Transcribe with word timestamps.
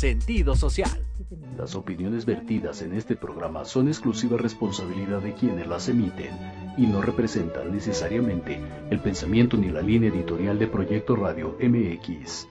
sentido 0.00 0.56
social. 0.56 0.90
Las 1.58 1.74
opiniones 1.74 2.24
vertidas 2.24 2.80
en 2.80 2.94
este 2.94 3.16
programa 3.16 3.66
son 3.66 3.86
exclusiva 3.86 4.38
responsabilidad 4.38 5.20
de 5.20 5.34
quienes 5.34 5.66
las 5.66 5.90
emiten 5.90 6.30
y 6.78 6.86
no 6.86 7.02
representan 7.02 7.70
necesariamente 7.70 8.58
el 8.90 8.98
pensamiento 9.00 9.58
ni 9.58 9.68
la 9.68 9.82
línea 9.82 10.08
editorial 10.08 10.58
de 10.58 10.68
Proyecto 10.68 11.16
Radio 11.16 11.54
MX. 11.60 12.48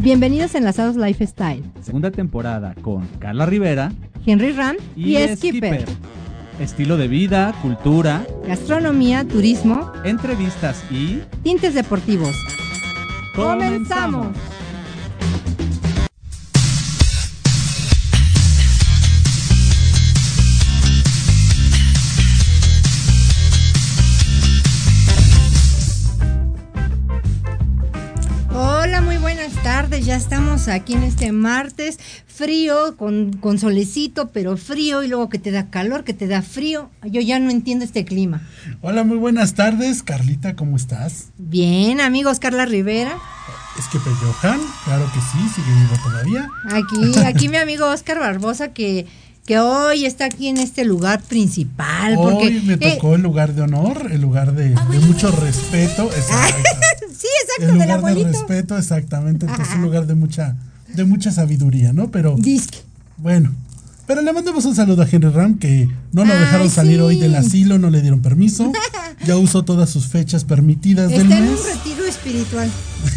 Bienvenidos 0.00 0.54
a 0.54 0.58
Enlazados 0.58 0.96
Lifestyle. 0.96 1.64
Segunda 1.80 2.10
temporada 2.10 2.74
con 2.82 3.06
Carla 3.20 3.46
Rivera 3.46 3.90
Henry 4.26 4.52
Ram 4.52 4.76
y, 4.94 5.16
y, 5.16 5.34
Skipper. 5.34 5.86
Estilo 6.60 6.98
de 6.98 7.08
vida, 7.08 7.54
cultura, 7.62 8.26
Gastronomía, 8.46 9.26
turismo, 9.26 9.90
entrevistas 10.04 10.84
y 10.90 11.22
tintes 11.42 11.74
deportivos. 11.74 12.36
¡Comenzamos! 13.34 14.26
Estamos 29.96 30.68
aquí 30.68 30.94
en 30.94 31.02
este 31.02 31.32
martes, 31.32 31.98
frío, 32.26 32.96
con, 32.96 33.34
con 33.34 33.58
solecito, 33.58 34.28
pero 34.28 34.56
frío, 34.56 35.02
y 35.02 35.08
luego 35.08 35.28
que 35.28 35.38
te 35.38 35.50
da 35.50 35.68
calor, 35.68 36.02
que 36.02 36.14
te 36.14 36.26
da 36.26 36.40
frío. 36.40 36.88
Yo 37.04 37.20
ya 37.20 37.38
no 37.38 37.50
entiendo 37.50 37.84
este 37.84 38.06
clima. 38.06 38.40
Hola, 38.80 39.04
muy 39.04 39.18
buenas 39.18 39.54
tardes. 39.54 40.02
Carlita, 40.02 40.56
¿cómo 40.56 40.76
estás? 40.76 41.26
Bien, 41.36 42.00
amigos, 42.00 42.38
Carla 42.38 42.64
Rivera. 42.64 43.18
Es 43.78 43.86
que 43.88 43.98
Johan, 43.98 44.60
claro 44.84 45.10
que 45.12 45.20
sí, 45.20 45.48
sigue 45.54 45.72
vivo 45.72 45.94
todavía. 46.02 46.50
Aquí, 46.70 47.18
aquí 47.26 47.48
mi 47.50 47.58
amigo 47.58 47.86
Oscar 47.86 48.18
Barbosa, 48.18 48.72
que, 48.72 49.06
que 49.44 49.58
hoy 49.58 50.06
está 50.06 50.24
aquí 50.24 50.48
en 50.48 50.56
este 50.56 50.86
lugar 50.86 51.22
principal. 51.22 52.14
Porque, 52.14 52.46
Hoy 52.46 52.62
me 52.62 52.74
eh, 52.74 52.94
tocó 52.94 53.14
el 53.14 53.22
lugar 53.22 53.52
de 53.54 53.62
honor, 53.62 54.08
el 54.10 54.22
lugar 54.22 54.54
de, 54.54 54.70
de 54.70 54.98
mucho 55.00 55.30
respeto. 55.30 56.04
Exacto. 56.04 56.70
sí, 57.18 57.28
exacto, 57.58 57.66
del 57.66 57.72
lugar 57.74 57.88
de 57.88 57.92
abuelito. 57.94 58.28
respeto, 58.28 58.78
exactamente. 58.78 59.46
Entonces, 59.46 59.74
un 59.76 59.82
lugar 59.82 60.06
de 60.06 60.14
mucha, 60.14 60.56
de 60.94 61.04
mucha 61.04 61.30
sabiduría, 61.32 61.92
¿no? 61.92 62.10
Pero 62.10 62.36
Disque. 62.38 62.78
bueno. 63.18 63.52
Pero 64.04 64.20
le 64.20 64.32
mandamos 64.32 64.64
un 64.64 64.74
saludo 64.74 65.02
a 65.02 65.08
Henry 65.10 65.30
Ram, 65.30 65.58
que 65.58 65.88
no 66.12 66.24
lo 66.24 66.32
Ay, 66.34 66.40
dejaron 66.40 66.68
salir 66.68 66.96
sí. 66.96 67.00
hoy 67.02 67.16
del 67.18 67.36
asilo, 67.36 67.78
no 67.78 67.88
le 67.88 68.00
dieron 68.02 68.20
permiso. 68.22 68.72
Ya 69.24 69.36
usó 69.36 69.64
todas 69.64 69.88
sus 69.88 70.08
fechas 70.08 70.42
permitidas 70.42 71.08
del 71.08 71.20
Está 71.22 71.38
en 71.38 71.48
mes. 71.52 71.60
un 71.60 71.66
retiro 71.78 72.04
espiritual. 72.04 72.68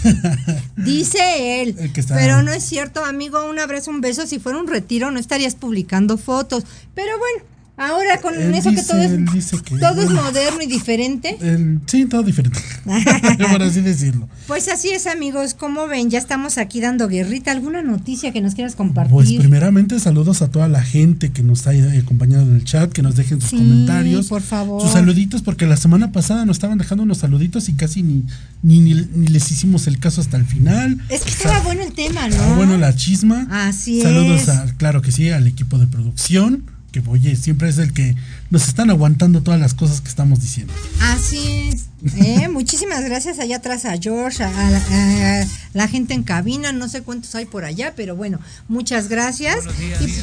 Dice 0.77 1.61
él. 1.63 1.75
El 1.79 1.93
que 1.93 1.99
está- 2.01 2.13
Pero 2.15 2.43
no 2.43 2.51
es 2.51 2.63
cierto, 2.63 3.03
amigo. 3.03 3.49
Un 3.49 3.57
abrazo, 3.57 3.89
un 3.89 4.01
beso. 4.01 4.27
Si 4.27 4.37
fuera 4.39 4.59
un 4.59 4.67
retiro, 4.67 5.09
no 5.09 5.19
estarías 5.19 5.55
publicando 5.55 6.17
fotos. 6.17 6.63
Pero 6.93 7.11
bueno, 7.17 7.49
ahora 7.77 8.19
con 8.21 8.33
Él 8.39 8.53
eso 8.53 8.71
que 8.71 8.81
todo 8.81 8.99
es, 9.01 9.11
él 9.11 9.25
dice 9.33 9.57
que- 9.63 9.77
todo 9.77 10.01
es 10.01 10.09
moderno 10.11 10.61
y 10.61 10.67
diferente. 10.67 11.37
El- 11.41 11.79
sí, 11.85 12.05
todo 12.05 12.23
diferente. 12.23 12.59
Por 13.51 13.63
así 13.63 13.81
decirlo. 13.81 14.27
Pues 14.47 14.67
así 14.67 14.89
es, 14.89 15.07
amigos. 15.07 15.53
Como 15.53 15.87
ven, 15.87 16.09
ya 16.09 16.19
estamos 16.19 16.57
aquí 16.57 16.79
dando 16.81 17.07
guerrita. 17.07 17.51
¿Alguna 17.51 17.81
noticia 17.81 18.31
que 18.31 18.41
nos 18.41 18.55
quieras 18.55 18.75
compartir? 18.75 19.13
Pues 19.13 19.31
primeramente 19.33 19.99
saludos 19.99 20.41
a 20.41 20.49
toda 20.49 20.67
la 20.67 20.81
gente 20.83 21.31
que 21.31 21.43
nos 21.43 21.67
ha 21.67 21.71
acompañado 21.71 22.43
en 22.43 22.55
el 22.55 22.63
chat, 22.63 22.91
que 22.91 23.01
nos 23.01 23.15
dejen 23.15 23.41
sus 23.41 23.49
Sí, 23.51 23.57
comentarios, 23.57 24.27
por 24.27 24.41
favor. 24.41 24.81
sus 24.81 24.91
saluditos, 24.91 25.41
porque 25.41 25.65
la 25.65 25.77
semana 25.77 26.11
pasada 26.11 26.45
nos 26.45 26.57
estaban 26.57 26.77
dejando 26.77 27.03
unos 27.03 27.17
saluditos 27.19 27.69
y 27.69 27.73
casi 27.73 28.03
ni, 28.03 28.23
ni, 28.63 28.79
ni, 28.79 28.93
ni 29.15 29.27
les 29.27 29.51
hicimos 29.51 29.87
el 29.87 29.99
caso 29.99 30.21
hasta 30.21 30.37
el 30.37 30.45
final. 30.45 30.99
Es 31.09 31.21
que 31.21 31.29
estaba 31.31 31.59
bueno 31.61 31.81
el 31.83 31.93
tema, 31.93 32.27
¿no? 32.29 32.35
Ah, 32.39 32.53
bueno, 32.55 32.77
la 32.77 32.95
chisma. 32.95 33.47
Así 33.51 34.01
Saludos 34.01 34.43
es. 34.43 34.49
a, 34.49 34.65
claro 34.77 35.01
que 35.01 35.11
sí, 35.11 35.29
al 35.29 35.47
equipo 35.47 35.77
de 35.77 35.87
producción, 35.87 36.63
que 37.03 37.09
oye, 37.09 37.35
siempre 37.35 37.67
es 37.69 37.77
el 37.77 37.91
que 37.93 38.15
nos 38.49 38.67
están 38.67 38.89
aguantando 38.89 39.41
todas 39.41 39.59
las 39.59 39.73
cosas 39.73 39.99
que 40.01 40.07
estamos 40.09 40.39
diciendo. 40.41 40.73
Así 41.01 41.69
es. 41.69 41.85
¿eh? 42.15 42.47
Muchísimas 42.51 43.03
gracias 43.03 43.39
allá 43.39 43.57
atrás 43.57 43.83
a 43.85 43.97
George, 43.97 44.43
a, 44.43 44.47
a- 44.47 45.41
a 45.41 45.47
la 45.73 45.87
gente 45.87 46.13
en 46.13 46.23
cabina, 46.23 46.71
no 46.71 46.87
sé 46.87 47.01
cuántos 47.01 47.35
hay 47.35 47.45
por 47.45 47.65
allá, 47.65 47.93
pero 47.95 48.15
bueno, 48.15 48.39
muchas 48.69 49.09
gracias. 49.09 49.57
Y- 50.01 50.13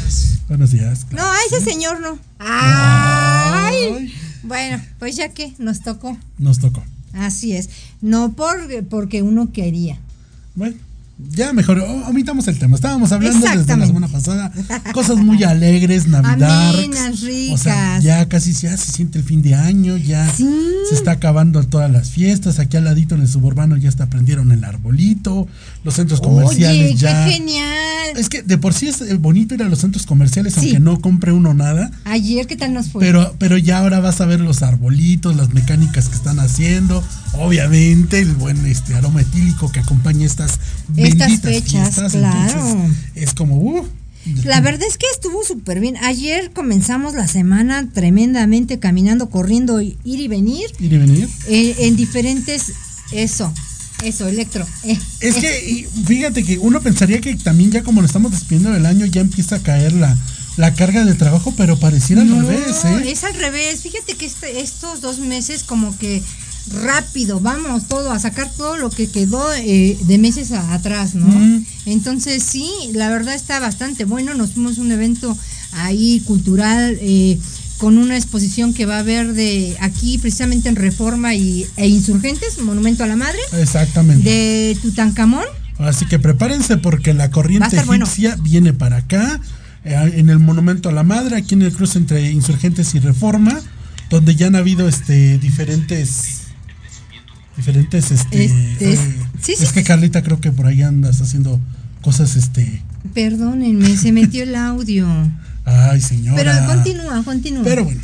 Buenos 0.49 0.71
días. 0.71 1.07
no, 1.11 1.23
a 1.23 1.37
ese 1.49 1.61
señor 1.65 2.01
no. 2.01 2.19
Ay. 2.39 3.75
Ay. 3.99 4.15
Bueno, 4.43 4.83
pues 4.99 5.17
ya 5.17 5.29
que 5.29 5.53
nos 5.59 5.81
tocó. 5.81 6.17
Nos 6.39 6.59
tocó. 6.59 6.83
Así 7.15 7.53
es. 7.55 7.69
No 8.01 8.33
por, 8.33 8.57
porque 8.89 9.23
uno 9.23 9.53
quería. 9.53 9.99
Bueno, 10.55 10.77
ya 11.19 11.53
mejor, 11.53 11.79
omitamos 12.09 12.49
el 12.49 12.59
tema. 12.59 12.75
Estábamos 12.75 13.13
hablando 13.13 13.47
desde 13.47 13.77
la 13.77 13.87
semana 13.87 14.09
pasada, 14.09 14.53
cosas 14.93 15.19
muy 15.19 15.43
alegres, 15.45 16.07
Navidad. 16.09 16.71
Amenas, 16.71 17.23
O 17.53 17.57
sea, 17.59 17.99
ricas. 17.99 18.03
ya 18.05 18.29
casi 18.29 18.53
ya 18.53 18.77
se 18.77 18.91
siente 18.93 19.19
el 19.19 19.25
fin 19.25 19.41
de 19.43 19.55
año, 19.55 19.97
ya 19.97 20.29
Sí. 20.35 20.49
se 20.89 20.95
está 20.95 21.13
acabando 21.13 21.63
todas 21.65 21.91
las 21.91 22.11
fiestas. 22.11 22.59
Aquí 22.59 22.77
al 22.77 22.85
ladito 22.85 23.15
en 23.15 23.21
el 23.23 23.29
suburbano 23.29 23.77
ya 23.77 23.89
hasta 23.89 24.07
prendieron 24.07 24.51
el 24.53 24.65
arbolito, 24.65 25.47
los 25.85 25.95
centros 25.95 26.21
comerciales 26.21 26.87
Oye, 26.93 26.95
ya. 26.97 27.25
qué 27.27 27.33
genial. 27.33 27.69
Es 28.17 28.29
que 28.29 28.43
de 28.43 28.59
por 28.59 28.75
sí 28.75 28.89
es 28.89 29.01
eh, 29.03 29.15
bonito 29.15 29.55
ir 29.55 29.63
a 29.63 29.69
los 29.69 29.79
centros 29.79 30.07
comerciales, 30.07 30.55
Sí. 30.55 30.61
aunque 30.61 30.81
no 30.81 31.01
compre 31.01 31.33
uno 31.33 31.55
nada. 31.55 31.91
Ayer, 32.05 32.47
¿qué 32.47 32.57
tal 32.57 32.75
nos 32.75 32.89
fue? 32.89 33.01
Pero, 33.05 33.35
pero 33.39 33.57
ya 33.59 33.79
ahora 33.79 34.01
vas 34.01 34.21
a 34.21 34.27
ver 34.27 34.41
los 34.41 34.63
arbolitos, 34.63 35.37
las 35.37 35.55
mecánicas 35.55 36.09
que 36.09 36.17
están 36.17 36.41
haciendo, 36.41 37.03
obviamente 37.35 38.19
el 38.21 38.33
buen 38.35 38.65
este 38.67 38.95
aroma 38.95 39.21
etílico 39.23 39.71
que 39.73 39.81
acompaña 39.81 40.27
estas 40.27 40.53
Estas 40.53 41.19
benditas 41.29 41.41
fechas, 41.41 41.71
fiestas. 41.95 42.13
claro. 42.13 42.61
Entonces, 42.71 42.99
es 43.15 43.35
como, 43.35 43.57
uh, 43.57 43.87
La 44.45 44.61
verdad 44.61 44.87
es 44.89 44.99
que 44.99 45.07
estuvo 45.13 45.43
súper 45.45 45.81
bien. 45.81 45.97
Ayer 45.99 46.51
comenzamos 46.53 47.15
la 47.15 47.27
semana 47.27 47.89
tremendamente 47.93 48.79
caminando, 48.79 49.31
corriendo, 49.31 49.81
ir 49.81 49.97
y 50.05 50.29
venir 50.29 50.67
ir 50.79 50.93
y 50.93 50.99
venir. 50.99 51.29
eh, 51.49 51.75
en 51.81 51.97
diferentes. 51.97 52.73
Eso, 53.13 53.53
eso, 54.05 54.27
electro. 54.29 54.67
eh, 54.85 54.99
Es 55.21 55.37
eh, 55.37 55.41
que 55.41 55.71
y 55.71 55.87
fíjate 56.07 56.45
que 56.45 56.59
uno 56.59 56.81
pensaría 56.81 57.21
que 57.21 57.35
también 57.37 57.71
ya 57.73 57.83
como 57.83 58.01
nos 58.01 58.09
estamos 58.11 58.31
despidiendo 58.33 58.71
del 58.71 58.87
año 58.87 59.05
ya 59.07 59.21
empieza 59.21 59.57
a 59.57 59.59
caer 59.59 59.93
la, 59.93 60.17
la 60.57 60.73
carga 60.75 61.05
de 61.05 61.15
trabajo, 61.15 61.53
pero 61.57 61.79
pareciera 61.79 62.25
no, 62.25 62.41
al 62.41 62.47
revés, 62.47 62.85
¿eh? 62.85 63.11
es 63.11 63.25
al 63.25 63.35
revés. 63.35 63.81
Fíjate 63.83 64.15
que 64.15 64.25
este- 64.27 64.61
estos 64.61 65.01
dos 65.03 65.19
meses, 65.19 65.63
como 65.65 65.97
que 65.99 66.23
rápido, 66.71 67.41
vamos 67.41 67.89
todo 67.89 68.13
a 68.13 68.19
sacar 68.19 68.51
todo 68.57 68.77
lo 68.77 68.91
que 68.91 69.09
quedó 69.11 69.53
eh, 69.55 69.99
de 70.07 70.19
meses 70.19 70.53
a- 70.53 70.75
atrás, 70.75 71.15
¿no? 71.15 71.27
Mm. 71.27 71.65
Entonces, 71.87 72.43
sí, 72.43 72.69
la 72.93 73.09
verdad 73.11 73.35
está 73.35 73.59
bastante 73.61 74.05
bueno. 74.05 74.35
Nos 74.35 74.53
fuimos 74.53 74.79
un 74.79 74.93
evento 74.93 75.37
ahí 75.73 76.21
cultural. 76.27 76.97
eh, 77.01 77.39
con 77.79 77.99
una 77.99 78.17
exposición 78.17 78.75
que 78.75 78.87
va 78.87 78.99
a 78.99 79.01
haber 79.01 79.33
de 79.33 79.77
aquí 79.81 80.17
precisamente 80.17 80.69
en 80.69 80.77
Reforma 80.77 81.35
y, 81.35 81.67
e 81.77 81.89
Insurgentes, 81.89 82.61
Monumento 82.61 83.03
a 83.03 83.09
la 83.09 83.17
Madre, 83.17 83.41
Exactamente. 83.61 84.23
de 84.31 84.79
Tutankamón. 84.81 85.43
Así 85.79 86.07
que 86.07 86.21
prepárense 86.21 86.77
porque 86.77 87.13
la 87.13 87.33
corriente 87.33 87.67
estar 87.67 87.85
bueno. 87.87 88.05
egipcia 88.05 88.37
viene 88.41 88.73
para 88.73 88.99
acá, 88.99 89.41
eh, 89.85 90.13
en 90.15 90.29
el 90.31 90.39
Monumento 90.39 90.91
a 90.91 90.93
la 90.93 91.03
Madre, 91.03 91.35
aquí 91.37 91.55
en 91.57 91.63
el 91.63 91.73
cruce 91.73 91.99
entre 91.99 92.31
Insurgentes 92.31 92.95
y 92.95 93.01
Reforma, 93.01 93.61
donde 94.11 94.37
ya 94.37 94.47
han 94.47 94.55
habido 94.55 94.87
este 94.87 95.39
diferentes 95.39 96.42
diferentes 97.57 98.11
este, 98.11 98.45
eh, 98.45 98.99
sí, 99.41 99.53
es 99.53 99.59
sí, 99.59 99.67
que 99.75 99.81
sí. 99.81 99.85
Carlita 99.85 100.23
creo 100.23 100.41
que 100.41 100.53
por 100.53 100.67
ahí 100.67 100.83
andas 100.83 101.21
haciendo 101.21 101.61
cosas 102.01 102.37
este 102.37 102.83
Perdónenme, 103.15 103.97
se 103.97 104.13
metió 104.13 104.45
el 104.45 104.55
audio. 104.55 105.07
ay 105.65 106.01
señora 106.01 106.37
Pero 106.37 106.67
continúa, 106.67 107.23
continúa. 107.25 107.65
pero 107.65 107.85
bueno 107.85 108.01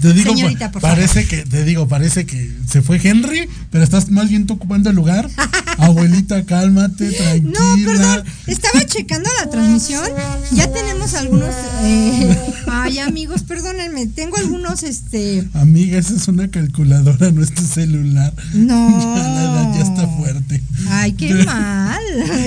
te 0.00 0.12
digo 0.12 0.30
Señorita, 0.34 0.70
por 0.70 0.82
parece 0.82 1.26
que 1.26 1.38
te 1.44 1.64
digo 1.64 1.88
parece 1.88 2.26
que 2.26 2.52
se 2.68 2.82
fue 2.82 3.00
Henry 3.02 3.48
pero 3.70 3.84
estás 3.84 4.10
más 4.10 4.28
bien 4.28 4.46
tú 4.46 4.54
ocupando 4.54 4.90
el 4.90 4.96
lugar 4.96 5.28
abuelita 5.78 6.44
cálmate 6.44 7.10
tranquila 7.12 7.58
No, 7.60 7.76
perdón, 7.84 8.24
estaba 8.46 8.84
checando 8.84 9.28
la 9.42 9.50
transmisión. 9.50 10.04
Ya 10.52 10.70
tenemos 10.72 11.14
algunos. 11.14 11.54
eh, 11.82 12.36
ay, 12.68 12.98
amigos, 12.98 13.42
perdónenme, 13.42 14.06
tengo 14.08 14.36
algunos, 14.38 14.82
este. 14.82 15.46
Amiga, 15.54 15.98
esa 15.98 16.14
es 16.14 16.26
una 16.28 16.48
calculadora, 16.48 17.30
no 17.30 17.42
es 17.42 17.54
tu 17.54 17.62
celular. 17.62 18.32
No. 18.54 18.88
Ya 19.18 19.54
la 19.54 19.72
ya 19.76 19.82
está 19.82 20.08
fuerte. 20.16 20.62
Ay, 20.88 21.12
qué 21.12 21.32
mal. 21.44 22.02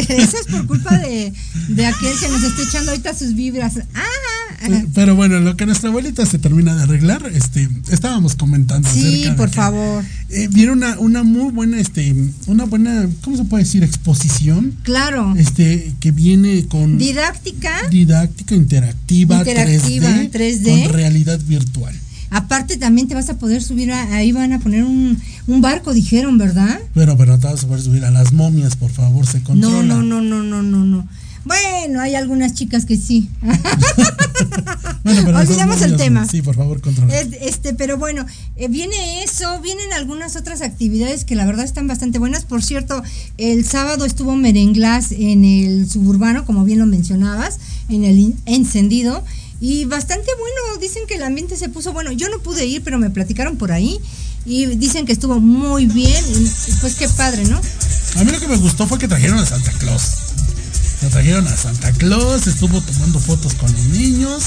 Eso 0.09 0.37
es 0.37 0.47
por 0.49 0.67
culpa 0.67 0.97
de, 0.97 1.31
de 1.69 1.85
aquel 1.85 2.19
que 2.19 2.27
nos 2.29 2.43
está 2.43 2.63
echando 2.63 2.91
ahorita 2.91 3.13
sus 3.13 3.33
vibras. 3.35 3.73
Ah, 3.93 4.01
Eh, 4.63 4.85
Pero 4.93 5.15
bueno, 5.15 5.39
lo 5.39 5.55
que 5.57 5.65
nuestra 5.65 5.89
abuelita 5.89 6.25
se 6.25 6.37
termina 6.39 6.75
de 6.75 6.83
arreglar, 6.83 7.29
este, 7.33 7.67
estábamos 7.91 8.35
comentando. 8.35 8.87
sí, 8.91 9.25
por 9.37 9.49
que, 9.49 9.55
favor. 9.55 10.03
eh, 10.29 10.47
vieron 10.51 10.77
una, 10.79 10.99
una 10.99 11.23
muy 11.23 11.51
buena, 11.51 11.79
este, 11.79 12.15
una 12.47 12.65
buena, 12.65 13.07
¿cómo 13.21 13.37
se 13.37 13.45
puede 13.45 13.63
decir? 13.63 13.83
Exposición, 13.83 14.75
Claro. 14.83 15.33
este, 15.37 15.93
que 15.99 16.11
viene 16.11 16.65
con 16.67 16.97
Didáctica. 16.97 17.71
didáctica 17.89 18.55
interactiva, 18.55 19.37
Interactiva, 19.39 20.07
3D, 20.09 20.31
3D. 20.31 20.83
con 20.85 20.93
realidad 20.93 21.39
virtual. 21.47 21.95
Aparte 22.33 22.77
también 22.77 23.07
te 23.09 23.13
vas 23.15 23.29
a 23.29 23.37
poder 23.37 23.61
subir, 23.61 23.91
a- 23.91 24.15
ahí 24.15 24.31
van 24.31 24.53
a 24.53 24.59
poner 24.59 24.83
un, 24.83 25.17
un 25.47 25.61
barco, 25.61 25.93
dijeron, 25.93 26.37
¿verdad? 26.37 26.79
Pero, 26.93 27.17
pero 27.17 27.37
te 27.37 27.47
vas 27.47 27.63
a 27.63 27.67
poder 27.67 27.81
subir 27.83 28.05
a 28.05 28.11
las 28.11 28.31
momias, 28.31 28.75
por 28.77 28.89
favor, 28.91 29.25
se 29.27 29.41
controla. 29.43 29.81
No, 29.83 30.01
no, 30.01 30.21
no, 30.21 30.41
no, 30.41 30.43
no, 30.43 30.63
no, 30.63 30.85
no. 30.85 31.07
Bueno, 31.45 32.01
hay 32.01 32.15
algunas 32.15 32.53
chicas 32.53 32.85
que 32.85 32.97
sí. 32.97 33.29
Bueno, 35.03 35.21
pero 35.25 35.39
Olvidamos 35.39 35.81
el 35.81 35.97
tema. 35.97 36.27
Sí, 36.27 36.41
por 36.41 36.55
favor, 36.55 36.79
controla. 36.81 37.19
Es- 37.19 37.29
Este, 37.41 37.73
pero 37.73 37.97
bueno, 37.97 38.25
eh, 38.55 38.67
viene 38.67 39.23
eso, 39.23 39.59
vienen 39.61 39.91
algunas 39.93 40.35
otras 40.35 40.61
actividades 40.61 41.25
que 41.25 41.35
la 41.35 41.45
verdad 41.45 41.65
están 41.65 41.87
bastante 41.87 42.19
buenas. 42.19 42.45
Por 42.45 42.63
cierto, 42.63 43.01
el 43.37 43.65
sábado 43.65 44.05
estuvo 44.05 44.35
Merenglas 44.35 45.11
en 45.11 45.43
el 45.43 45.89
suburbano, 45.89 46.45
como 46.45 46.63
bien 46.65 46.79
lo 46.79 46.85
mencionabas, 46.85 47.57
en 47.89 48.03
el 48.05 48.35
encendido. 48.45 49.23
Y 49.59 49.85
bastante 49.85 50.27
bueno, 50.39 50.79
dicen 50.79 51.03
que 51.07 51.15
el 51.15 51.23
ambiente 51.23 51.57
se 51.57 51.69
puso 51.69 51.93
bueno. 51.93 52.11
Yo 52.11 52.29
no 52.29 52.39
pude 52.39 52.65
ir, 52.65 52.83
pero 52.83 52.99
me 52.99 53.09
platicaron 53.09 53.57
por 53.57 53.71
ahí. 53.71 53.99
Y 54.45 54.65
dicen 54.67 55.05
que 55.05 55.13
estuvo 55.13 55.39
muy 55.39 55.85
bien. 55.87 56.23
Y 56.67 56.71
pues 56.81 56.95
qué 56.95 57.07
padre, 57.09 57.43
¿no? 57.45 57.59
A 58.17 58.23
mí 58.23 58.31
lo 58.31 58.39
que 58.39 58.47
me 58.47 58.57
gustó 58.57 58.85
fue 58.87 58.97
que 58.99 59.07
trajeron 59.07 59.37
a 59.39 59.45
Santa 59.45 59.71
Claus. 59.79 60.03
Lo 61.01 61.09
trajeron 61.09 61.47
a 61.47 61.55
Santa 61.57 61.91
Claus, 61.93 62.47
estuvo 62.47 62.79
tomando 62.81 63.19
fotos 63.19 63.55
con 63.55 63.71
los 63.71 63.85
niños. 63.85 64.43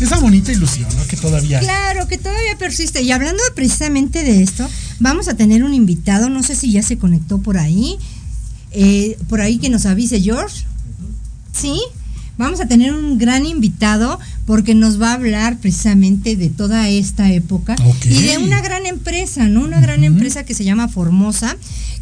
Esa 0.00 0.18
bonita 0.18 0.52
ilusión, 0.52 0.88
¿no? 0.96 1.06
Que 1.06 1.16
todavía. 1.16 1.60
Claro, 1.60 2.06
que 2.08 2.18
todavía 2.18 2.58
persiste. 2.58 3.02
Y 3.02 3.12
hablando 3.12 3.42
precisamente 3.54 4.22
de 4.22 4.42
esto, 4.42 4.68
vamos 5.00 5.28
a 5.28 5.34
tener 5.34 5.64
un 5.64 5.72
invitado, 5.72 6.28
no 6.28 6.42
sé 6.42 6.56
si 6.56 6.72
ya 6.72 6.82
se 6.82 6.98
conectó 6.98 7.38
por 7.38 7.56
ahí, 7.58 7.96
eh, 8.72 9.16
por 9.28 9.40
ahí 9.40 9.58
que 9.58 9.70
nos 9.70 9.86
avise 9.86 10.20
George. 10.20 10.64
¿sí? 11.52 11.80
Vamos 12.36 12.60
a 12.60 12.66
tener 12.66 12.92
un 12.92 13.16
gran 13.16 13.46
invitado 13.46 14.18
porque 14.44 14.74
nos 14.74 15.00
va 15.00 15.10
a 15.10 15.14
hablar 15.14 15.58
precisamente 15.58 16.34
de 16.36 16.48
toda 16.50 16.88
esta 16.88 17.30
época 17.32 17.76
Ok. 17.84 18.06
y 18.06 18.22
de 18.22 18.38
una 18.38 18.60
gran 18.60 18.86
empresa, 18.86 19.46
¿no? 19.48 19.60
Una 19.62 19.80
gran 19.80 20.02
empresa 20.02 20.44
que 20.44 20.54
se 20.54 20.64
llama 20.64 20.88
Formosa, 20.88 21.56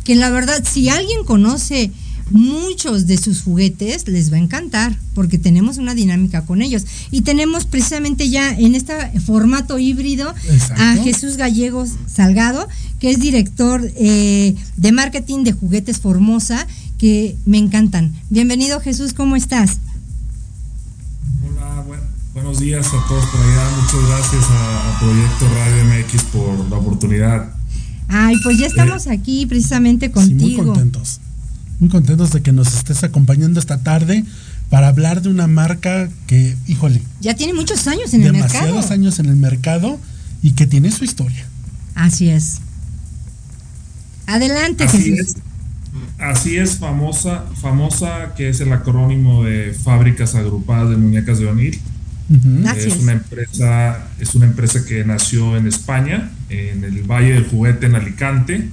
que 0.04 0.14
la 0.14 0.30
verdad, 0.30 0.64
si 0.64 0.88
alguien 0.88 1.24
conoce 1.24 1.92
muchos 2.32 3.06
de 3.06 3.16
sus 3.18 3.42
juguetes, 3.42 4.08
les 4.08 4.32
va 4.32 4.36
a 4.36 4.40
encantar 4.40 4.96
porque 5.14 5.38
tenemos 5.38 5.78
una 5.78 5.94
dinámica 5.94 6.42
con 6.46 6.62
ellos. 6.62 6.84
Y 7.10 7.22
tenemos 7.22 7.66
precisamente 7.66 8.28
ya 8.30 8.50
en 8.52 8.74
este 8.74 8.94
formato 9.20 9.78
híbrido 9.78 10.34
Exacto. 10.50 10.82
a 10.82 10.94
Jesús 10.96 11.36
Gallegos 11.36 11.90
Salgado, 12.06 12.66
que 12.98 13.10
es 13.10 13.20
director 13.20 13.80
eh, 13.96 14.54
de 14.76 14.92
marketing 14.92 15.44
de 15.44 15.52
juguetes 15.52 16.00
Formosa, 16.00 16.66
que 16.98 17.36
me 17.46 17.58
encantan. 17.58 18.12
Bienvenido 18.30 18.80
Jesús, 18.80 19.12
¿cómo 19.12 19.36
estás? 19.36 19.78
Hola, 21.44 21.82
buen- 21.86 22.00
buenos 22.34 22.60
días 22.60 22.86
a 22.86 23.08
todos 23.08 23.24
por 23.26 23.40
allá. 23.40 23.70
Muchas 23.80 24.08
gracias 24.08 24.44
a, 24.50 24.96
a 24.96 25.00
Proyecto 25.00 25.48
Radio 25.48 25.84
MX 25.84 26.22
por 26.24 26.70
la 26.70 26.76
oportunidad. 26.76 27.52
Ay, 28.08 28.36
pues 28.42 28.58
ya 28.58 28.66
estamos 28.66 29.06
aquí 29.06 29.46
precisamente 29.46 30.06
Sí, 30.06 30.12
muy 30.12 30.28
contigo. 30.28 30.64
contentos. 30.66 31.20
Muy 31.82 31.88
contentos 31.88 32.30
de 32.30 32.42
que 32.42 32.52
nos 32.52 32.72
estés 32.76 33.02
acompañando 33.02 33.58
esta 33.58 33.78
tarde 33.82 34.24
para 34.70 34.86
hablar 34.86 35.20
de 35.20 35.28
una 35.30 35.48
marca 35.48 36.08
que, 36.28 36.54
híjole, 36.68 37.02
ya 37.20 37.34
tiene 37.34 37.54
muchos 37.54 37.88
años 37.88 38.14
en 38.14 38.22
el 38.22 38.30
demasiados 38.34 38.72
mercado. 38.72 38.92
años 38.94 39.18
en 39.18 39.26
el 39.26 39.34
mercado 39.34 39.98
y 40.44 40.52
que 40.52 40.68
tiene 40.68 40.92
su 40.92 41.02
historia. 41.02 41.44
Así 41.96 42.28
es. 42.30 42.60
Adelante, 44.28 44.84
Así 44.84 44.98
Jesús. 45.12 45.30
es, 45.30 45.36
así 46.20 46.56
es 46.56 46.76
famosa, 46.76 47.46
famosa 47.60 48.32
que 48.36 48.48
es 48.48 48.60
el 48.60 48.72
acrónimo 48.72 49.42
de 49.42 49.72
Fábricas 49.74 50.36
Agrupadas 50.36 50.88
de 50.88 50.96
Muñecas 50.98 51.40
de 51.40 51.46
Onil. 51.48 51.80
Ujú. 52.30 52.68
Así 52.68 52.90
es 52.90 52.96
una 53.00 53.10
empresa, 53.14 54.06
es 54.20 54.36
una 54.36 54.46
empresa 54.46 54.84
que 54.86 55.04
nació 55.04 55.56
en 55.56 55.66
España, 55.66 56.30
en 56.48 56.84
el 56.84 57.02
Valle 57.02 57.32
del 57.32 57.48
Juguete 57.48 57.86
en 57.86 57.96
Alicante. 57.96 58.68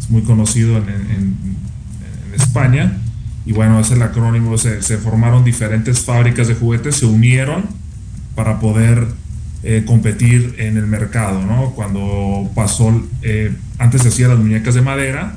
Es 0.00 0.10
muy 0.10 0.22
conocido 0.22 0.78
en- 0.78 0.88
en 0.88 1.36
España. 2.58 2.96
Y 3.46 3.52
bueno, 3.52 3.80
es 3.80 3.90
el 3.90 4.00
acrónimo. 4.02 4.56
Se, 4.58 4.80
se 4.82 4.96
formaron 4.98 5.44
diferentes 5.44 6.00
fábricas 6.00 6.46
de 6.48 6.54
juguetes, 6.54 6.96
se 6.96 7.06
unieron 7.06 7.64
para 8.36 8.60
poder 8.60 9.06
eh, 9.64 9.82
competir 9.86 10.54
en 10.58 10.76
el 10.76 10.86
mercado, 10.86 11.44
¿no? 11.44 11.72
Cuando 11.72 12.50
pasó, 12.54 13.02
eh, 13.22 13.52
antes 13.78 14.02
se 14.02 14.08
hacían 14.08 14.30
las 14.30 14.38
muñecas 14.38 14.74
de 14.74 14.82
madera, 14.82 15.36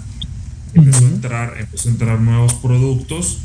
empezó, 0.74 1.06
a 1.06 1.10
entrar, 1.10 1.54
empezó 1.60 1.90
a 1.90 1.92
entrar 1.92 2.20
nuevos 2.20 2.54
productos 2.56 3.40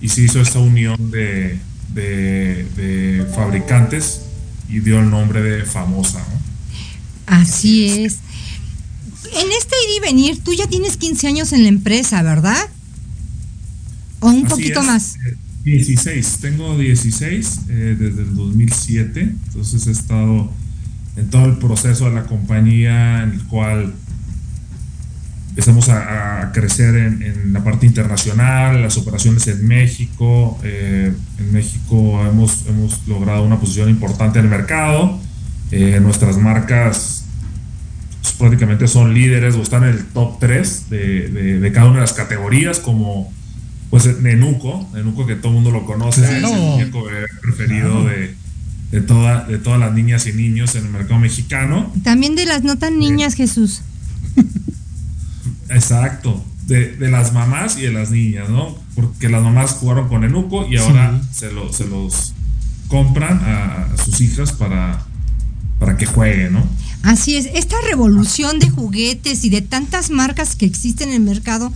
y 0.00 0.08
se 0.08 0.22
hizo 0.22 0.40
esta 0.40 0.58
unión 0.60 1.10
de, 1.10 1.58
de- 1.94 2.64
de 2.76 3.26
fabricantes 3.34 4.22
y 4.68 4.80
dio 4.80 4.98
el 5.00 5.10
nombre 5.10 5.42
de 5.42 5.64
Famosa, 5.64 6.20
¿no? 6.20 6.40
Así 7.26 7.86
es. 8.04 8.18
En 9.32 9.48
este 9.52 9.74
ir 9.88 9.96
y 9.98 10.00
venir, 10.00 10.42
tú 10.42 10.52
ya 10.52 10.66
tienes 10.66 10.96
15 10.96 11.28
años 11.28 11.52
en 11.52 11.62
la 11.62 11.68
empresa, 11.68 12.22
¿verdad? 12.22 12.68
O 14.20 14.28
un 14.28 14.46
Así 14.46 14.50
poquito 14.54 14.80
es, 14.80 14.86
más. 14.86 15.16
eh, 15.26 15.36
16, 15.64 16.38
tengo 16.40 16.76
16 16.78 17.60
eh, 17.68 17.96
desde 17.98 18.22
el 18.22 18.34
2007, 18.34 19.20
entonces 19.46 19.86
he 19.86 19.90
estado 19.90 20.50
en 21.16 21.28
todo 21.30 21.46
el 21.46 21.58
proceso 21.58 22.06
de 22.08 22.14
la 22.14 22.24
compañía 22.24 23.22
en 23.22 23.32
el 23.32 23.42
cual 23.44 23.92
empezamos 25.50 25.88
a, 25.88 26.42
a 26.42 26.52
crecer 26.52 26.94
en, 26.96 27.22
en 27.22 27.52
la 27.52 27.62
parte 27.64 27.84
internacional, 27.86 28.82
las 28.82 28.96
operaciones 28.96 29.46
en 29.48 29.66
México. 29.66 30.58
eh, 30.62 31.12
en 31.38 31.52
México 31.52 32.24
hemos, 32.26 32.64
hemos 32.68 33.06
logrado 33.08 33.44
una 33.44 33.58
posición 33.58 33.90
importante 33.90 34.38
en 34.38 34.46
el 34.46 34.50
mercado. 34.50 35.18
eh, 35.72 35.98
nuestras 36.00 36.36
marcas 36.38 37.24
pues, 38.22 38.32
prácticamente 38.34 38.86
son 38.88 39.12
líderes 39.14 39.54
o 39.56 39.62
están 39.62 39.82
en 39.84 39.90
el 39.90 40.04
top 40.06 40.38
3 40.40 40.88
de, 40.90 41.28
de- 41.28 41.60
de 41.60 41.72
cada 41.72 41.86
una 41.86 41.96
de 41.96 42.00
las 42.02 42.12
categorías, 42.12 42.78
como 42.78 43.32
pues 43.90 44.20
Nenuco, 44.20 44.88
Nenuco 44.94 45.26
que 45.26 45.34
todo 45.36 45.48
el 45.48 45.54
mundo 45.54 45.70
lo 45.72 45.84
conoce, 45.84 46.20
Claro. 46.22 46.46
es 46.48 46.52
el 46.54 46.58
muñeco 46.60 47.04
bebé 47.04 47.26
preferido 47.42 48.02
Claro. 48.02 48.04
de, 48.04 48.34
de, 48.92 49.00
toda, 49.00 49.44
de 49.44 49.58
todas 49.58 49.78
las 49.80 49.92
niñas 49.92 50.26
y 50.26 50.32
niños 50.32 50.74
en 50.76 50.86
el 50.86 50.90
mercado 50.92 51.18
mexicano. 51.20 51.92
También 52.04 52.36
de 52.36 52.46
las 52.46 52.62
no 52.62 52.76
tan 52.78 52.98
niñas, 52.98 53.34
Jesús. 53.34 53.82
Exacto, 55.68 56.44
de, 56.66 56.96
de 56.96 57.10
las 57.10 57.32
mamás 57.32 57.76
y 57.78 57.82
de 57.82 57.92
las 57.92 58.10
niñas, 58.10 58.48
¿no? 58.48 58.76
Porque 58.94 59.28
las 59.28 59.42
mamás 59.42 59.72
jugaron 59.72 60.08
con 60.08 60.24
Enuco 60.24 60.66
y 60.68 60.76
ahora 60.76 61.20
se, 61.32 61.52
lo- 61.52 61.72
se 61.72 61.86
los 61.86 62.32
compran 62.88 63.38
a, 63.44 63.84
a 63.94 64.04
sus 64.04 64.20
hijas 64.20 64.52
para, 64.52 65.04
para 65.78 65.96
que 65.96 66.06
jueguen, 66.06 66.54
¿no? 66.54 66.64
Así 67.02 67.36
es, 67.36 67.46
esta 67.54 67.76
revolución 67.88 68.58
de 68.58 68.68
juguetes 68.68 69.44
y 69.44 69.48
de 69.50 69.62
tantas 69.62 70.10
marcas 70.10 70.54
que 70.56 70.66
existen 70.66 71.08
en 71.10 71.14
el 71.14 71.20
mercado, 71.22 71.72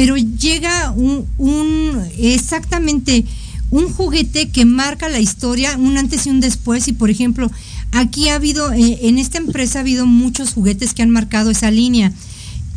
pero 0.00 0.16
llega 0.16 0.92
un, 0.92 2.02
exactamente 2.16 3.26
un 3.68 3.92
juguete 3.92 4.48
que 4.48 4.64
marca 4.64 5.10
la 5.10 5.20
historia, 5.20 5.76
un 5.76 5.98
antes 5.98 6.24
y 6.24 6.30
un 6.30 6.40
después. 6.40 6.88
Y 6.88 6.94
por 6.94 7.10
ejemplo, 7.10 7.50
aquí 7.92 8.30
ha 8.30 8.36
habido, 8.36 8.72
eh, 8.72 9.00
en 9.02 9.18
esta 9.18 9.36
empresa 9.36 9.78
ha 9.78 9.82
habido 9.82 10.06
muchos 10.06 10.54
juguetes 10.54 10.94
que 10.94 11.02
han 11.02 11.10
marcado 11.10 11.50
esa 11.50 11.70
línea. 11.70 12.14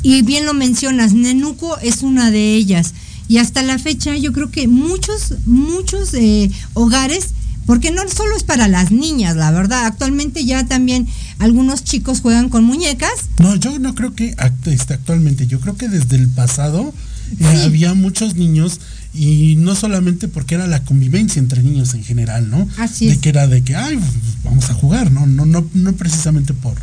Y 0.01 0.22
bien 0.24 0.46
lo 0.46 0.53
mencionas, 0.53 1.13
Nenuco 1.13 1.77
es 1.77 2.03
una 2.03 2.30
de 2.30 2.56
ellas. 2.56 2.94
Y 3.30 3.38
hasta 3.38 3.63
la 3.63 3.80
fecha 3.80 4.18
yo 4.18 4.34
creo 4.34 4.51
que 4.51 4.68
muchos, 4.68 5.36
muchos 5.46 6.13
eh, 6.15 6.51
hogares, 6.74 7.30
porque 7.65 7.92
no 7.92 8.01
solo 8.10 8.36
es 8.36 8.44
para 8.44 8.68
las 8.68 8.92
niñas, 8.92 9.38
la 9.38 9.51
verdad, 9.51 9.86
actualmente 9.86 10.44
ya 10.44 10.65
también 10.65 11.08
algunos 11.39 11.86
chicos 11.86 12.20
juegan 12.20 12.50
con 12.50 12.65
muñecas. 12.65 13.13
No, 13.39 13.56
yo 13.56 13.80
no 13.80 13.96
creo 13.96 14.13
que 14.13 14.36
este, 14.38 14.94
actualmente, 14.94 15.48
yo 15.48 15.62
creo 15.62 15.77
que 15.77 15.88
desde 15.88 16.18
el 16.18 16.27
pasado 16.27 16.94
eh, 17.39 17.51
Sí. 17.55 17.61
había 17.65 17.93
muchos 17.93 18.35
niños 18.35 18.79
y 19.13 19.55
no 19.57 19.75
solamente 19.75 20.27
porque 20.27 20.55
era 20.55 20.67
la 20.67 20.83
convivencia 20.83 21.39
entre 21.39 21.61
niños 21.63 21.93
en 21.93 22.03
general, 22.03 22.49
¿no? 22.49 22.67
Así 22.77 23.05
de 23.07 23.13
es. 23.13 23.17
que 23.19 23.29
era 23.29 23.47
de 23.47 23.63
que, 23.63 23.75
ay, 23.75 23.99
vamos 24.43 24.69
a 24.69 24.73
jugar, 24.73 25.11
¿no? 25.11 25.25
No, 25.25 25.45
no, 25.45 25.65
no 25.73 25.93
precisamente 25.93 26.53
por... 26.53 26.75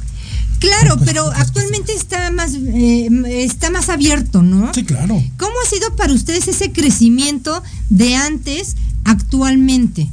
Claro, 0.61 0.99
pero 1.07 1.31
actualmente 1.35 1.93
está 1.95 2.31
más, 2.31 2.53
eh, 2.55 3.09
está 3.45 3.71
más 3.71 3.89
abierto, 3.89 4.43
¿no? 4.43 4.73
Sí, 4.75 4.85
claro. 4.85 5.23
¿Cómo 5.39 5.53
ha 5.65 5.69
sido 5.71 5.97
para 5.97 6.13
ustedes 6.13 6.49
ese 6.49 6.71
crecimiento 6.71 7.63
de 7.89 8.15
antes 8.17 8.77
actualmente? 9.05 10.11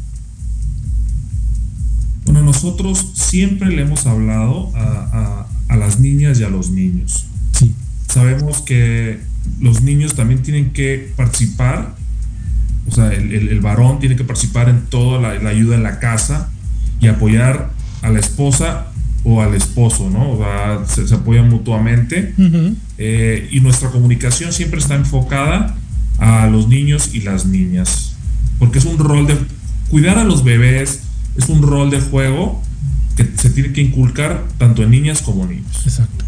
Bueno, 2.26 2.42
nosotros 2.44 3.06
siempre 3.14 3.70
le 3.76 3.84
hemos 3.84 4.06
hablado 4.06 4.72
a, 4.76 4.82
a- 4.82 5.48
a 5.70 5.76
las 5.78 6.00
niñas 6.00 6.40
y 6.40 6.44
a 6.44 6.50
los 6.50 6.70
niños. 6.72 7.26
Sí. 7.58 7.74
Sabemos 8.08 8.62
que 8.62 9.20
los 9.62 9.82
niños 9.82 10.16
también 10.16 10.42
tienen 10.44 10.72
que 10.72 11.12
participar, 11.16 11.96
o 12.90 12.92
sea, 12.96 13.12
el, 13.14 13.34
el- 13.34 13.50
el 13.50 13.60
varón 13.60 14.00
tiene 14.00 14.16
que 14.16 14.24
participar 14.24 14.70
en 14.70 14.82
toda 14.90 15.20
la, 15.22 15.34
la 15.42 15.50
ayuda 15.50 15.76
en 15.76 15.84
la 15.84 16.00
casa 16.00 16.50
y 17.02 17.08
apoyar 17.08 17.72
a 18.02 18.10
la 18.10 18.20
esposa 18.20 18.88
o 19.24 19.42
al 19.42 19.54
esposo, 19.56 20.10
¿no? 20.10 20.32
O 20.32 20.38
sea, 20.38 20.86
se, 20.88 21.08
se 21.08 21.16
apoyan 21.16 21.50
mutuamente. 21.50 22.34
Eh, 22.98 23.50
y 23.52 23.60
nuestra 23.60 23.90
comunicación 23.90 24.54
siempre 24.54 24.80
está 24.80 24.96
enfocada 24.96 25.76
a 26.20 26.48
los 26.48 26.68
niños 26.70 27.10
y 27.14 27.22
las 27.22 27.46
niñas. 27.46 28.14
Porque 28.60 28.80
es 28.80 28.86
un 28.86 28.98
rol 28.98 29.28
de 29.28 29.38
cuidar 29.90 30.18
a 30.18 30.24
los 30.24 30.44
bebés, 30.44 31.02
es 31.36 31.50
un 31.50 31.62
rol 31.62 31.90
de 31.90 32.00
juego 32.00 32.64
que 33.18 33.28
se 33.38 33.50
tiene 33.50 33.74
que 33.74 33.82
inculcar 33.82 34.46
tanto 34.58 34.82
en 34.84 34.92
niñas 34.92 35.22
como 35.22 35.46
niños. 35.46 35.82
Exacto. 35.86 36.24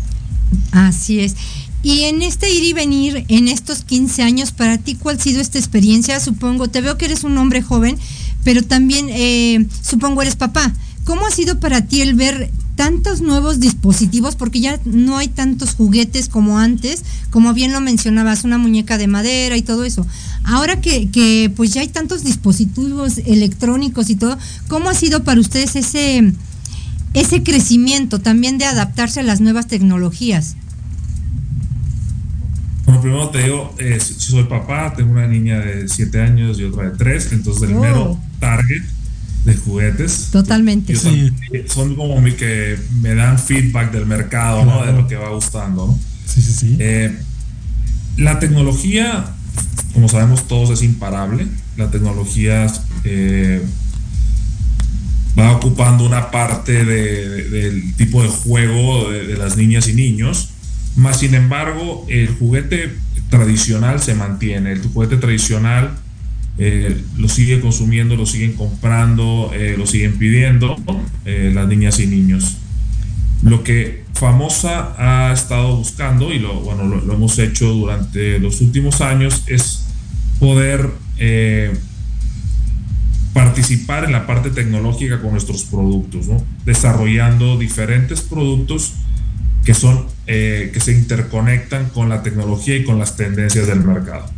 Así 0.71 1.21
es. 1.21 1.35
Y 1.81 2.01
en 2.03 2.21
este 2.21 2.51
ir 2.51 2.63
y 2.63 2.73
venir, 2.73 3.25
en 3.29 3.47
estos 3.47 3.83
15 3.83 4.21
años, 4.23 4.51
para 4.51 4.77
ti, 4.77 4.95
¿cuál 4.95 5.17
ha 5.17 5.21
sido 5.21 5.39
esta 5.39 5.57
experiencia? 5.57 6.19
Supongo, 6.19 6.67
te 6.67 6.81
veo 6.81 6.97
que 6.97 7.05
eres 7.05 7.23
un 7.23 7.37
hombre 7.37 7.61
joven, 7.61 7.97
pero 8.43 8.63
también 8.63 9.07
eh, 9.09 9.65
supongo 9.81 10.21
eres 10.21 10.35
papá. 10.35 10.73
¿Cómo 11.05 11.25
ha 11.25 11.31
sido 11.31 11.59
para 11.59 11.85
ti 11.85 12.01
el 12.01 12.15
ver 12.15 12.51
tantos 12.75 13.21
nuevos 13.21 13.61
dispositivos? 13.61 14.35
Porque 14.35 14.59
ya 14.59 14.79
no 14.83 15.17
hay 15.17 15.29
tantos 15.29 15.73
juguetes 15.73 16.27
como 16.27 16.59
antes, 16.59 17.03
como 17.29 17.53
bien 17.53 17.71
lo 17.71 17.79
mencionabas, 17.79 18.43
una 18.43 18.57
muñeca 18.57 18.97
de 18.97 19.07
madera 19.07 19.55
y 19.55 19.61
todo 19.61 19.85
eso. 19.85 20.05
Ahora 20.43 20.81
que, 20.81 21.09
que 21.09 21.51
pues 21.55 21.71
ya 21.71 21.79
hay 21.79 21.87
tantos 21.87 22.25
dispositivos 22.25 23.19
electrónicos 23.19 24.09
y 24.09 24.15
todo, 24.15 24.37
¿cómo 24.67 24.89
ha 24.89 24.93
sido 24.93 25.23
para 25.23 25.39
ustedes 25.39 25.77
ese, 25.77 26.33
ese 27.13 27.41
crecimiento 27.41 28.19
también 28.19 28.57
de 28.57 28.65
adaptarse 28.65 29.21
a 29.21 29.23
las 29.23 29.39
nuevas 29.39 29.67
tecnologías? 29.67 30.57
Bueno, 32.99 33.01
primero 33.01 33.29
te 33.29 33.43
digo, 33.43 33.75
eh, 33.79 33.99
soy 33.99 34.43
papá, 34.45 34.93
tengo 34.95 35.11
una 35.11 35.27
niña 35.27 35.59
de 35.59 35.87
7 35.87 36.21
años 36.21 36.59
y 36.59 36.63
otra 36.65 36.89
de 36.89 36.97
3, 36.97 37.29
entonces 37.31 37.69
el 37.69 37.75
Oh. 37.75 37.81
mero 37.81 38.19
target 38.39 38.83
de 39.45 39.55
juguetes. 39.55 40.29
Totalmente. 40.31 40.95
Sí. 40.95 41.31
son 41.67 41.95
como 41.95 42.19
mi 42.21 42.33
que 42.33 42.77
me 43.01 43.15
dan 43.15 43.39
feedback 43.39 43.91
del 43.91 44.05
mercado, 44.05 44.65
¿no? 44.65 44.85
De 44.85 44.91
lo 44.93 45.07
que 45.07 45.15
va 45.15 45.29
gustando, 45.29 45.87
¿no? 45.87 45.99
Sí, 46.25 46.41
sí, 46.41 46.51
sí. 46.51 46.75
Eh, 46.79 47.17
la 48.17 48.39
tecnología 48.39 49.33
como 49.93 50.07
sabemos 50.07 50.47
todos, 50.47 50.69
es 50.69 50.83
imparable. 50.83 51.47
La 51.75 51.89
tecnología 51.89 52.71
eh, 53.03 53.61
va 55.37 55.51
ocupando 55.55 56.05
una 56.05 56.29
parte 56.31 56.85
de- 56.85 57.27
de- 57.29 57.49
del 57.49 57.93
tipo 57.95 58.21
de 58.21 58.29
juego 58.29 59.09
de, 59.09 59.25
de 59.25 59.37
las 59.37 59.57
niñas 59.57 59.87
y 59.87 59.93
niños. 59.93 60.48
Más 60.99 61.19
sin 61.19 61.33
embargo, 61.33 62.05
el 62.09 62.27
juguete 62.27 62.91
tradicional 63.29 64.01
se 64.01 64.15
mantiene. 64.15 64.73
El 64.73 64.81
juguete 64.81 65.15
tradicional 65.15 65.97
eh, 66.57 67.01
lo 67.17 67.29
sigue 67.29 67.61
consumiendo, 67.61 68.17
lo 68.17 68.25
siguen 68.25 68.53
comprando, 68.53 69.49
eh, 69.53 69.75
lo 69.77 69.87
siguen 69.87 70.17
pidiendo 70.17 70.75
eh, 71.23 71.51
las 71.55 71.69
niñas 71.69 72.01
y 72.01 72.07
niños. 72.07 72.57
Lo 73.43 73.63
que 73.63 74.03
Famosa 74.13 74.93
ha 74.97 75.31
estado 75.31 75.77
buscando, 75.77 76.33
y 76.33 76.39
lo, 76.39 76.55
bueno, 76.55 76.83
lo, 76.83 77.13
hemos 77.13 77.39
hecho 77.39 77.67
durante 77.67 78.37
los 78.39 78.59
últimos 78.59 78.99
años, 78.99 79.43
es 79.47 79.85
poder 80.37 80.89
eh, 81.17 81.77
participar 83.31 84.03
en 84.03 84.11
la 84.11 84.27
parte 84.27 84.49
tecnológica 84.49 85.21
con 85.21 85.31
nuestros 85.31 85.63
productos, 85.63 86.27
desarrollando 86.65 87.57
diferentes 87.57 88.19
productos 88.19 88.95
que 89.63 89.73
son 89.73 90.05
eh, 90.31 90.69
que 90.71 90.79
se 90.79 90.91
interconectan 90.91 91.89
con 91.89 92.07
la 92.07 92.21
tecnología 92.21 92.75
y 92.75 92.83
con 92.83 92.99
las 92.99 93.15
tendencias 93.15 93.65
del 93.65 93.79
mercado. 93.79 94.29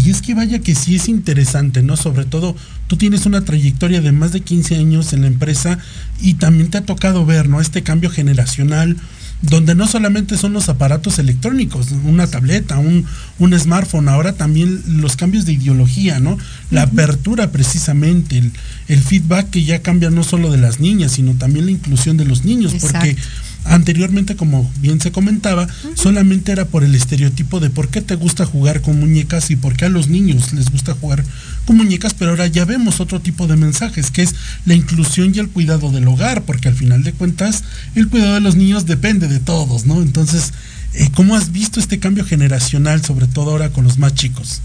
Y 0.00 0.08
es 0.08 0.22
que 0.22 0.32
vaya 0.32 0.60
que 0.60 0.74
sí 0.74 0.96
es 0.96 1.06
interesante, 1.06 1.82
¿no? 1.82 1.98
Sobre 1.98 2.24
todo, 2.24 2.56
tú 2.86 2.96
tienes 2.96 3.26
una 3.26 3.44
trayectoria 3.44 4.00
de 4.00 4.10
más 4.10 4.32
de 4.32 4.40
15 4.40 4.76
años 4.76 5.12
en 5.12 5.20
la 5.20 5.26
empresa 5.26 5.78
y 6.18 6.34
también 6.34 6.70
te 6.70 6.78
ha 6.78 6.86
tocado 6.86 7.26
ver, 7.26 7.50
¿no? 7.50 7.60
Este 7.60 7.82
cambio 7.82 8.08
generacional, 8.08 8.96
donde 9.42 9.74
no 9.74 9.86
solamente 9.86 10.38
son 10.38 10.54
los 10.54 10.70
aparatos 10.70 11.18
electrónicos, 11.18 11.88
una 12.02 12.26
tableta, 12.26 12.78
un, 12.78 13.04
un 13.38 13.58
smartphone, 13.58 14.08
ahora 14.08 14.32
también 14.32 14.82
los 14.86 15.14
cambios 15.16 15.44
de 15.44 15.52
ideología, 15.52 16.20
¿no? 16.20 16.38
La 16.70 16.84
apertura 16.84 17.52
precisamente, 17.52 18.38
el, 18.38 18.52
el 18.88 19.02
feedback 19.02 19.50
que 19.50 19.64
ya 19.64 19.82
cambia 19.82 20.08
no 20.08 20.24
solo 20.24 20.50
de 20.50 20.56
las 20.56 20.80
niñas, 20.80 21.12
sino 21.12 21.34
también 21.34 21.66
la 21.66 21.72
inclusión 21.72 22.16
de 22.16 22.24
los 22.24 22.46
niños, 22.46 22.74
porque. 22.80 23.14
Anteriormente, 23.64 24.36
como 24.36 24.70
bien 24.80 25.00
se 25.00 25.12
comentaba, 25.12 25.68
solamente 25.94 26.52
era 26.52 26.64
por 26.64 26.84
el 26.84 26.94
estereotipo 26.94 27.60
de 27.60 27.70
por 27.70 27.88
qué 27.88 28.00
te 28.00 28.16
gusta 28.16 28.46
jugar 28.46 28.80
con 28.80 28.98
muñecas 28.98 29.50
y 29.50 29.56
por 29.56 29.76
qué 29.76 29.84
a 29.84 29.88
los 29.88 30.08
niños 30.08 30.52
les 30.52 30.70
gusta 30.70 30.94
jugar 30.94 31.24
con 31.64 31.76
muñecas, 31.76 32.14
pero 32.14 32.32
ahora 32.32 32.46
ya 32.46 32.64
vemos 32.64 33.00
otro 33.00 33.20
tipo 33.20 33.46
de 33.46 33.56
mensajes, 33.56 34.10
que 34.10 34.22
es 34.22 34.34
la 34.64 34.74
inclusión 34.74 35.32
y 35.34 35.38
el 35.38 35.48
cuidado 35.48 35.90
del 35.90 36.08
hogar, 36.08 36.42
porque 36.42 36.68
al 36.68 36.74
final 36.74 37.02
de 37.02 37.12
cuentas 37.12 37.64
el 37.94 38.08
cuidado 38.08 38.34
de 38.34 38.40
los 38.40 38.56
niños 38.56 38.86
depende 38.86 39.28
de 39.28 39.38
todos, 39.38 39.86
¿no? 39.86 40.02
Entonces, 40.02 40.52
eh, 40.94 41.08
¿cómo 41.14 41.36
has 41.36 41.52
visto 41.52 41.80
este 41.80 41.98
cambio 41.98 42.24
generacional, 42.24 43.04
sobre 43.04 43.26
todo 43.26 43.52
ahora 43.52 43.70
con 43.70 43.84
los 43.84 43.98
más 43.98 44.14
chicos? 44.14 44.60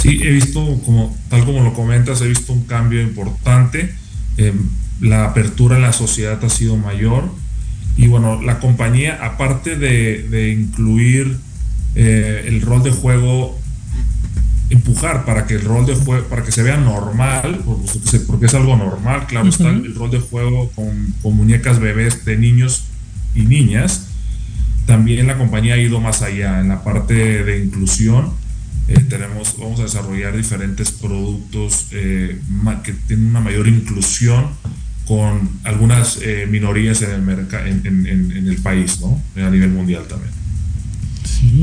Sí, 0.00 0.20
he 0.22 0.30
visto, 0.30 0.80
como, 0.84 1.16
tal 1.28 1.44
como 1.44 1.62
lo 1.62 1.74
comentas, 1.74 2.20
he 2.20 2.28
visto 2.28 2.52
un 2.52 2.64
cambio 2.64 3.02
importante. 3.02 3.94
Eh, 4.38 4.54
la 5.00 5.26
apertura 5.26 5.76
en 5.76 5.82
la 5.82 5.92
sociedad 5.92 6.42
ha 6.42 6.48
sido 6.48 6.76
mayor. 6.76 7.30
Y 7.96 8.06
bueno, 8.06 8.40
la 8.42 8.60
compañía, 8.60 9.18
aparte 9.24 9.76
de, 9.76 10.22
de 10.28 10.52
incluir 10.52 11.36
eh, 11.94 12.44
el 12.46 12.62
rol 12.62 12.82
de 12.82 12.92
juego, 12.92 13.58
empujar 14.70 15.24
para 15.24 15.46
que 15.46 15.54
el 15.54 15.62
rol 15.62 15.86
de 15.86 15.94
juego, 15.94 16.26
para 16.28 16.44
que 16.44 16.52
se 16.52 16.62
vea 16.62 16.76
normal, 16.76 17.60
porque 18.26 18.46
es 18.46 18.54
algo 18.54 18.76
normal, 18.76 19.26
claro, 19.26 19.48
está 19.48 19.70
el 19.70 19.94
rol 19.94 20.10
de 20.10 20.20
juego 20.20 20.70
con, 20.74 21.14
con 21.22 21.36
muñecas 21.36 21.80
bebés 21.80 22.24
de 22.24 22.36
niños 22.36 22.84
y 23.34 23.42
niñas. 23.42 24.08
También 24.86 25.26
la 25.26 25.36
compañía 25.36 25.74
ha 25.74 25.78
ido 25.78 26.00
más 26.00 26.22
allá 26.22 26.60
en 26.60 26.68
la 26.68 26.84
parte 26.84 27.44
de 27.44 27.64
inclusión. 27.64 28.30
Eh, 28.88 29.00
tenemos, 29.08 29.56
vamos 29.58 29.80
a 29.80 29.82
desarrollar 29.84 30.34
diferentes 30.36 30.90
productos 30.90 31.86
eh, 31.92 32.40
que 32.82 32.92
tienen 32.92 33.26
una 33.26 33.40
mayor 33.40 33.68
inclusión 33.68 34.46
con 35.06 35.50
algunas 35.64 36.18
eh, 36.22 36.46
minorías 36.50 37.02
en 37.02 37.10
el, 37.10 37.22
merca- 37.22 37.66
en, 37.68 37.82
en- 37.86 38.06
en- 38.06 38.32
en 38.32 38.48
el 38.48 38.56
país, 38.58 38.98
¿no? 39.00 39.20
A 39.42 39.50
nivel 39.50 39.70
mundial 39.70 40.04
también. 40.08 40.32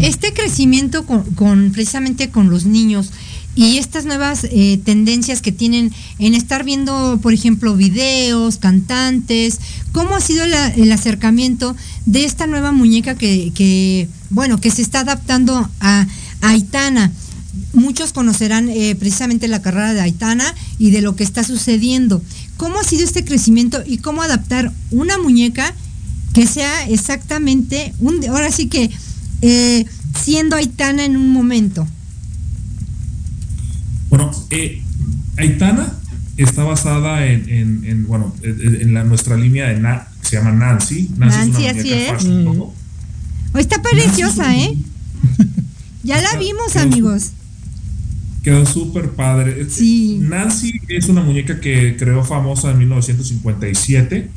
Este 0.02 0.34
crecimiento 0.34 1.06
con, 1.06 1.24
con- 1.36 1.72
precisamente 1.72 2.30
con 2.30 2.50
los 2.50 2.66
niños 2.66 3.12
y 3.56 3.78
estas 3.78 4.06
nuevas 4.06 4.46
eh, 4.52 4.80
tendencias 4.84 5.42
que 5.42 5.52
tienen 5.52 5.92
en 6.20 6.36
estar 6.36 6.64
viendo, 6.64 7.20
por 7.22 7.34
ejemplo, 7.34 7.76
videos, 7.76 8.58
cantantes, 8.58 9.60
¿cómo 9.94 10.16
ha 10.16 10.22
sido 10.22 10.46
la- 10.46 10.68
el 10.70 10.92
acercamiento 10.92 11.76
de 12.06 12.26
esta 12.26 12.48
nueva 12.48 12.72
muñeca 12.72 13.16
que, 13.16 13.52
que, 13.56 14.10
bueno, 14.30 14.60
que 14.60 14.70
se 14.72 14.82
está 14.82 15.00
adaptando 15.02 15.70
a 15.80 16.06
Aitana? 16.49 17.12
Muchos 17.73 18.12
conocerán 18.13 18.69
eh, 18.69 18.95
precisamente 18.95 19.47
la 19.47 19.62
carrera 19.62 19.93
de 19.93 20.01
Aitana 20.01 20.53
y 20.77 20.91
de 20.91 21.01
lo 21.01 21.15
que 21.15 21.23
está 21.23 21.43
sucediendo. 21.43 22.21
¿Cómo 22.58 22.79
ha 22.79 22.84
sido 22.84 23.03
este 23.03 23.23
crecimiento 23.25 23.81
y 23.86 23.97
cómo 23.99 24.21
adaptar 24.21 24.71
una 24.91 25.17
muñeca 25.17 25.73
que 26.34 26.47
sea 26.47 26.88
exactamente 26.89 27.93
un 27.99 28.23
ahora 28.29 28.51
sí 28.51 28.67
que 28.67 28.89
eh, 29.41 29.86
siendo 30.21 30.55
Aitana 30.58 31.05
en 31.05 31.15
un 31.17 31.29
momento. 31.29 31.88
Bueno, 34.10 34.31
eh, 34.49 34.81
Aitana 35.38 35.93
está 36.38 36.63
basada 36.63 37.25
en, 37.25 37.47
en- 37.49 37.86
en, 37.86 38.08
bueno, 38.08 38.34
en, 38.43 38.93
la, 38.93 39.03
nuestra 39.03 39.38
línea 39.38 39.67
de 39.69 39.79
Na- 39.79 40.08
que 40.21 40.27
se 40.29 40.36
llama 40.38 40.51
Nancy. 40.51 41.10
Nancy, 41.17 41.49
una 41.62 41.69
así 41.71 41.93
es. 41.93 42.25
Oh, 43.53 43.58
está 43.58 43.81
preciosa, 43.81 44.55
¿eh? 44.55 44.77
Ya 46.06 46.22
la 46.22 46.38
vimos, 46.38 46.76
amigos. 46.76 47.32
Quedó 48.44 48.63
súper 48.65 49.10
padre. 49.12 49.68
Sí. 49.70 50.20
Nancy 50.22 50.80
es 50.88 51.10
una 51.10 51.22
muñeca 51.22 51.60
que 51.60 51.98
creó 51.98 52.24
famosa 52.24 52.72
en 52.72 52.78
1957. 52.80 54.30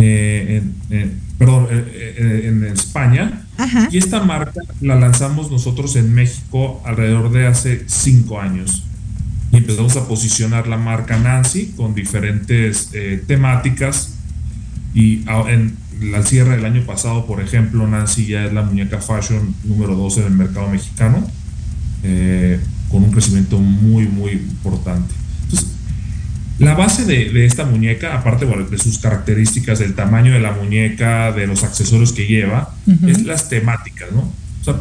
eh, 0.00 0.62
en- 0.90 0.96
en- 0.96 1.20
perdón, 1.38 1.66
eh, 1.70 2.14
eh, 2.16 2.42
en 2.48 2.64
España. 2.64 3.44
Ajá. 3.56 3.88
Y 3.90 3.98
esta 3.98 4.22
marca 4.22 4.60
la 4.80 4.94
lanzamos 4.94 5.50
nosotros 5.50 5.96
en 5.96 6.14
México 6.14 6.80
alrededor 6.86 7.32
de 7.32 7.46
hace 7.48 7.82
cinco 7.86 8.40
años. 8.40 8.84
Y 9.50 9.56
empezamos 9.56 9.96
a 9.96 10.06
posicionar 10.06 10.68
la 10.68 10.76
marca 10.76 11.18
Nancy 11.18 11.72
con 11.76 11.94
diferentes 11.96 12.90
eh, 12.92 13.22
temáticas. 13.26 14.14
Y 14.94 15.24
en 15.48 15.74
al 16.14 16.26
cierre 16.26 16.56
del 16.56 16.64
año 16.64 16.82
pasado, 16.82 17.26
por 17.26 17.40
ejemplo, 17.40 17.86
Nancy 17.86 18.26
ya 18.26 18.44
es 18.46 18.52
la 18.52 18.62
muñeca 18.62 19.00
fashion 19.00 19.54
número 19.64 19.94
12 19.96 20.22
del 20.22 20.32
mercado 20.32 20.68
mexicano, 20.68 21.26
eh, 22.02 22.60
con 22.90 23.02
un 23.04 23.10
crecimiento 23.10 23.58
muy, 23.58 24.06
muy 24.06 24.32
importante. 24.32 25.12
Entonces, 25.44 25.68
la 26.58 26.74
base 26.74 27.04
de, 27.04 27.30
de 27.30 27.46
esta 27.46 27.64
muñeca, 27.64 28.16
aparte 28.16 28.44
bueno, 28.44 28.64
de 28.64 28.78
sus 28.78 28.98
características, 28.98 29.78
del 29.78 29.94
tamaño 29.94 30.32
de 30.32 30.40
la 30.40 30.52
muñeca, 30.52 31.32
de 31.32 31.46
los 31.46 31.64
accesorios 31.64 32.12
que 32.12 32.26
lleva, 32.26 32.74
es 33.10 33.22
las 33.24 33.48
temáticas, 33.48 34.08
¿no? 34.12 34.20
O 34.60 34.64
sea, 34.64 34.74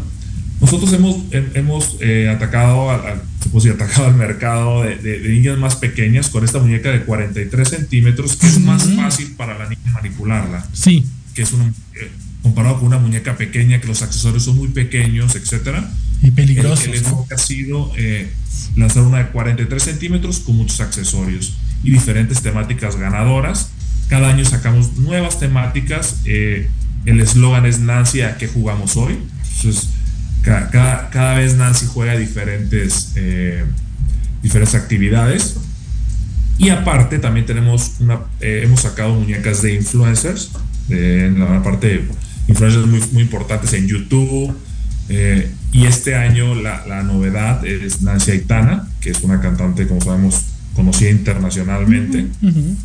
nosotros 0.62 0.91
hemos, 0.93 1.17
he- 1.32 1.51
hemos 1.56 1.97
eh, 1.99 2.30
atacado, 2.30 2.89
al- 2.91 3.21
puede 3.47 3.69
decir, 3.69 3.81
atacado 3.81 4.07
al 4.07 4.15
mercado 4.15 4.83
de, 4.83 4.95
de- 4.97 5.19
de 5.19 5.29
niñas 5.29 5.57
más 5.57 5.75
pequeñas 5.75 6.29
con 6.29 6.43
esta 6.43 6.60
muñeca 6.60 6.89
de 6.91 7.01
43 7.03 7.67
centímetros, 7.69 8.36
que 8.36 8.47
es 8.47 8.60
más 8.60 8.83
fácil 8.95 9.33
para 9.36 9.57
la 9.57 9.67
niña 9.69 9.81
manipularla 9.93 10.65
Sí, 10.73 11.05
que 11.33 11.41
es 11.43 11.51
una, 11.53 11.65
eh, 11.67 12.10
comparado 12.41 12.75
con 12.77 12.88
una 12.88 12.97
muñeca 12.97 13.36
pequeña, 13.38 13.79
que 13.81 13.88
los 13.88 14.01
accesorios 14.01 14.43
son 14.43 14.55
muy 14.57 14.69
pequeños, 14.69 15.36
etcétera. 15.36 15.89
y 16.21 16.27
El, 16.27 16.33
peligrosos. 16.33 16.86
el 16.86 16.91
¿no? 16.91 16.97
enfoque 16.97 17.33
ha 17.33 17.38
sido 17.38 17.91
eh, 17.97 18.29
lanzar 18.75 19.03
una 19.03 19.19
de 19.19 19.27
43 19.27 19.83
centímetros 19.83 20.39
con 20.39 20.55
muchos 20.57 20.79
accesorios 20.81 21.53
y 21.83 21.91
diferentes 21.91 22.41
temáticas 22.41 22.95
ganadoras. 22.95 23.69
Cada 24.10 24.29
año 24.29 24.45
sacamos 24.45 24.93
nuevas 24.97 25.39
temáticas. 25.39 26.17
eh, 26.25 26.69
el 27.05 27.21
eslogan 27.21 27.65
es 27.65 27.79
Nancy, 27.79 28.21
¿a 28.21 28.38
qué 28.38 28.47
jugamos 28.47 28.97
hoy? 28.97 29.17
Entonces, 29.57 29.89
ca- 30.47 30.69
cada, 30.71 31.10
cada 31.10 31.36
vez 31.36 31.55
Nancy 31.55 31.86
juega 31.86 32.15
diferentes, 32.17 33.12
eh, 33.15 33.63
diferentes 34.41 34.75
actividades. 34.75 35.55
Y 36.57 36.69
aparte 36.69 37.19
también 37.19 37.45
tenemos 37.45 37.91
una, 37.99 38.19
eh, 38.39 38.62
hemos 38.63 38.81
sacado 38.81 39.13
muñecas 39.13 39.62
de 39.62 39.75
influencers, 39.75 40.49
en 40.89 41.39
la 41.39 41.62
parte 41.62 41.88
de 41.88 42.05
influencers 42.47 42.88
muy, 42.88 43.01
muy 43.12 43.23
importantes 43.23 43.73
en 43.73 43.88
YouTube. 43.88 44.55
eh, 45.10 45.51
y 45.71 45.86
este 45.86 46.15
año 46.15 46.55
la, 46.55 46.86
la 46.88 47.03
novedad 47.03 47.65
es 47.65 48.01
Nancy 48.01 48.31
Aitana, 48.31 48.88
que 49.01 49.10
es 49.12 49.21
una 49.21 49.39
cantante, 49.41 49.86
como 49.88 50.01
sabemos, 50.01 50.41
conocida 50.73 51.10
internacionalmente. 51.10 52.25
Ujú. 52.41 52.75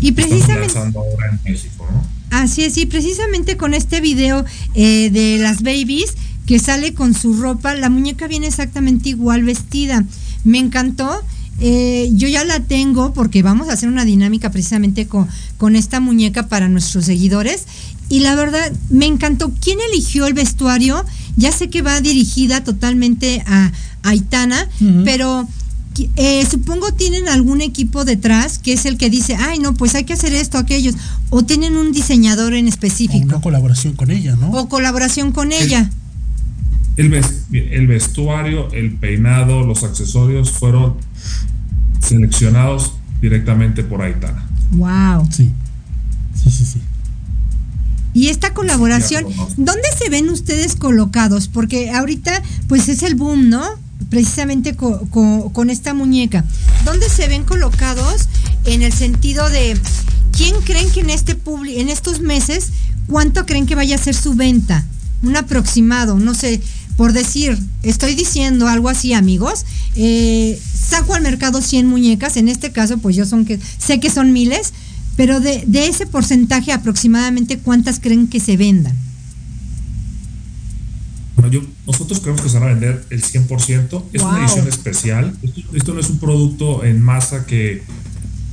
Y 0.00 0.08
Estamos 0.10 0.30
precisamente, 0.30 0.60
lanzando 0.74 1.00
ahora 1.00 1.26
en 1.32 1.52
México, 1.52 1.86
¿no? 1.92 2.06
así 2.30 2.64
es, 2.64 2.76
y 2.76 2.86
precisamente 2.86 3.56
con 3.56 3.72
este 3.74 4.00
video 4.00 4.44
eh, 4.74 5.10
de 5.10 5.38
las 5.38 5.62
babies 5.62 6.14
que 6.46 6.58
sale 6.58 6.94
con 6.94 7.12
su 7.14 7.34
ropa, 7.34 7.74
la 7.74 7.90
muñeca 7.90 8.28
viene 8.28 8.46
exactamente 8.46 9.10
igual 9.10 9.42
vestida. 9.44 10.04
Me 10.44 10.58
encantó. 10.58 11.22
eh, 11.58 12.10
yo 12.12 12.28
ya 12.28 12.44
la 12.44 12.60
tengo 12.60 13.14
porque 13.14 13.42
vamos 13.42 13.68
a 13.68 13.72
hacer 13.72 13.88
una 13.88 14.04
dinámica 14.04 14.50
precisamente 14.50 15.06
con, 15.06 15.26
con 15.56 15.74
esta 15.74 16.00
muñeca 16.00 16.48
para 16.48 16.68
nuestros 16.68 17.06
seguidores 17.06 17.64
y 18.08 18.20
la 18.20 18.34
verdad 18.34 18.72
me 18.90 19.06
encantó. 19.06 19.50
¿Quién 19.60 19.78
eligió 19.90 20.26
el 20.26 20.34
vestuario? 20.34 21.04
Ya 21.36 21.52
sé 21.52 21.68
que 21.68 21.82
va 21.82 22.00
dirigida 22.00 22.62
totalmente 22.62 23.42
a, 23.46 23.72
Aitana, 24.02 24.68
pero 25.04 25.48
eh, 26.14 26.46
supongo 26.48 26.92
tienen 26.92 27.28
algún 27.28 27.60
equipo 27.60 28.04
detrás 28.04 28.58
que 28.58 28.72
es 28.72 28.86
el 28.86 28.98
que 28.98 29.10
dice, 29.10 29.34
ay 29.34 29.58
no, 29.58 29.74
pues 29.74 29.96
hay 29.96 30.04
que 30.04 30.12
hacer 30.12 30.32
esto, 30.32 30.58
aquellos, 30.58 30.94
o 31.30 31.42
tienen 31.42 31.76
un 31.76 31.90
diseñador 31.90 32.54
en 32.54 32.66
O 32.66 32.68
específico, 32.68 33.24
una 33.24 33.40
colaboración 33.40 33.94
con 33.94 34.12
ella, 34.12 34.36
¿no? 34.36 34.50
o 34.52 34.68
colaboración 34.68 35.32
con 35.32 35.50
ella. 35.50 35.90
El, 36.96 37.10
ves- 37.10 37.44
el 37.52 37.86
vestuario, 37.86 38.70
el 38.72 38.94
peinado, 38.94 39.64
los 39.66 39.84
accesorios 39.84 40.50
fueron 40.50 40.94
seleccionados 42.00 42.92
directamente 43.20 43.82
por 43.84 44.02
Aitana. 44.02 44.46
Wow. 44.72 45.28
Sí. 45.30 45.52
Sí, 46.42 46.50
sí, 46.50 46.64
sí. 46.64 46.80
Y 48.14 48.28
esta 48.28 48.54
colaboración. 48.54 49.24
¿dónde 49.56 49.88
se 49.98 50.08
ven 50.08 50.30
ustedes 50.30 50.74
colocados? 50.76 51.48
Porque 51.48 51.90
ahorita, 51.90 52.42
pues 52.68 52.88
es 52.88 53.02
el 53.02 53.14
boom, 53.14 53.50
¿no? 53.50 53.62
Precisamente 54.08 54.74
co- 54.74 55.06
co- 55.10 55.50
con 55.52 55.68
esta 55.70 55.92
muñeca. 55.92 56.44
¿Dónde 56.84 57.08
se 57.10 57.28
ven 57.28 57.44
colocados 57.44 58.28
en 58.64 58.82
el 58.82 58.92
sentido 58.92 59.48
de 59.50 59.78
quién 60.32 60.54
creen 60.64 60.90
que 60.90 61.00
en 61.00 61.10
este 61.10 61.36
publi- 61.38 61.78
en 61.78 61.88
estos 61.90 62.20
meses, 62.20 62.70
cuánto 63.06 63.44
creen 63.44 63.66
que 63.66 63.74
vaya 63.74 63.96
a 63.96 63.98
ser 63.98 64.14
su 64.14 64.34
venta? 64.34 64.86
Un 65.22 65.36
aproximado, 65.36 66.18
no 66.18 66.34
sé, 66.34 66.62
por 66.96 67.12
decir, 67.12 67.58
estoy 67.82 68.14
diciendo 68.14 68.68
algo 68.68 68.88
así, 68.88 69.12
amigos. 69.12 69.64
eh, 69.96 70.58
saco 70.74 71.14
al 71.14 71.22
mercado 71.22 71.60
100 71.62 71.86
muñecas, 71.86 72.36
en 72.36 72.48
este 72.48 72.70
caso, 72.72 72.98
pues 72.98 73.16
yo 73.16 73.24
son 73.26 73.44
que 73.44 73.58
sé 73.78 73.98
que 74.00 74.08
son 74.10 74.32
miles, 74.32 74.72
pero 75.16 75.40
de, 75.40 75.64
de 75.66 75.88
ese 75.88 76.06
porcentaje 76.06 76.72
aproximadamente, 76.72 77.58
¿cuántas 77.58 77.98
creen 78.00 78.28
que 78.28 78.38
se 78.40 78.56
vendan? 78.56 78.94
Bueno, 81.36 81.50
yo, 81.50 81.60
nosotros 81.86 82.20
creemos 82.20 82.40
que 82.40 82.48
se 82.48 82.58
van 82.58 82.68
a 82.70 82.72
vender 82.72 83.04
el 83.10 83.22
100%. 83.22 84.02
Es 84.12 84.22
Wow. 84.22 84.30
una 84.30 84.40
edición 84.44 84.68
especial. 84.68 85.36
Esto, 85.42 85.60
esto 85.74 85.94
no 85.94 86.00
es 86.00 86.08
un 86.08 86.18
producto 86.18 86.82
en 86.84 87.02
masa 87.02 87.44
que, 87.46 87.82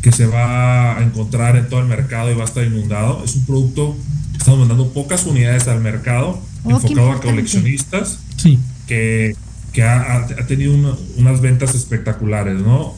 que 0.01 0.12
se 0.12 0.25
va 0.25 0.97
a 0.97 1.03
encontrar 1.03 1.56
en 1.56 1.69
todo 1.69 1.79
el 1.79 1.88
mercado 1.88 2.29
y 2.32 2.36
va 2.36 2.43
a 2.43 2.45
estar 2.47 2.65
inundado. 2.65 3.23
Es 3.23 3.36
un 3.36 3.45
producto 3.45 3.95
que 4.32 4.38
estamos 4.38 4.60
mandando 4.60 4.91
pocas 4.91 5.25
unidades 5.25 5.67
al 5.67 5.79
mercado, 5.82 6.41
Oh, 6.65 6.71
enfocado 6.71 7.12
a 7.12 7.19
coleccionistas, 7.19 8.19
Sí. 8.38 8.60
que, 8.88 9.36
que 9.72 9.84
ha, 9.84 10.26
tenido 10.48 10.74
una- 10.76 10.96
unas 11.17 11.41
ventas 11.41 11.74
espectaculares, 11.76 12.60
¿no? 12.60 12.96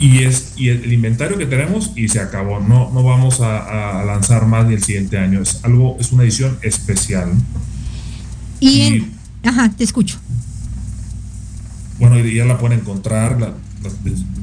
Y 0.00 0.22
es 0.22 0.52
y 0.56 0.68
el, 0.68 0.84
el 0.84 0.92
inventario 0.92 1.36
que 1.38 1.46
tenemos 1.46 1.90
y 1.96 2.08
se 2.08 2.20
acabó. 2.20 2.60
No, 2.60 2.90
no 2.92 3.02
vamos 3.02 3.40
a, 3.40 4.00
a 4.00 4.04
lanzar 4.04 4.46
más 4.46 4.66
ni 4.66 4.74
el 4.74 4.82
siguiente 4.82 5.18
año. 5.18 5.42
Es 5.42 5.60
algo, 5.64 5.96
es 5.98 6.12
una 6.12 6.22
edición 6.22 6.56
especial. 6.62 7.32
Y 8.60 9.06
ajá, 9.44 9.70
te 9.76 9.82
escucho. 9.84 10.18
Bueno, 11.98 12.18
ya 12.20 12.44
la 12.44 12.58
pueden 12.58 12.78
encontrar, 12.80 13.40
la, 13.40 13.52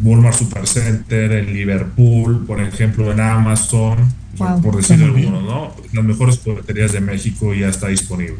Walmart 0.03 0.37
Supercenter, 0.37 1.31
en 1.31 1.53
Liverpool, 1.53 2.45
por 2.45 2.61
ejemplo, 2.61 3.11
en 3.11 3.19
Amazon, 3.19 4.13
Wow. 4.37 4.61
por 4.61 4.75
decir 4.75 4.97
Está 4.97 5.07
muy 5.09 5.21
algunos, 5.23 5.43
¿no? 5.43 5.73
Las 5.93 6.03
mejores 6.03 6.39
jugueterías 6.43 6.91
de 6.91 6.99
México 6.99 7.53
ya 7.53 7.69
está 7.69 7.87
disponible. 7.87 8.35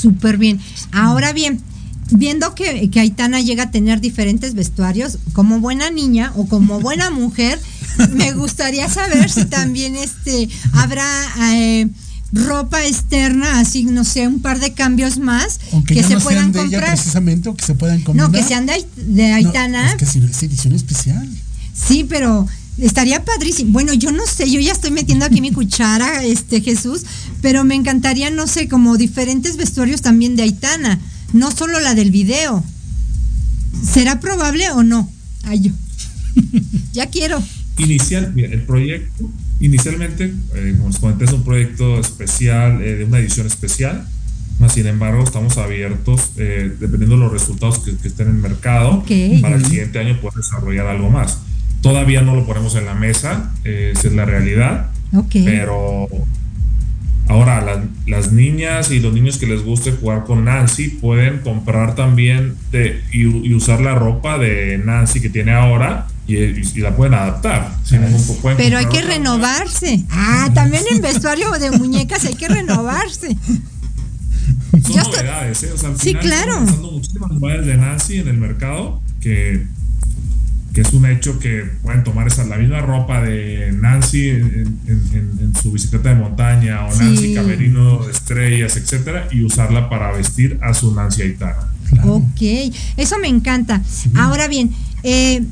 Súper 0.00 0.38
bien. 0.38 0.60
Ahora 0.92 1.32
bien, 1.32 1.60
viendo 2.10 2.54
que, 2.54 2.90
que 2.90 3.00
Aitana 3.00 3.40
llega 3.40 3.64
a 3.64 3.70
tener 3.70 4.00
diferentes 4.00 4.54
vestuarios, 4.54 5.18
como 5.32 5.60
buena 5.60 5.90
niña 5.90 6.32
o 6.36 6.46
como 6.46 6.80
buena 6.80 7.10
mujer, 7.10 7.58
me 8.12 8.32
gustaría 8.32 8.88
saber 8.88 9.30
si 9.30 9.44
también 9.46 9.96
este 9.96 10.48
habrá 10.72 11.06
eh, 11.54 11.88
ropa 12.32 12.84
externa, 12.84 13.60
así 13.60 13.84
no 13.84 14.02
sé, 14.04 14.26
un 14.26 14.40
par 14.42 14.58
de 14.58 14.72
cambios 14.72 15.18
más 15.18 15.60
Aunque 15.72 15.94
que 15.94 16.02
se 16.02 16.14
no 16.14 16.20
puedan 16.20 16.52
sean 16.52 16.52
de 16.52 16.58
ella 16.62 16.78
comprar. 16.78 16.94
precisamente 16.96 17.48
o 17.48 17.54
que 17.54 17.64
se 17.64 17.74
puedan 17.76 18.02
combinar. 18.02 18.30
No, 18.30 18.36
que 18.36 18.42
sean 18.42 18.66
de, 18.66 18.84
de 18.96 19.28
No, 19.28 19.34
Aitana. 19.36 19.90
es 19.90 19.94
que 19.96 20.06
si 20.06 20.18
no 20.20 20.26
es 20.28 20.42
edición 20.42 20.74
especial. 20.74 21.28
Sí, 21.72 22.04
pero 22.08 22.46
estaría 22.78 23.24
padrísimo. 23.24 23.72
Bueno, 23.72 23.94
yo 23.94 24.10
no 24.12 24.26
sé, 24.26 24.50
yo 24.50 24.60
ya 24.60 24.72
estoy 24.72 24.90
metiendo 24.90 25.24
aquí 25.24 25.40
mi 25.40 25.52
cuchara, 25.52 26.24
este 26.24 26.60
Jesús, 26.60 27.02
pero 27.40 27.64
me 27.64 27.74
encantaría, 27.74 28.30
no 28.30 28.46
sé, 28.46 28.68
como 28.68 28.96
diferentes 28.96 29.56
vestuarios 29.56 30.02
también 30.02 30.36
de 30.36 30.42
Aitana, 30.42 31.00
no 31.32 31.50
solo 31.50 31.80
la 31.80 31.94
del 31.94 32.10
video. 32.10 32.64
¿Será 33.82 34.20
probable 34.20 34.70
o 34.70 34.82
no? 34.82 35.10
Ay, 35.42 35.60
yo. 35.62 35.72
ya 36.92 37.06
quiero. 37.06 37.42
Inicial, 37.78 38.32
mira, 38.34 38.48
el 38.48 38.62
proyecto, 38.62 39.28
inicialmente, 39.60 40.32
eh, 40.54 40.74
como 40.76 40.90
les 40.90 40.98
comenté, 40.98 41.24
es 41.24 41.32
un 41.32 41.42
proyecto 41.42 41.98
especial, 41.98 42.80
eh, 42.82 42.96
de 42.96 43.04
una 43.04 43.18
edición 43.18 43.46
especial. 43.46 44.06
Más 44.60 44.72
sin 44.72 44.86
embargo, 44.86 45.24
estamos 45.24 45.58
abiertos, 45.58 46.30
eh, 46.36 46.72
dependiendo 46.78 47.16
de 47.16 47.22
los 47.22 47.32
resultados 47.32 47.80
que, 47.80 47.96
que 47.96 48.06
estén 48.06 48.28
en 48.28 48.36
el 48.36 48.40
mercado, 48.40 49.04
para 49.42 49.56
el 49.56 49.66
siguiente 49.66 49.98
año 49.98 50.20
poder 50.20 50.36
desarrollar 50.36 50.86
algo 50.86 51.10
más. 51.10 51.38
Todavía 51.84 52.22
no 52.22 52.34
lo 52.34 52.44
ponemos 52.46 52.74
en 52.76 52.86
la 52.86 52.94
mesa, 52.94 53.52
eh, 53.64 53.92
esa 53.94 54.08
es 54.08 54.14
la 54.14 54.24
realidad. 54.24 54.90
Pero 55.32 56.08
ahora 57.28 57.60
las, 57.60 57.78
las 58.06 58.32
niñas 58.32 58.90
y 58.90 59.00
los 59.00 59.12
niños 59.12 59.36
que 59.38 59.46
les 59.46 59.62
guste 59.62 59.92
jugar 59.92 60.24
con 60.24 60.44
Nancy 60.46 60.88
pueden 60.88 61.38
comprar 61.40 61.94
también 61.94 62.54
de, 62.72 63.02
y, 63.12 63.22
y 63.22 63.54
usar 63.54 63.80
la 63.80 63.94
ropa 63.94 64.38
de 64.38 64.78
Nancy 64.84 65.20
que 65.20 65.28
tiene 65.30 65.52
ahora 65.52 66.06
y, 66.26 66.36
y 66.36 66.80
la 66.80 66.96
pueden 66.96 67.14
adaptar. 67.14 67.70
sin 67.84 68.00
ningún 68.00 68.24
pro- 68.26 68.36
pueden 68.36 68.56
Pero 68.58 68.78
hay 68.78 68.86
que 68.86 69.02
renovarse. 69.02 70.04
Ah, 70.10 70.50
también 70.54 70.84
en 70.90 71.00
vestuario 71.02 71.50
de 71.52 71.70
muñecas 71.70 72.24
hay 72.24 72.34
que 72.34 72.48
renovarse. 72.48 73.36
Son 74.82 74.96
novedades, 75.12 75.62
¿eh? 75.62 75.70
O 75.72 75.78
sea, 75.78 75.90
al 75.90 75.98
Sí, 75.98 76.08
final 76.08 76.22
claro. 76.22 76.52
Están 76.64 76.80
muchísimas 76.82 77.30
novedades 77.30 77.66
de 77.66 77.76
Nancy 77.76 78.16
en 78.18 78.28
el 78.28 78.38
mercado 78.38 79.00
que, 79.20 79.66
que 80.74 80.80
es 80.80 80.92
un 80.92 81.06
hecho 81.06 81.38
que 81.38 81.62
pueden 81.82 82.02
tomar 82.04 82.26
esa, 82.26 82.44
la 82.44 82.56
misma 82.56 82.80
ropa 82.80 83.22
de 83.22 83.72
Nancy 83.80 84.28
en, 84.30 84.78
en- 84.86 85.08
en- 85.12 85.38
en 85.40 85.52
su 85.62 85.70
bicicleta 85.72 86.08
de 86.10 86.16
montaña 86.16 86.84
o 86.86 86.92
Sí. 86.92 86.98
Nancy 87.04 87.34
Camerino 87.34 88.04
de 88.04 88.12
estrellas, 88.12 88.76
etcétera, 88.76 89.28
y 89.30 89.44
usarla 89.44 89.88
para 89.88 90.12
vestir 90.12 90.58
a 90.62 90.74
su 90.74 90.92
Nancy 90.94 91.22
Aitana. 91.22 91.68
Claro. 91.90 92.14
Ok, 92.16 92.42
eso 92.96 93.18
me 93.18 93.28
encanta. 93.28 93.80
Ahora 94.16 94.48
bien, 94.48 94.70
eh, 95.04 95.44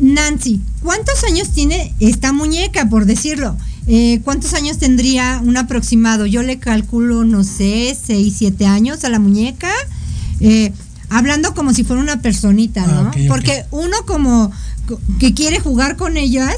Nancy, 0.00 0.60
¿cuántos 0.82 1.24
años 1.24 1.50
tiene 1.50 1.92
esta 2.00 2.32
muñeca, 2.32 2.88
por 2.88 3.04
decirlo? 3.04 3.56
Eh, 3.86 4.20
¿Cuántos 4.24 4.54
años 4.54 4.78
tendría 4.78 5.40
un 5.44 5.56
aproximado? 5.58 6.24
Yo 6.26 6.42
le 6.42 6.58
calculo, 6.58 7.24
no 7.24 7.44
sé, 7.44 7.94
6, 8.02 8.34
7 8.38 8.64
años 8.66 9.04
a 9.04 9.08
la 9.10 9.18
muñeca. 9.18 9.70
Eh, 10.40 10.72
hablando 11.10 11.54
como 11.54 11.74
si 11.74 11.84
fuera 11.84 12.00
una 12.00 12.22
personita, 12.22 12.86
¿no? 12.86 13.00
Ah. 13.08 13.12
Porque 13.28 13.64
uno 13.70 13.96
como 14.06 14.50
co- 14.86 15.00
que 15.18 15.34
quiere 15.34 15.60
jugar 15.60 15.96
con 15.96 16.16
ellas, 16.16 16.56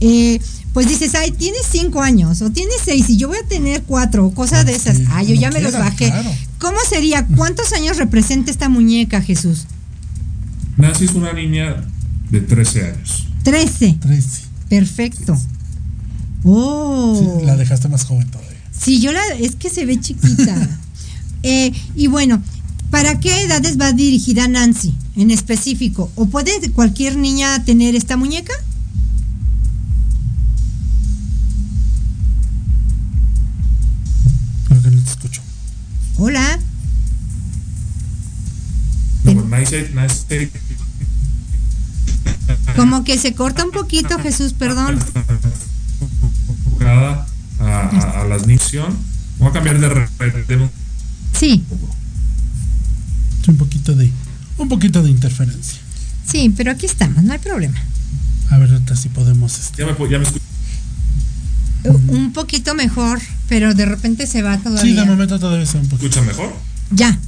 eh, 0.00 0.40
pues 0.72 0.88
dices, 0.88 1.14
ay, 1.14 1.30
tienes 1.30 1.62
5 1.70 2.02
años 2.02 2.42
o 2.42 2.50
tienes 2.50 2.76
6 2.84 3.08
y 3.08 3.16
yo 3.16 3.28
voy 3.28 3.38
a 3.42 3.48
tener 3.48 3.82
4 3.84 4.26
o 4.26 4.34
cosas 4.34 4.66
de 4.66 4.74
esas. 4.74 4.98
Sí, 4.98 5.06
Ay, 5.10 5.28
yo 5.28 5.34
ya 5.34 5.50
me 5.50 5.60
los 5.62 5.72
bajé. 5.72 6.08
claro. 6.08 6.30
¿Cómo 6.58 6.76
sería? 6.88 7.26
¿Cuántos 7.36 7.72
años 7.72 7.96
representa 7.96 8.50
esta 8.50 8.68
muñeca, 8.68 9.22
Jesús? 9.22 9.64
Nancy 10.76 11.06
es 11.06 11.12
una 11.12 11.32
niña 11.32 11.82
de 12.30 12.40
13 12.42 12.84
años. 12.92 13.26
13. 13.44 13.96
13. 14.00 14.42
Perfecto. 14.68 15.38
Oh. 16.44 17.38
Sí, 17.40 17.46
la 17.46 17.56
dejaste 17.56 17.88
más 17.88 18.04
joven 18.04 18.28
todavía. 18.30 18.58
Sí, 18.78 19.00
yo 19.00 19.12
la. 19.12 19.20
Es 19.40 19.56
que 19.56 19.70
se 19.70 19.84
ve 19.86 19.98
chiquita. 20.00 20.54
Eh, 21.48 21.70
y 21.94 22.08
bueno, 22.08 22.42
¿para 22.90 23.20
qué 23.20 23.42
edades 23.42 23.78
va 23.80 23.92
dirigida 23.92 24.48
Nancy 24.48 24.94
en 25.16 25.30
específico? 25.30 26.10
¿O 26.14 26.26
puede 26.26 26.70
cualquier 26.72 27.16
niña 27.16 27.64
tener 27.64 27.94
esta 27.94 28.16
muñeca? 28.16 28.52
Creo 34.68 34.82
que 34.82 34.90
no 34.90 35.02
te 35.02 35.10
escucho. 35.10 35.42
Hola. 36.16 36.58
Nancy 39.24 40.50
Como 42.76 43.02
que 43.04 43.18
se 43.18 43.34
corta 43.34 43.64
un 43.64 43.72
poquito, 43.72 44.18
Jesús, 44.18 44.52
perdón. 44.52 44.98
a, 46.80 47.26
a- 47.60 48.20
a 48.22 48.24
las 48.26 48.46
niñas. 48.46 48.62
Voy 49.38 49.48
a 49.48 49.52
cambiar 49.52 49.80
de 49.80 49.88
de- 49.88 50.68
Sí, 51.38 51.64
Sí, 53.46 53.50
un 53.50 53.56
poquito 53.56 53.94
de 53.94 54.10
un 54.58 54.68
poquito 54.68 55.02
de 55.02 55.10
interferencia. 55.10 55.78
sí, 56.26 56.52
pero 56.56 56.70
aquí 56.72 56.86
estamos, 56.86 57.22
no 57.22 57.32
hay 57.32 57.38
problema. 57.38 57.78
A 58.50 58.58
ver, 58.58 58.70
ahorita 58.72 58.94
si 58.96 59.08
podemos 59.08 59.58
este, 59.58 59.82
Ya 59.82 59.86
me, 59.86 60.10
ya 60.10 60.18
me 60.18 60.24
escucho. 60.24 60.44
U- 61.84 62.16
Un 62.16 62.32
poquito 62.32 62.74
mejor, 62.74 63.20
pero 63.48 63.74
de 63.74 63.84
repente 63.86 64.26
se 64.26 64.42
va 64.42 64.56
Sí, 64.56 64.62
todavía. 64.64 65.00
de 65.02 65.06
momento 65.06 65.38
todavía 65.38 65.66
sea 65.66 65.80
un 65.80 65.88
poquito. 65.88 66.06
¿Escuchan 66.20 66.26
mejor? 66.26 66.52
Ya. 66.90 67.18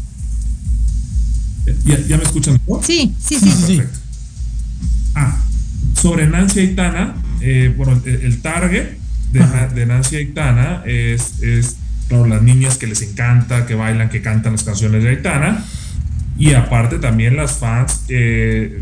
¿Ya, 1.85 1.99
ya 2.07 2.17
me 2.17 2.23
escuchan 2.25 2.55
mejor? 2.55 2.85
Sí, 2.85 3.15
sí, 3.21 3.39
Sí, 3.39 3.51
sí. 3.51 3.63
sí. 3.67 3.77
Perfecto. 3.77 3.99
Ah, 5.15 5.37
sobre 6.01 6.27
Nancy 6.27 6.61
Aitana, 6.61 7.15
eh, 7.41 7.73
bueno, 7.77 8.01
el, 8.05 8.15
el 8.23 8.41
target 8.41 8.97
de, 9.33 9.45
de 9.75 9.87
Nancy 9.87 10.17
Aitana 10.17 10.83
es, 10.87 11.41
es 11.43 11.77
claro, 12.09 12.27
las 12.27 12.43
niñas 12.43 12.79
que 12.79 12.87
les 12.87 13.03
encanta, 13.03 13.67
que 13.67 13.75
bailan, 13.75 14.09
que 14.09 14.23
cantan 14.23 14.53
las 14.53 14.65
canciones 14.65 15.03
de 15.03 15.11
Aitana, 15.11 15.65
y 16.39 16.55
aparte 16.55 16.99
también 16.99 17.37
las 17.37 17.59
fans 17.59 18.05
eh, 18.09 18.81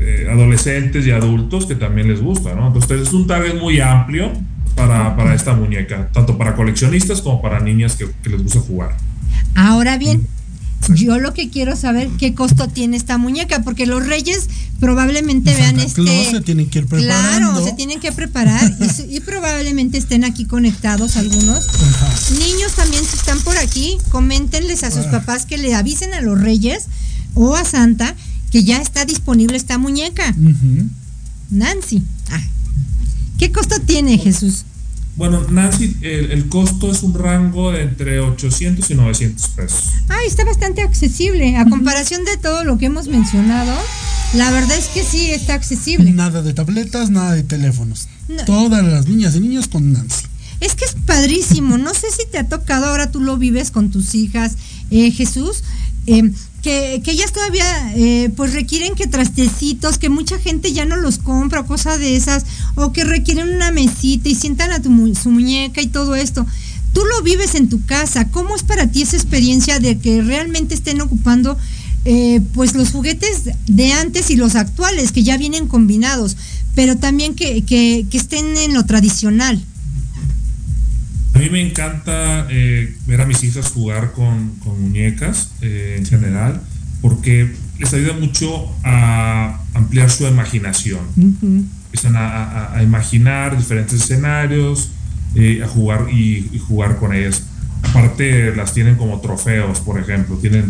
eh, 0.00 0.28
adolescentes 0.30 1.06
y 1.06 1.12
adultos 1.12 1.66
que 1.66 1.76
también 1.76 2.08
les 2.08 2.20
gusta, 2.20 2.54
¿no? 2.54 2.66
Entonces 2.66 3.02
es 3.02 3.12
un 3.12 3.26
target 3.26 3.54
muy 3.54 3.80
amplio 3.80 4.32
para, 4.74 5.16
para 5.16 5.34
esta 5.34 5.54
muñeca, 5.54 6.08
tanto 6.12 6.36
para 6.36 6.54
coleccionistas 6.54 7.22
como 7.22 7.40
para 7.40 7.60
niñas 7.60 7.96
que, 7.96 8.08
que 8.22 8.30
les 8.30 8.42
gusta 8.42 8.60
jugar. 8.60 8.96
Ahora 9.54 9.96
bien, 9.96 10.26
yo 10.94 11.18
lo 11.18 11.34
que 11.34 11.50
quiero 11.50 11.76
saber 11.76 12.08
qué 12.18 12.34
costo 12.34 12.68
tiene 12.68 12.96
esta 12.96 13.18
muñeca, 13.18 13.62
porque 13.62 13.86
los 13.86 14.06
reyes 14.06 14.48
probablemente 14.80 15.54
vean 15.54 15.76
Santa 15.76 15.84
este. 15.84 16.02
Claus 16.02 16.28
se 16.30 16.40
tienen 16.40 16.68
que 16.68 16.80
ir 16.80 16.86
preparando. 16.86 17.50
Claro, 17.50 17.64
se 17.64 17.72
tienen 17.74 18.00
que 18.00 18.12
preparar 18.12 18.76
y, 19.08 19.20
probablemente 19.20 19.98
estén 19.98 20.24
aquí 20.24 20.44
conectados 20.44 21.16
algunos. 21.16 21.68
Ajá. 21.68 22.14
Niños 22.38 22.72
también, 22.74 23.04
si 23.04 23.16
están 23.16 23.40
por 23.40 23.56
aquí, 23.58 23.98
coméntenles 24.10 24.84
a 24.84 24.90
sus 24.90 25.06
papás 25.06 25.46
que 25.46 25.58
le 25.58 25.74
avisen 25.74 26.14
a 26.14 26.20
los 26.20 26.40
reyes 26.40 26.86
o 27.34 27.54
a 27.54 27.64
Santa 27.64 28.14
que 28.50 28.64
ya 28.64 28.78
está 28.78 29.04
disponible 29.04 29.56
esta 29.56 29.78
muñeca. 29.78 30.34
Nancy. 31.50 32.02
Ah. 32.30 32.40
¿Qué 33.38 33.52
costo 33.52 33.76
tiene 33.80 34.18
Jesús? 34.18 34.64
Bueno, 35.18 35.44
Nancy, 35.50 35.96
el, 36.00 36.30
el 36.30 36.48
costo 36.48 36.92
es 36.92 37.02
un 37.02 37.12
rango 37.12 37.72
de 37.72 37.82
entre 37.82 38.20
800 38.20 38.88
y 38.88 38.94
900 38.94 39.48
pesos. 39.48 39.84
Ay, 40.08 40.28
está 40.28 40.44
bastante 40.44 40.80
accesible. 40.80 41.56
A 41.56 41.68
comparación 41.68 42.24
de 42.24 42.36
todo 42.36 42.62
lo 42.62 42.78
que 42.78 42.86
hemos 42.86 43.08
mencionado, 43.08 43.74
la 44.34 44.48
verdad 44.52 44.78
es 44.78 44.86
que 44.86 45.02
sí 45.02 45.32
está 45.32 45.54
accesible. 45.54 46.12
Nada 46.12 46.40
de 46.40 46.54
tabletas, 46.54 47.10
nada 47.10 47.32
de 47.34 47.42
teléfonos. 47.42 48.06
No. 48.28 48.44
Todas 48.44 48.84
las 48.84 49.08
niñas 49.08 49.34
y 49.34 49.40
niños 49.40 49.66
con 49.66 49.92
Nancy. 49.92 50.26
Es 50.60 50.76
que 50.76 50.84
es 50.84 50.94
padrísimo. 51.04 51.78
No 51.78 51.94
sé 51.94 52.06
si 52.12 52.24
te 52.30 52.38
ha 52.38 52.48
tocado, 52.48 52.86
ahora 52.86 53.10
tú 53.10 53.20
lo 53.20 53.36
vives 53.38 53.72
con 53.72 53.90
tus 53.90 54.14
hijas, 54.14 54.56
eh, 54.92 55.10
Jesús, 55.10 55.64
eh, 56.06 56.30
que, 56.62 57.00
que 57.04 57.12
ellas 57.12 57.32
todavía 57.32 57.92
eh, 57.94 58.30
pues 58.36 58.52
requieren 58.52 58.94
que 58.94 59.06
trastecitos, 59.06 59.98
que 59.98 60.08
mucha 60.08 60.38
gente 60.38 60.72
ya 60.72 60.84
no 60.84 60.96
los 60.96 61.18
compra, 61.18 61.60
o 61.60 61.66
cosas 61.66 61.98
de 61.98 62.16
esas, 62.16 62.44
o 62.74 62.92
que 62.92 63.04
requieren 63.04 63.48
una 63.48 63.70
mesita 63.70 64.28
y 64.28 64.34
sientan 64.34 64.72
a 64.72 64.82
tu, 64.82 65.14
su 65.14 65.30
muñeca 65.30 65.80
y 65.80 65.86
todo 65.86 66.16
esto. 66.16 66.46
Tú 66.92 67.02
lo 67.04 67.22
vives 67.22 67.54
en 67.54 67.68
tu 67.68 67.84
casa. 67.84 68.28
¿Cómo 68.30 68.56
es 68.56 68.62
para 68.62 68.90
ti 68.90 69.02
esa 69.02 69.16
experiencia 69.16 69.78
de 69.78 69.98
que 69.98 70.22
realmente 70.22 70.74
estén 70.74 71.00
ocupando 71.00 71.56
eh, 72.04 72.40
pues 72.54 72.74
los 72.74 72.90
juguetes 72.90 73.42
de 73.66 73.92
antes 73.92 74.30
y 74.30 74.36
los 74.36 74.54
actuales, 74.56 75.12
que 75.12 75.22
ya 75.22 75.36
vienen 75.36 75.68
combinados, 75.68 76.36
pero 76.74 76.96
también 76.96 77.34
que, 77.34 77.62
que 77.64 78.06
estén 78.12 78.56
en 78.56 78.74
lo 78.74 78.84
tradicional? 78.84 79.62
A 81.38 81.40
mí 81.40 81.50
me 81.50 81.60
encanta 81.60 82.46
eh, 82.50 82.96
ver 83.06 83.20
a 83.20 83.26
mis 83.26 83.44
hijas 83.44 83.70
jugar 83.70 84.10
con, 84.12 84.56
con 84.56 84.80
muñecas 84.82 85.52
eh, 85.60 85.94
en 85.98 86.04
general, 86.04 86.60
porque 87.00 87.54
les 87.78 87.94
ayuda 87.94 88.14
mucho 88.14 88.74
a 88.82 89.60
ampliar 89.74 90.10
su 90.10 90.26
imaginación. 90.26 91.00
Empiezan 91.86 92.16
a, 92.16 92.26
a- 92.44 92.76
a 92.78 92.82
imaginar 92.82 93.56
diferentes 93.56 93.94
escenarios, 94.02 94.90
eh, 95.36 95.62
a 95.64 95.68
jugar 95.68 96.06
y, 96.12 96.48
y 96.52 96.58
jugar 96.58 96.96
con 96.98 97.14
ellas. 97.14 97.44
Aparte, 97.84 98.54
las 98.56 98.74
tienen 98.74 98.96
como 98.96 99.20
trofeos, 99.20 99.78
por 99.80 100.00
ejemplo. 100.00 100.36
Tienen 100.38 100.68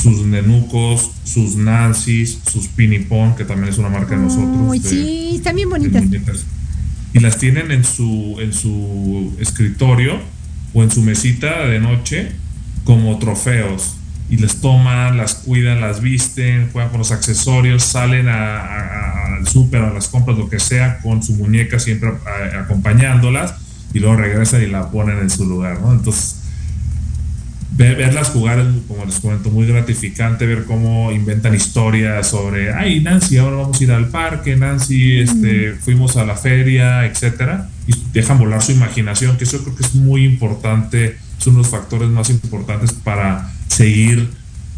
sus 0.00 0.24
nenucos, 0.24 1.10
sus 1.24 1.56
Nancy's, 1.56 2.38
sus 2.50 2.68
Pinipon, 2.68 3.34
que 3.34 3.44
también 3.44 3.68
es 3.72 3.78
una 3.78 3.88
marca 3.88 4.14
de 4.16 4.22
nosotros. 4.22 4.68
Ay, 4.70 4.78
de- 4.78 4.88
sí, 4.88 5.32
están 5.36 5.56
bien 5.56 5.68
bonitas. 5.68 6.46
Y 7.14 7.20
las 7.20 7.38
tienen 7.38 7.70
en 7.70 7.84
su, 7.84 8.36
en 8.40 8.52
su 8.52 9.36
escritorio 9.38 10.18
o 10.74 10.82
en 10.82 10.90
su 10.90 11.02
mesita 11.02 11.66
de 11.66 11.78
noche 11.80 12.32
como 12.84 13.18
trofeos. 13.18 13.96
Y 14.30 14.38
les 14.38 14.60
toman, 14.62 15.18
las 15.18 15.34
cuidan, 15.34 15.80
las 15.82 16.00
visten, 16.00 16.70
juegan 16.72 16.90
con 16.90 16.98
los 17.00 17.12
accesorios, 17.12 17.82
salen 17.82 18.28
a- 18.28 18.56
a- 18.60 18.80
a- 18.80 19.36
al 19.36 19.46
a 19.84 19.90
las 19.92 20.08
compras, 20.08 20.38
lo 20.38 20.48
que 20.48 20.58
sea, 20.58 20.98
con 21.00 21.22
su 21.22 21.34
muñeca 21.34 21.78
siempre 21.78 22.10
acompañándolas 22.58 23.54
y 23.92 23.98
luego 24.00 24.16
regresan 24.16 24.62
y 24.62 24.66
la 24.66 24.90
ponen 24.90 25.18
en 25.18 25.28
su 25.30 25.44
lugar, 25.44 25.80
¿no? 25.80 25.92
Entonces, 25.92 26.36
ver- 27.76 27.96
verlas 27.96 28.28
jugar 28.28 28.58
es, 28.60 28.66
como 28.88 29.04
les 29.04 29.18
comento, 29.20 29.50
muy 29.50 29.66
gratificante, 29.66 30.46
ver 30.46 30.64
cómo 30.64 31.10
inventan 31.12 31.54
historias 31.54 32.28
sobre, 32.28 32.72
ay, 32.72 33.00
Nancy, 33.00 33.38
ahora 33.38 33.56
vamos 33.56 33.80
a 33.80 33.84
ir 33.84 33.92
al 33.92 34.08
parque, 34.08 34.56
Nancy, 34.56 35.20
este, 35.20 35.72
fuimos 35.80 36.16
a 36.16 36.24
la 36.24 36.36
feria, 36.36 37.04
etcétera, 37.06 37.68
y 37.86 37.92
dejan 38.12 38.38
volar 38.38 38.62
su 38.62 38.72
imaginación, 38.72 39.36
que 39.36 39.44
eso 39.44 39.62
creo 39.62 39.74
que 39.76 39.84
es 39.84 39.94
muy 39.94 40.24
importante, 40.24 41.16
es 41.38 41.46
uno 41.46 41.56
de 41.58 41.62
los 41.62 41.70
factores 41.70 42.08
más 42.08 42.30
importantes 42.30 42.92
para 42.92 43.50
seguir 43.68 44.28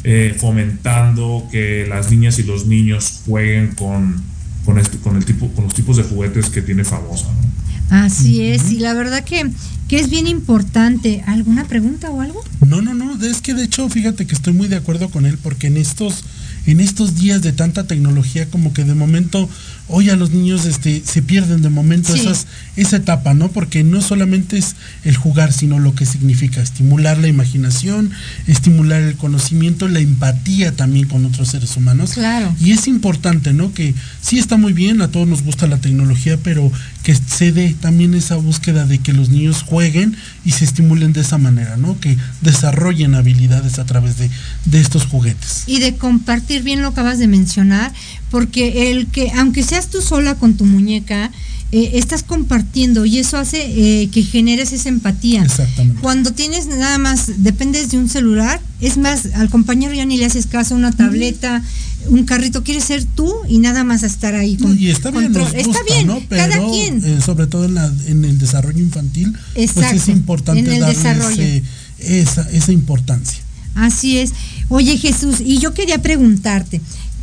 eh, 0.04 0.34
fomentando 0.38 1.48
que 1.50 1.86
las 1.88 2.10
niñas 2.10 2.38
y 2.38 2.42
los 2.42 2.66
niños 2.66 3.22
jueguen 3.26 3.74
con, 3.74 4.16
con, 4.64 4.78
este- 4.78 4.98
con, 4.98 5.16
el 5.16 5.24
tipo, 5.24 5.48
con 5.54 5.64
los 5.64 5.74
tipos 5.74 5.96
de 5.96 6.02
juguetes 6.04 6.50
que 6.50 6.62
tiene 6.62 6.84
famosa, 6.84 7.26
¿no? 7.32 7.53
Así 7.90 8.42
es, 8.42 8.70
y 8.72 8.78
la 8.78 8.94
verdad 8.94 9.24
que, 9.24 9.50
que 9.88 10.00
es 10.00 10.10
bien 10.10 10.26
importante. 10.26 11.22
¿Alguna 11.26 11.64
pregunta 11.66 12.10
o 12.10 12.20
algo? 12.20 12.42
No, 12.66 12.82
no, 12.82 12.94
no, 12.94 13.22
es 13.24 13.40
que 13.40 13.54
de 13.54 13.64
hecho 13.64 13.88
fíjate 13.88 14.26
que 14.26 14.34
estoy 14.34 14.52
muy 14.52 14.68
de 14.68 14.76
acuerdo 14.76 15.10
con 15.10 15.26
él 15.26 15.38
porque 15.42 15.66
en 15.68 15.76
estos 15.76 16.24
en 16.66 16.80
estos 16.80 17.16
días 17.16 17.42
de 17.42 17.52
tanta 17.52 17.86
tecnología 17.86 18.46
como 18.48 18.72
que 18.72 18.84
de 18.84 18.94
momento 18.94 19.50
hoy 19.88 20.08
a 20.08 20.16
los 20.16 20.30
niños 20.30 20.64
este 20.64 21.02
se 21.04 21.20
pierden 21.20 21.60
de 21.60 21.68
momento 21.68 22.14
Sí. 22.14 22.20
esas 22.20 22.46
esa 22.76 22.96
etapa, 22.96 23.34
¿no? 23.34 23.50
Porque 23.50 23.84
no 23.84 24.00
solamente 24.00 24.56
es 24.56 24.74
el 25.04 25.14
jugar, 25.14 25.52
sino 25.52 25.78
lo 25.78 25.94
que 25.94 26.06
significa 26.06 26.62
estimular 26.62 27.18
la 27.18 27.28
imaginación, 27.28 28.12
estimular 28.46 29.02
el 29.02 29.14
conocimiento, 29.16 29.88
la 29.88 30.00
empatía 30.00 30.72
también 30.72 31.06
con 31.06 31.26
otros 31.26 31.48
seres 31.48 31.76
humanos. 31.76 32.12
Claro. 32.14 32.54
Y 32.58 32.72
es 32.72 32.88
importante, 32.88 33.52
¿no? 33.52 33.74
Que 33.74 33.94
sí 34.22 34.38
está 34.38 34.56
muy 34.56 34.72
bien, 34.72 35.02
a 35.02 35.08
todos 35.08 35.28
nos 35.28 35.42
gusta 35.42 35.66
la 35.66 35.76
tecnología, 35.76 36.38
pero 36.42 36.72
que 37.04 37.14
se 37.14 37.52
dé 37.52 37.76
también 37.78 38.14
esa 38.14 38.36
búsqueda 38.36 38.86
de 38.86 38.98
que 38.98 39.12
los 39.12 39.28
niños 39.28 39.62
jueguen 39.62 40.16
y 40.44 40.52
se 40.52 40.64
estimulen 40.64 41.12
de 41.12 41.20
esa 41.20 41.36
manera, 41.36 41.76
¿no? 41.76 42.00
Que 42.00 42.16
desarrollen 42.40 43.14
habilidades 43.14 43.78
a 43.78 43.84
través 43.84 44.16
de, 44.16 44.30
de 44.64 44.80
estos 44.80 45.04
juguetes. 45.04 45.64
Y 45.66 45.80
de 45.80 45.96
compartir 45.96 46.62
bien 46.62 46.80
lo 46.80 46.88
que 46.88 47.00
acabas 47.00 47.18
de 47.18 47.28
mencionar, 47.28 47.92
porque 48.30 48.90
el 48.90 49.06
que, 49.08 49.30
aunque 49.36 49.62
seas 49.62 49.88
tú 49.88 50.00
sola 50.00 50.36
con 50.36 50.54
tu 50.54 50.64
muñeca, 50.64 51.30
eh, 51.72 51.98
estás 51.98 52.22
compartiendo 52.22 53.04
y 53.04 53.18
eso 53.18 53.36
hace 53.36 53.58
eh, 53.66 54.08
que 54.08 54.22
generes 54.22 54.72
esa 54.72 54.88
empatía. 54.88 55.42
Exactamente. 55.42 56.00
Cuando 56.00 56.32
tienes 56.32 56.66
nada 56.68 56.98
más, 56.98 57.42
dependes 57.42 57.90
de 57.90 57.98
un 57.98 58.08
celular, 58.08 58.60
es 58.80 58.96
más, 58.96 59.26
al 59.34 59.50
compañero 59.50 59.92
ya 59.92 60.06
ni 60.06 60.16
le 60.16 60.24
haces 60.24 60.46
caso, 60.46 60.74
una 60.76 60.92
tableta, 60.92 61.62
un 62.08 62.24
carrito, 62.24 62.62
quieres 62.62 62.84
ser 62.84 63.04
tú 63.04 63.32
y 63.48 63.58
nada 63.58 63.84
más 63.84 64.02
estar 64.02 64.34
ahí. 64.34 64.56
Con 64.56 64.78
y 64.78 64.88
está 64.90 65.10
bien, 65.10 65.34
está 65.36 65.78
bien, 65.88 66.06
¿no? 66.06 66.20
Pero, 66.28 66.42
cada 66.50 66.70
quien. 66.70 67.04
eh, 67.04 67.20
sobre 67.24 67.46
todo 67.46 67.64
en, 67.64 67.74
la, 67.74 67.92
en 68.06 68.24
el 68.24 68.38
desarrollo 68.38 68.78
infantil, 68.80 69.32
pues 69.54 69.92
es 69.92 70.08
importante 70.08 70.60
en 70.60 70.72
el 70.72 70.80
darle 70.80 70.96
desarrollo. 70.96 71.42
ese- 71.42 71.62
esa, 71.98 72.42
esa 72.50 72.72
importancia. 72.72 73.38
Así 73.74 74.18
es. 74.18 74.32
Oye 74.68 74.96
Jesús, 74.98 75.36
y 75.40 75.58
yo 75.58 75.72
quería 75.74 76.00
preguntarte, 76.02 76.80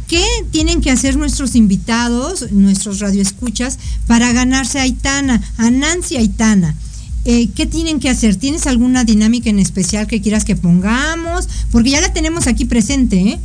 ¿qué 0.08 0.24
tienen 0.52 0.82
que 0.82 0.91
hacer 0.91 1.15
nuestros 1.17 1.56
invitados, 1.56 2.52
nuestros 2.52 3.00
radioescuchas, 3.00 3.78
para 4.08 4.34
ganarse 4.34 4.80
a 4.80 4.84
Aitana, 4.84 5.41
a 5.58 5.70
Nancy 5.72 6.17
Aitana? 6.17 6.76
Eh, 7.24 7.50
¿Qué 7.56 7.67
tienen 7.67 8.00
que 8.00 8.10
hacer? 8.10 8.36
¿Tienes 8.36 8.65
alguna 8.65 9.04
dinámica 9.04 9.50
en 9.52 9.60
especial 9.60 10.08
que 10.08 10.22
quieras 10.22 10.44
que 10.44 10.56
pongamos? 10.56 11.48
Porque 11.72 11.91
ya 11.91 12.02
la 12.02 12.12
tenemos 12.12 12.48
aquí 12.48 12.65
presente, 12.65 13.20
¿eh? 13.22 13.39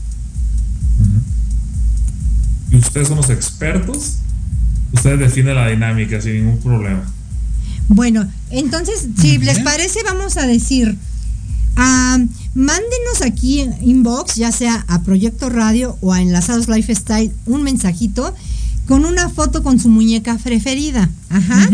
Y 2.76 2.78
ustedes 2.78 3.08
son 3.08 3.16
los 3.16 3.30
expertos, 3.30 4.16
ustedes 4.92 5.18
definen 5.18 5.54
la 5.54 5.68
dinámica 5.68 6.20
sin 6.20 6.34
ningún 6.34 6.58
problema. 6.58 7.10
Bueno, 7.88 8.30
entonces, 8.50 9.08
si 9.18 9.38
les 9.38 9.60
parece, 9.60 10.00
vamos 10.04 10.36
a 10.36 10.46
decir, 10.46 10.94
ah, 11.76 12.18
mándenos 12.54 13.22
aquí 13.22 13.60
en 13.60 13.74
inbox, 13.80 14.34
ya 14.34 14.52
sea 14.52 14.84
a 14.88 15.00
Proyecto 15.04 15.48
Radio 15.48 15.96
o 16.02 16.12
a 16.12 16.20
Enlazados 16.20 16.68
Lifestyle, 16.68 17.32
un 17.46 17.62
mensajito 17.62 18.34
con 18.86 19.06
una 19.06 19.30
foto 19.30 19.62
con 19.62 19.80
su 19.80 19.88
muñeca 19.88 20.36
preferida. 20.36 21.08
Ajá. 21.30 21.70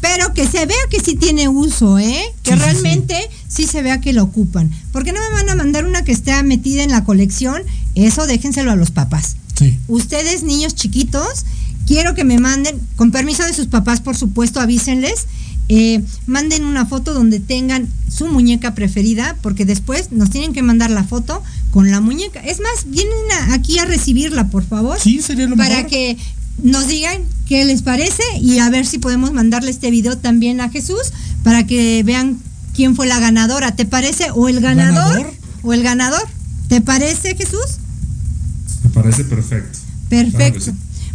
Pero 0.00 0.34
que 0.34 0.48
se 0.48 0.66
vea 0.66 0.76
que 0.90 0.98
sí 0.98 1.14
tiene 1.14 1.46
uso, 1.46 2.00
¿eh? 2.00 2.24
Que 2.42 2.54
Sí, 2.54 2.58
sí, 2.58 2.64
realmente 2.64 3.30
sí. 3.46 3.66
se 3.68 3.82
vea 3.82 4.00
que 4.00 4.12
lo 4.12 4.24
ocupan. 4.24 4.70
Porque 4.90 5.12
no 5.12 5.20
me 5.20 5.34
van 5.36 5.48
a 5.48 5.54
mandar 5.54 5.86
una 5.86 6.02
que 6.02 6.12
esté 6.12 6.42
metida 6.42 6.82
en 6.82 6.90
la 6.90 7.04
colección. 7.04 7.62
Eso 7.94 8.26
déjenselo 8.26 8.72
a 8.72 8.76
los 8.76 8.90
papás 8.90 9.36
Sí. 9.64 9.78
ustedes 9.88 10.42
niños 10.42 10.74
chiquitos, 10.74 11.44
quiero 11.86 12.14
que 12.14 12.24
me 12.24 12.38
manden, 12.38 12.80
con 12.96 13.10
permiso 13.10 13.42
de 13.44 13.52
sus 13.54 13.66
papás, 13.66 14.00
por 14.00 14.16
supuesto, 14.16 14.60
avísenles, 14.60 15.26
eh, 15.68 16.02
manden 16.26 16.64
una 16.64 16.84
foto 16.86 17.14
donde 17.14 17.40
tengan 17.40 17.88
su 18.10 18.26
muñeca 18.26 18.74
preferida, 18.74 19.36
porque 19.42 19.64
después 19.64 20.12
nos 20.12 20.30
tienen 20.30 20.52
que 20.52 20.62
mandar 20.62 20.90
la 20.90 21.04
foto 21.04 21.42
con 21.70 21.90
la 21.90 22.00
muñeca. 22.00 22.40
Es 22.40 22.60
más, 22.60 22.84
vienen 22.86 23.14
a- 23.50 23.54
aquí 23.54 23.78
a 23.78 23.84
recibirla, 23.86 24.48
por 24.48 24.64
favor, 24.64 24.98
Sí, 25.00 25.20
sería 25.22 25.46
lo 25.46 25.56
para 25.56 25.76
mejor. 25.76 25.90
que 25.90 26.16
nos 26.62 26.86
digan 26.86 27.22
qué 27.48 27.64
les 27.64 27.82
parece 27.82 28.22
y 28.40 28.58
a 28.60 28.70
ver 28.70 28.86
si 28.86 28.98
podemos 28.98 29.32
mandarle 29.32 29.70
este 29.70 29.90
video 29.90 30.16
también 30.18 30.60
a 30.60 30.68
Jesús 30.70 31.00
para 31.42 31.66
que 31.66 32.02
vean 32.04 32.38
quién 32.74 32.94
fue 32.94 33.06
la 33.06 33.18
ganadora. 33.18 33.74
¿Te 33.74 33.84
parece? 33.86 34.30
¿O 34.34 34.48
el 34.48 34.60
ganador? 34.60 35.12
¿Ganador? 35.16 35.34
¿O 35.62 35.72
el 35.72 35.82
ganador? 35.82 36.22
¿Te 36.68 36.80
parece, 36.80 37.34
Jesús? 37.36 37.78
Parece 39.04 39.24
perfecto. 39.24 39.78
Claro 40.08 40.30
Perfecto. 40.30 40.60
sí. 40.60 40.72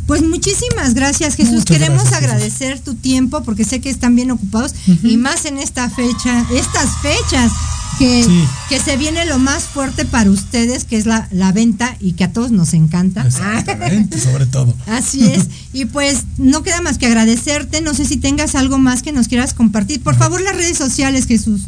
Pues 0.08 0.23
muchísimas 0.23 0.93
gracias 0.95 1.36
Jesús. 1.36 1.54
Muchas 1.54 1.78
Queremos 1.78 2.04
gracias, 2.04 2.19
Jesús. 2.21 2.34
agradecer 2.34 2.80
tu 2.80 2.95
tiempo 2.95 3.43
porque 3.43 3.63
sé 3.63 3.80
que 3.82 3.89
están 3.91 4.15
bien 4.15 4.32
ocupados 4.32 4.73
y 5.04 5.17
más 5.17 5.45
en 5.45 5.58
esta 5.60 5.88
fecha, 5.89 6.45
estas 6.52 6.89
fechas 7.02 7.52
que, 7.99 8.23
Sí. 8.23 8.43
que 8.69 8.80
se 8.80 8.97
viene 8.97 9.25
lo 9.25 9.38
más 9.38 9.63
fuerte 9.65 10.06
para 10.06 10.32
ustedes, 10.32 10.86
que 10.86 10.97
es 10.97 11.06
la, 11.06 11.28
la 11.32 11.52
venta 11.52 11.95
y 11.99 12.13
que 12.13 12.23
a 12.23 12.32
todos 12.34 12.49
nos 12.52 12.73
encanta. 12.73 13.21
Exactamente, 13.28 14.19
sobre 14.19 14.45
todo. 14.47 14.73
Así 14.88 15.25
es. 15.32 15.47
Y 15.73 15.86
pues 15.86 16.23
no 16.38 16.63
queda 16.63 16.82
más 16.82 16.97
que 16.97 17.06
agradecerte. 17.06 17.82
No 17.82 17.93
sé 17.93 18.06
si 18.06 18.17
tengas 18.17 18.56
algo 18.56 18.78
más 18.80 19.04
que 19.04 19.12
nos 19.12 19.28
quieras 19.28 19.54
compartir. 19.54 20.02
Por 20.02 20.15
favor, 20.15 20.41
las 20.41 20.56
redes 20.56 20.78
sociales, 20.78 21.28
Jesús. 21.28 21.63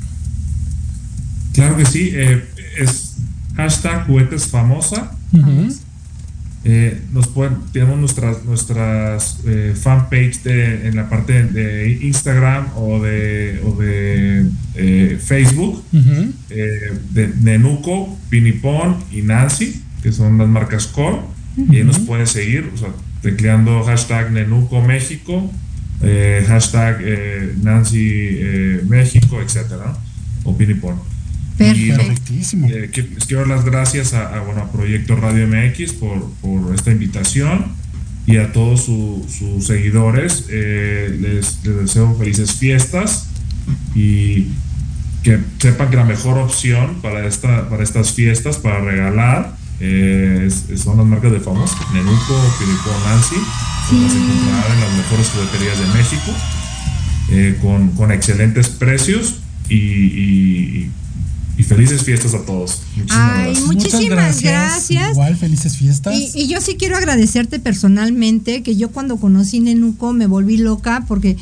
Claro 1.53 1.75
que 1.77 1.86
sí. 1.86 2.10
eh, 2.13 2.43
es 2.79 3.12
hashtag 3.55 4.07
juguetes 4.07 4.47
famosa. 4.47 5.12
Eh, 6.63 7.02
nos 7.12 7.28
pueden, 7.28 7.58
tenemos 7.74 7.97
nuestras 7.97 8.45
nuestras 8.45 9.39
eh, 9.47 9.74
fanpage 9.76 10.43
de, 10.43 10.88
en 10.88 10.95
la 10.95 11.10
parte 11.10 11.43
de 11.43 11.91
Instagram 12.04 12.67
o 12.76 13.02
de, 13.02 13.60
o 13.65 13.76
de 13.82 14.45
eh, 14.76 15.19
Facebook. 15.19 15.84
Eh, 16.50 17.00
de 17.12 17.34
Nenuco, 17.41 18.15
Pinipón 18.30 18.97
y 19.12 19.24
Nancy, 19.24 19.82
que 20.04 20.12
son 20.12 20.38
las 20.38 20.47
marcas 20.47 20.86
core, 20.86 21.21
y 21.58 21.78
ahí 21.78 21.84
nos 21.84 22.00
pueden 22.00 22.28
seguir, 22.28 22.69
o 22.74 22.78
sea, 22.78 22.89
tecleando 23.21 23.84
hashtag 23.84 24.32
Nenuco 24.32 24.82
México, 24.82 25.52
hashtag 26.47 27.02
Nancy 27.63 28.39
México, 28.88 29.41
etcétera, 29.41 29.95
o 30.43 30.56
Pinipón. 30.58 30.95
Perfectísimo. 31.97 32.67
eh, 32.67 32.89
que- 32.91 33.04
les 33.04 33.26
quiero 33.26 33.41
dar 33.41 33.50
las 33.58 33.65
gracias 33.65 34.13
a, 34.13 34.36
a, 34.38 34.41
bueno, 34.41 34.62
a 34.62 34.71
Proyecto 34.71 35.15
Radio 35.15 35.47
MX 35.47 35.93
por, 35.93 36.30
por 36.41 36.74
esta 36.76 36.91
invitación 36.91 37.65
y 38.26 38.38
a 38.38 38.52
todos 38.52 38.86
su- 38.86 39.26
sus 39.30 39.65
seguidores. 39.67 40.45
eh, 40.50 41.17
les, 41.19 41.63
les 41.65 41.78
deseo 41.78 42.15
felices 42.17 42.54
fiestas 42.54 43.28
y 43.95 44.47
que 45.24 45.39
sepan 45.60 45.89
que 45.89 45.97
la 45.97 46.04
mejor 46.06 46.38
opción 46.39 46.97
para, 47.02 47.26
esta, 47.28 47.69
para 47.69 47.84
estas 47.84 48.12
fiestas, 48.13 48.58
para 48.58 48.80
regalar, 48.82 49.56
eh, 49.80 50.45
es- 50.47 50.80
son 50.82 50.97
las 50.97 51.06
marcas 51.06 51.32
de 51.32 51.39
famosos, 51.39 51.78
Nenuco, 51.93 52.56
Piripón, 52.60 53.04
Nancy. 53.06 53.36
que 53.89 53.95
Las 54.00 54.13
encontrarán 54.15 54.74
en 54.74 54.80
las 54.82 54.97
mejores 54.97 55.28
jugueterías 55.30 55.80
de 55.80 55.86
México, 55.97 56.32
eh, 57.32 57.58
con, 57.62 57.89
con 57.91 58.12
excelentes 58.12 58.69
precios 58.69 59.39
y, 59.69 59.76
y- 59.76 60.91
y 61.57 61.63
felices 61.63 62.03
fiestas 62.03 62.33
a 62.33 62.45
todos. 62.45 62.81
Muchísimas 62.95 63.29
Ay, 63.29 63.45
gracias. 63.53 63.65
muchísimas 63.67 64.41
gracias. 64.41 65.11
Igual, 65.11 65.35
felices 65.37 65.77
fiestas. 65.77 66.15
Y, 66.15 66.31
y 66.33 66.47
yo 66.47 66.61
sí 66.61 66.75
quiero 66.75 66.97
agradecerte 66.97 67.59
personalmente, 67.59 68.63
que 68.63 68.75
yo 68.75 68.89
cuando 68.89 69.17
conocí 69.17 69.59
Nenuco 69.59 70.13
me 70.13 70.27
volví 70.27 70.57
loca 70.57 71.05
porque 71.07 71.37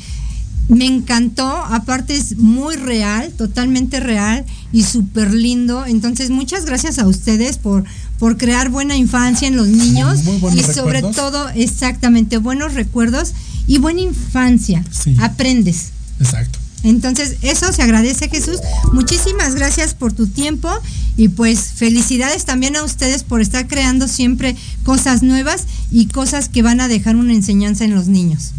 me 0.68 0.86
encantó, 0.86 1.48
aparte 1.48 2.14
es 2.14 2.36
muy 2.36 2.76
real, 2.76 3.32
totalmente 3.36 3.98
real 3.98 4.44
y 4.72 4.84
súper 4.84 5.34
lindo. 5.34 5.84
Entonces, 5.84 6.30
muchas 6.30 6.64
gracias 6.64 6.98
a 7.00 7.08
ustedes 7.08 7.58
por, 7.58 7.84
por 8.18 8.36
crear 8.36 8.68
buena 8.68 8.96
infancia 8.96 9.48
en 9.48 9.56
los 9.56 9.66
niños 9.66 10.22
muy 10.24 10.36
y 10.36 10.38
buenos 10.38 10.66
sobre 10.66 11.00
recuerdos. 11.00 11.16
todo, 11.16 11.48
exactamente, 11.50 12.38
buenos 12.38 12.74
recuerdos 12.74 13.32
y 13.66 13.78
buena 13.78 14.02
infancia. 14.02 14.84
Sí. 14.90 15.16
Aprendes. 15.18 15.90
Exacto. 16.20 16.58
Entonces, 16.82 17.36
eso 17.42 17.72
se 17.72 17.82
agradece, 17.82 18.28
Jesús. 18.28 18.58
Muchísimas 18.92 19.54
gracias 19.54 19.94
por 19.94 20.12
tu 20.12 20.26
tiempo 20.26 20.70
y 21.16 21.28
pues 21.28 21.72
felicidades 21.74 22.44
también 22.44 22.76
a 22.76 22.82
ustedes 22.82 23.22
por 23.22 23.40
estar 23.40 23.66
creando 23.66 24.08
siempre 24.08 24.56
cosas 24.84 25.22
nuevas 25.22 25.66
y 25.90 26.06
cosas 26.06 26.48
que 26.48 26.62
van 26.62 26.80
a 26.80 26.88
dejar 26.88 27.16
una 27.16 27.34
enseñanza 27.34 27.84
en 27.84 27.94
los 27.94 28.08
niños. 28.08 28.52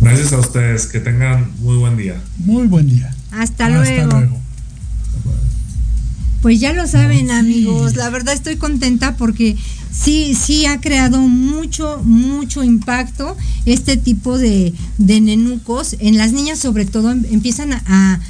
Gracias 0.00 0.32
a 0.32 0.38
ustedes. 0.38 0.86
Que 0.86 1.00
tengan 1.00 1.50
muy 1.60 1.76
buen 1.76 1.96
día. 1.96 2.20
Muy 2.38 2.66
buen 2.66 2.88
día. 2.88 3.14
Hasta, 3.30 3.68
luego. 3.68 4.40
Pues 6.42 6.60
ya 6.60 6.72
lo 6.72 6.86
saben, 6.86 7.30
amigos. 7.30 7.96
La 7.96 8.10
verdad 8.10 8.34
estoy 8.34 8.56
contenta 8.56 9.16
porque 9.16 9.56
sí, 10.02 10.34
sí 10.34 10.66
ha 10.66 10.80
creado 10.80 11.20
mucho, 11.20 12.00
mucho 12.04 12.62
impacto 12.64 13.36
este 13.66 13.96
tipo 13.96 14.38
de, 14.38 14.74
de 14.98 15.20
nenucos. 15.20 15.96
En 16.00 16.16
las 16.18 16.32
niñas, 16.32 16.58
sobre 16.58 16.84
todo, 16.84 17.10
em- 17.12 17.24
empiezan 17.30 17.72
a, 17.72 17.82
a, 17.86 18.20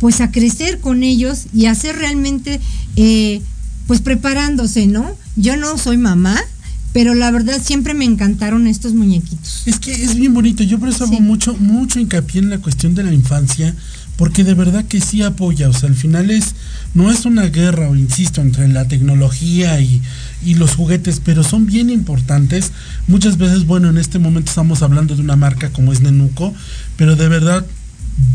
pues 0.00 0.20
a 0.20 0.30
crecer 0.30 0.80
con 0.80 1.02
ellos 1.02 1.44
y 1.54 1.66
a 1.66 1.74
ser 1.74 1.96
realmente, 1.96 2.60
eh, 2.96 3.40
pues 3.86 4.00
preparándose, 4.00 4.86
¿no? 4.86 5.16
Yo 5.36 5.56
no 5.56 5.78
soy 5.78 5.96
mamá, 5.96 6.36
pero 6.92 7.14
la 7.14 7.30
verdad 7.30 7.60
siempre 7.62 7.92
me 7.94 8.04
encantaron 8.04 8.66
estos 8.66 8.94
muñequitos. 8.94 9.62
Es 9.66 9.78
que 9.78 9.92
es 9.92 10.14
bien 10.14 10.32
bonito. 10.34 10.62
Yo 10.62 10.78
por 10.78 10.88
eso 10.88 11.06
Sí. 11.06 11.14
hago 11.14 11.22
mucho, 11.22 11.54
mucho 11.58 11.98
hincapié 12.00 12.40
en 12.40 12.50
la 12.50 12.58
cuestión 12.58 12.94
de 12.94 13.02
la 13.02 13.12
infancia, 13.12 13.74
porque 14.16 14.44
de 14.44 14.54
verdad 14.54 14.84
que 14.84 15.00
sí 15.00 15.22
apoya. 15.22 15.68
O 15.68 15.72
sea, 15.72 15.88
al 15.88 15.94
final 15.94 16.30
es, 16.30 16.54
no 16.94 17.10
es 17.10 17.24
una 17.24 17.46
guerra, 17.46 17.88
o 17.88 17.96
insisto, 17.96 18.40
entre 18.40 18.68
la 18.68 18.86
tecnología 18.86 19.80
y, 19.80 20.00
y 20.44 20.54
los 20.54 20.76
juguetes, 20.76 21.20
pero 21.24 21.42
son 21.42 21.66
bien 21.66 21.90
importantes. 21.90 22.72
Muchas 23.06 23.38
veces, 23.38 23.66
bueno, 23.66 23.90
en 23.90 23.98
este 23.98 24.18
momento 24.18 24.50
estamos 24.50 24.82
hablando 24.82 25.14
de 25.16 25.22
una 25.22 25.36
marca 25.36 25.70
como 25.70 25.92
es 25.92 26.00
Nenuco, 26.00 26.54
pero 26.96 27.16
de 27.16 27.28
verdad 27.28 27.64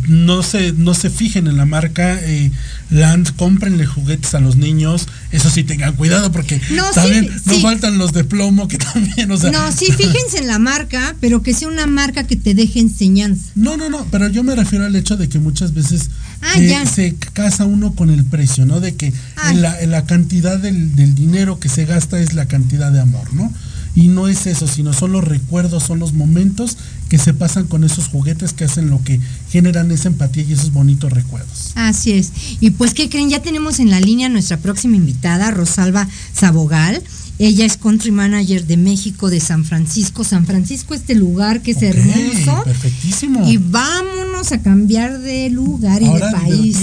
no 0.08 0.44
se, 0.44 0.74
no 0.74 0.94
se 0.94 1.10
fijen 1.10 1.48
en 1.48 1.56
la 1.58 1.66
marca, 1.66 2.20
eh, 2.22 2.52
Land, 2.90 3.36
cómprenle 3.36 3.86
juguetes 3.86 4.34
a 4.34 4.40
los 4.40 4.56
niños, 4.58 5.08
eso 5.32 5.50
sí 5.50 5.64
tengan 5.64 5.96
cuidado 5.96 6.32
porque 6.32 6.60
No, 6.72 6.88
sí, 6.90 6.96
también 6.96 7.30
no 7.46 7.54
sí. 7.54 7.62
faltan 7.62 7.98
los 7.98 8.12
de 8.12 8.24
plomo 8.24 8.68
que 8.68 8.78
también, 8.94 9.32
o 9.32 9.38
sea, 9.38 9.52
No, 9.52 9.72
sí, 9.72 9.86
fíjense 9.92 10.40
en 10.40 10.48
la 10.48 10.58
marca, 10.60 11.16
pero 11.22 11.44
que 11.44 11.54
sea 11.54 11.68
una 11.68 11.86
marca 11.88 12.24
que 12.26 12.36
te 12.36 12.56
deje 12.56 12.80
enseñanza. 12.80 13.52
No, 13.56 13.78
no, 13.78 13.90
no, 13.90 14.06
pero 14.12 14.28
yo 14.30 14.44
me 14.44 14.56
refiero 14.56 14.86
al 14.86 14.96
hecho 14.96 15.16
de 15.18 15.30
que 15.30 15.40
muchas 15.40 15.74
veces 15.74 16.10
Ah, 16.42 16.54
eh, 16.58 16.68
ya. 16.70 16.86
se 16.86 17.16
casa 17.34 17.66
uno 17.66 17.94
con 17.94 18.10
el 18.10 18.24
precio, 18.26 18.66
¿no? 18.66 18.80
De 18.80 18.96
que 18.96 19.14
Ah. 19.36 19.52
en 19.52 19.62
la, 19.62 19.80
en 19.82 19.92
la 19.92 20.06
cantidad 20.06 20.58
del, 20.58 20.96
del 20.96 21.14
dinero 21.14 21.60
que 21.60 21.70
se 21.70 21.86
gasta 21.86 22.20
es 22.20 22.34
la 22.34 22.46
cantidad 22.48 22.92
de 22.92 23.02
amor, 23.02 23.34
¿no? 23.34 23.54
Y 23.96 24.08
no 24.08 24.28
es 24.28 24.46
eso, 24.46 24.68
sino 24.68 24.94
son 24.94 25.12
los 25.12 25.24
recuerdos, 25.24 25.84
son 25.84 26.00
los 26.00 26.14
momentos 26.14 26.78
que 27.10 27.18
se 27.18 27.34
pasan 27.34 27.66
con 27.66 27.84
esos 27.84 28.08
juguetes 28.08 28.54
que 28.54 28.64
hacen 28.66 28.90
lo 28.90 29.04
que 29.04 29.20
generan 29.52 29.92
esa 29.92 30.10
empatía 30.10 30.44
y 30.44 30.54
esos 30.54 30.72
bonitos 30.72 31.12
recuerdos. 31.12 31.72
Así 31.76 32.12
es. 32.12 32.32
Y 32.60 32.72
pues, 32.72 32.94
¿qué 32.94 33.10
creen? 33.10 33.30
Ya 33.30 33.42
tenemos 33.42 33.80
en 33.80 33.90
la 33.90 34.00
línea 34.00 34.30
nuestra 34.30 34.58
próxima 34.58 34.96
invitada, 34.96 35.52
Rosalba 35.52 36.08
Sabogal. 36.34 37.02
Ella 37.40 37.66
es 37.66 37.78
country 37.78 38.12
manager 38.12 38.68
de 38.68 38.76
México, 38.78 39.30
de 39.30 39.40
San 39.40 39.64
Francisco. 39.64 40.24
San 40.24 40.46
Francisco, 40.46 40.94
este 40.94 41.16
lugar 41.16 41.62
que 41.62 41.72
es 41.72 41.78
Ok, 41.78 41.84
hermoso. 41.84 42.64
Perfectísimo. 42.66 43.50
Y 43.50 43.58
vámonos 43.58 44.52
a 44.52 44.62
cambiar 44.62 45.20
de 45.20 45.50
lugar 45.50 46.02
y 46.02 46.10
de 46.10 46.20
país. 46.20 46.78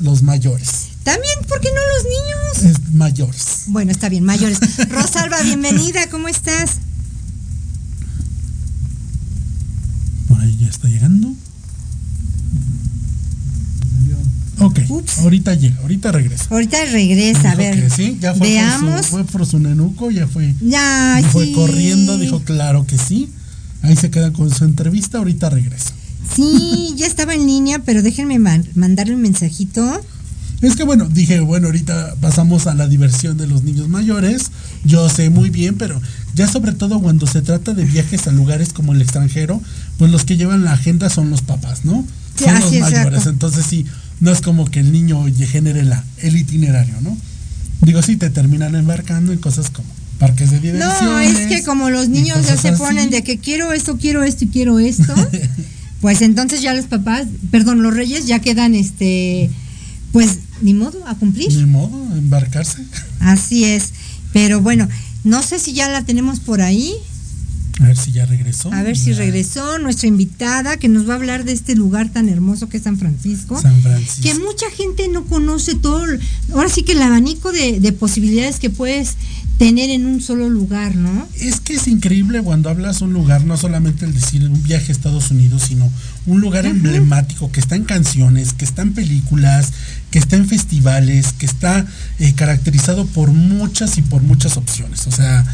los 0.00 0.22
mayores. 0.22 0.93
También, 1.04 1.34
¿por 1.46 1.60
qué 1.60 1.68
no 1.68 1.80
los 1.94 2.64
niños? 2.64 2.76
Es 2.80 2.90
mayores. 2.94 3.64
Bueno, 3.66 3.90
está 3.92 4.08
bien, 4.08 4.24
mayores. 4.24 4.58
Rosalba, 4.90 5.40
bienvenida, 5.42 6.08
¿cómo 6.10 6.28
estás? 6.28 6.70
Por 10.28 10.40
ahí 10.40 10.56
ya 10.58 10.68
está 10.68 10.88
llegando. 10.88 11.34
Ok, 14.60 14.78
Ups. 14.88 15.18
ahorita 15.18 15.54
llega, 15.56 15.78
ahorita 15.82 16.10
regresa. 16.12 16.46
Ahorita 16.48 16.78
regresa, 16.86 17.50
a 17.50 17.54
ver. 17.54 17.74
que 17.82 17.90
sí, 17.90 18.16
ya 18.20 18.32
fue 18.34 18.48
veamos. 18.48 18.90
Por 18.94 19.04
su, 19.04 19.10
fue 19.10 19.24
por 19.24 19.46
su 19.46 19.58
nenuco, 19.58 20.10
ya 20.10 20.26
fue, 20.26 20.54
Ya, 20.62 21.18
ya 21.20 21.28
fue 21.28 21.46
sí. 21.46 21.52
corriendo, 21.52 22.16
dijo 22.16 22.40
claro 22.44 22.86
que 22.86 22.96
sí. 22.96 23.28
Ahí 23.82 23.96
se 23.96 24.10
queda 24.10 24.32
con 24.32 24.50
su 24.54 24.64
entrevista, 24.64 25.18
ahorita 25.18 25.50
regresa. 25.50 25.90
Sí, 26.34 26.94
ya 26.96 27.06
estaba 27.06 27.34
en 27.34 27.46
línea, 27.46 27.80
pero 27.80 28.00
déjenme 28.02 28.38
man- 28.38 28.66
mandarle 28.74 29.14
un 29.16 29.20
mensajito. 29.22 30.00
Es 30.66 30.76
que 30.76 30.82
bueno, 30.82 31.08
dije, 31.08 31.40
bueno, 31.40 31.66
ahorita 31.66 32.16
pasamos 32.20 32.66
a 32.66 32.74
la 32.74 32.86
diversión 32.86 33.36
de 33.36 33.46
los 33.46 33.64
niños 33.64 33.88
mayores. 33.88 34.50
Yo 34.84 35.08
sé 35.08 35.30
muy 35.30 35.50
bien, 35.50 35.76
pero 35.76 36.00
ya 36.34 36.48
sobre 36.48 36.72
todo 36.72 37.00
cuando 37.00 37.26
se 37.26 37.42
trata 37.42 37.74
de 37.74 37.84
viajes 37.84 38.26
a 38.26 38.32
lugares 38.32 38.72
como 38.72 38.92
el 38.92 39.02
extranjero, 39.02 39.60
pues 39.98 40.10
los 40.10 40.24
que 40.24 40.36
llevan 40.36 40.64
la 40.64 40.72
agenda 40.72 41.10
son 41.10 41.30
los 41.30 41.42
papás, 41.42 41.84
¿no? 41.84 42.04
Sí, 42.36 42.44
son 42.44 42.54
los 42.60 42.72
es, 42.72 42.80
mayores. 42.80 43.06
exacto. 43.06 43.30
Entonces 43.30 43.66
sí, 43.66 43.86
no 44.20 44.32
es 44.32 44.40
como 44.40 44.64
que 44.70 44.80
el 44.80 44.90
niño 44.90 45.24
genere 45.50 45.84
la, 45.84 46.02
el 46.18 46.36
itinerario, 46.36 46.94
¿no? 47.02 47.16
Digo, 47.82 48.00
sí, 48.02 48.16
te 48.16 48.30
terminan 48.30 48.74
embarcando 48.74 49.32
en 49.32 49.38
cosas 49.38 49.70
como 49.70 49.88
parques 50.18 50.50
de 50.50 50.60
diversiones. 50.60 51.02
No, 51.02 51.18
es 51.18 51.48
que 51.48 51.62
como 51.64 51.90
los 51.90 52.08
niños 52.08 52.38
ya 52.46 52.56
se 52.56 52.68
así. 52.68 52.78
ponen 52.78 53.10
de 53.10 53.22
que 53.22 53.38
quiero 53.38 53.72
esto, 53.72 53.98
quiero 53.98 54.24
esto 54.24 54.44
y 54.44 54.48
quiero 54.48 54.78
esto, 54.78 55.14
pues 56.00 56.22
entonces 56.22 56.62
ya 56.62 56.72
los 56.72 56.86
papás, 56.86 57.26
perdón, 57.50 57.82
los 57.82 57.94
reyes 57.94 58.26
ya 58.26 58.38
quedan, 58.38 58.74
este, 58.74 59.50
pues 60.14 60.38
ni 60.62 60.74
modo, 60.74 61.04
a 61.08 61.16
cumplir. 61.16 61.52
Ni 61.52 61.66
modo, 61.66 62.00
embarcarse. 62.16 62.78
Así 63.18 63.64
es. 63.64 63.90
Pero 64.32 64.60
bueno, 64.60 64.88
no 65.24 65.42
sé 65.42 65.58
si 65.58 65.72
ya 65.72 65.88
la 65.88 66.04
tenemos 66.04 66.38
por 66.38 66.62
ahí. 66.62 66.94
A 67.80 67.86
ver 67.86 67.96
si 67.96 68.12
ya 68.12 68.24
regresó. 68.24 68.72
A 68.72 68.84
ver 68.84 68.96
si 68.96 69.12
regresó 69.12 69.80
nuestra 69.80 70.06
invitada 70.06 70.76
que 70.76 70.86
nos 70.86 71.08
va 71.08 71.14
a 71.14 71.16
hablar 71.16 71.42
de 71.42 71.50
este 71.50 71.74
lugar 71.74 72.12
tan 72.12 72.28
hermoso 72.28 72.68
que 72.68 72.76
es 72.76 72.84
San 72.84 72.96
Francisco. 72.96 73.60
San 73.60 73.82
Francisco. 73.82 74.22
Que 74.22 74.34
mucha 74.34 74.70
gente 74.70 75.08
no 75.08 75.24
conoce 75.24 75.74
todo. 75.74 76.04
Ahora 76.52 76.68
sí 76.68 76.84
que 76.84 76.92
el 76.92 77.02
abanico 77.02 77.50
de, 77.50 77.80
de 77.80 77.92
posibilidades 77.92 78.60
que 78.60 78.70
puedes 78.70 79.16
tener 79.58 79.90
en 79.90 80.06
un 80.06 80.20
solo 80.20 80.48
lugar, 80.48 80.94
¿no? 80.94 81.26
Es 81.40 81.58
que 81.58 81.74
es 81.74 81.88
increíble 81.88 82.40
cuando 82.40 82.70
hablas 82.70 83.02
un 83.02 83.12
lugar, 83.12 83.44
no 83.44 83.56
solamente 83.56 84.04
el 84.04 84.14
decir 84.14 84.48
un 84.48 84.62
viaje 84.62 84.92
a 84.92 84.92
Estados 84.92 85.32
Unidos, 85.32 85.62
sino 85.66 85.90
un 86.26 86.40
lugar 86.40 86.66
emblemático 86.66 87.52
que 87.52 87.60
está 87.60 87.76
en 87.76 87.84
canciones, 87.84 88.52
que 88.52 88.64
está 88.64 88.82
en 88.82 88.94
películas, 88.94 89.72
que 90.10 90.18
está 90.18 90.36
en 90.36 90.48
festivales, 90.48 91.34
que 91.34 91.46
está 91.46 91.86
eh, 92.18 92.32
caracterizado 92.34 93.06
por 93.06 93.30
muchas 93.30 93.98
y 93.98 94.02
por 94.02 94.22
muchas 94.22 94.56
opciones. 94.56 95.06
O 95.06 95.12
sea, 95.12 95.44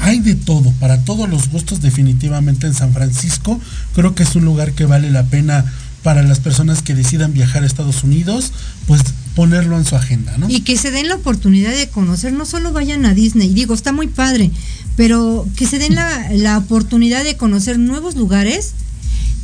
hay 0.00 0.20
de 0.20 0.34
todo, 0.34 0.70
para 0.72 1.04
todos 1.04 1.28
los 1.28 1.48
gustos 1.50 1.80
definitivamente 1.80 2.66
en 2.66 2.74
San 2.74 2.92
Francisco. 2.92 3.60
Creo 3.94 4.14
que 4.14 4.22
es 4.22 4.36
un 4.36 4.44
lugar 4.44 4.72
que 4.72 4.84
vale 4.84 5.10
la 5.10 5.24
pena 5.24 5.64
para 6.02 6.22
las 6.22 6.40
personas 6.40 6.82
que 6.82 6.94
decidan 6.94 7.32
viajar 7.32 7.62
a 7.62 7.66
Estados 7.66 8.04
Unidos, 8.04 8.52
pues 8.86 9.02
ponerlo 9.34 9.76
en 9.78 9.84
su 9.84 9.96
agenda, 9.96 10.36
¿no? 10.38 10.48
Y 10.48 10.60
que 10.60 10.76
se 10.76 10.90
den 10.90 11.08
la 11.08 11.16
oportunidad 11.16 11.72
de 11.72 11.88
conocer, 11.88 12.32
no 12.32 12.44
solo 12.44 12.72
vayan 12.72 13.04
a 13.04 13.14
Disney, 13.14 13.52
digo, 13.52 13.74
está 13.74 13.92
muy 13.92 14.06
padre, 14.06 14.50
pero 14.96 15.46
que 15.56 15.66
se 15.66 15.78
den 15.78 15.94
la, 15.94 16.28
la 16.32 16.58
oportunidad 16.58 17.24
de 17.24 17.36
conocer 17.36 17.78
nuevos 17.78 18.16
lugares, 18.16 18.74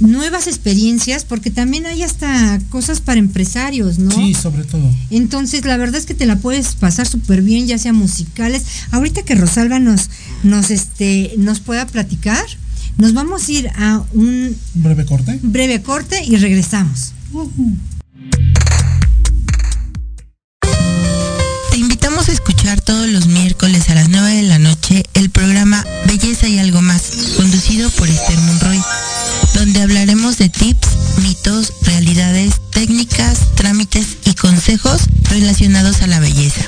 nuevas 0.01 0.47
experiencias, 0.47 1.24
porque 1.24 1.51
también 1.51 1.86
hay 1.86 2.03
hasta 2.03 2.61
cosas 2.70 3.01
para 3.01 3.18
empresarios, 3.18 3.99
¿no? 3.99 4.14
Sí, 4.14 4.34
sobre 4.34 4.64
todo. 4.64 4.90
Entonces, 5.11 5.64
la 5.64 5.76
verdad 5.76 5.97
es 5.97 6.07
que 6.07 6.14
te 6.14 6.26
la 6.26 6.36
puedes 6.36 6.74
pasar 6.74 7.07
súper 7.07 7.42
bien, 7.42 7.66
ya 7.66 7.78
sea 7.78 7.92
musicales. 7.92 8.64
Ahorita 8.90 9.22
que 9.22 9.34
Rosalba 9.34 9.78
nos, 9.78 10.11
nos, 10.42 10.70
este, 10.70 11.34
nos 11.38 11.61
pueda 11.61 11.86
platicar, 11.86 12.45
nos 12.99 13.14
vamos 13.14 13.49
a 13.49 13.53
ir 13.53 13.68
a 13.76 14.03
un 14.12 14.57
breve 14.74 15.05
corte. 15.05 15.38
breve 15.42 15.82
corte 15.82 16.22
y 16.24 16.36
regresamos. 16.36 17.12
Te 21.70 21.78
invitamos 21.78 22.28
a 22.28 22.32
escuchar 22.32 22.80
todos 22.80 23.09
los 23.09 23.26
miércoles 23.26 23.90
a 23.90 23.95
las 23.95 24.09
9 24.09 24.34
de 24.36 24.42
la 24.42 24.59
noche 24.59 25.03
el 25.14 25.30
programa 25.30 25.84
Belleza 26.07 26.47
y 26.49 26.59
algo 26.59 26.82
más, 26.82 27.11
conducido 27.36 27.90
por 27.90 28.09
Esther 28.09 28.38
Monroy, 28.38 28.80
donde 29.74 29.92
hablaremos 29.92 30.38
de 30.38 30.48
tips, 30.48 30.88
mitos, 31.18 31.72
realidades, 31.82 32.60
técnicas, 32.70 33.38
trámites 33.56 34.18
y 34.24 34.32
consejos 34.34 35.02
relacionados 35.24 36.00
a 36.02 36.06
la 36.06 36.20
belleza. 36.20 36.62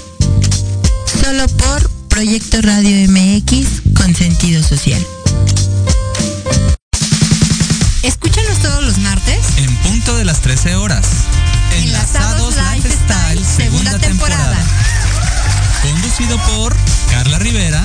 Solo 1.22 1.46
por 1.46 1.88
Proyecto 2.08 2.60
Radio 2.62 3.08
MX 3.08 3.94
con 3.94 4.12
sentido 4.12 4.60
social. 4.60 5.00
Escúchanos 8.02 8.58
todos 8.60 8.82
los 8.82 8.98
martes 8.98 9.38
En 9.58 9.76
punto 9.76 10.16
de 10.16 10.24
las 10.24 10.40
13 10.40 10.74
horas. 10.74 11.06
Enlazados 11.76 12.56
Lifestyle, 12.56 13.44
segunda 13.44 13.98
temporada. 14.00 14.58
Conducido 15.82 16.38
por 16.38 16.74
Carla 17.12 17.38
Rivera 17.38 17.84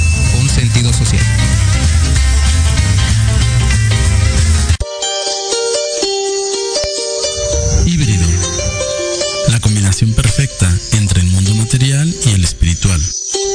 con 0.41 0.49
sentido 0.49 0.91
social. 0.91 1.23
Híbrido. 7.85 8.25
La 9.49 9.59
combinación 9.59 10.13
perfecta 10.13 10.67
entre 10.93 11.21
el 11.21 11.27
mundo 11.27 11.53
material 11.53 12.11
y 12.25 12.31
el 12.31 12.43
espiritual. 12.43 12.99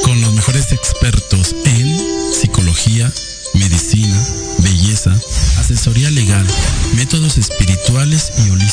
Con 0.03 0.21
los 0.21 0.31
mejores 0.33 0.71
expertos 0.71 1.53
en 1.65 2.33
psicología, 2.33 3.11
medicina, 3.55 4.17
belleza, 4.59 5.13
asesoría 5.57 6.09
legal, 6.11 6.47
métodos 6.95 7.37
espirituales 7.37 8.31
y 8.45 8.49
holísticos 8.49 8.66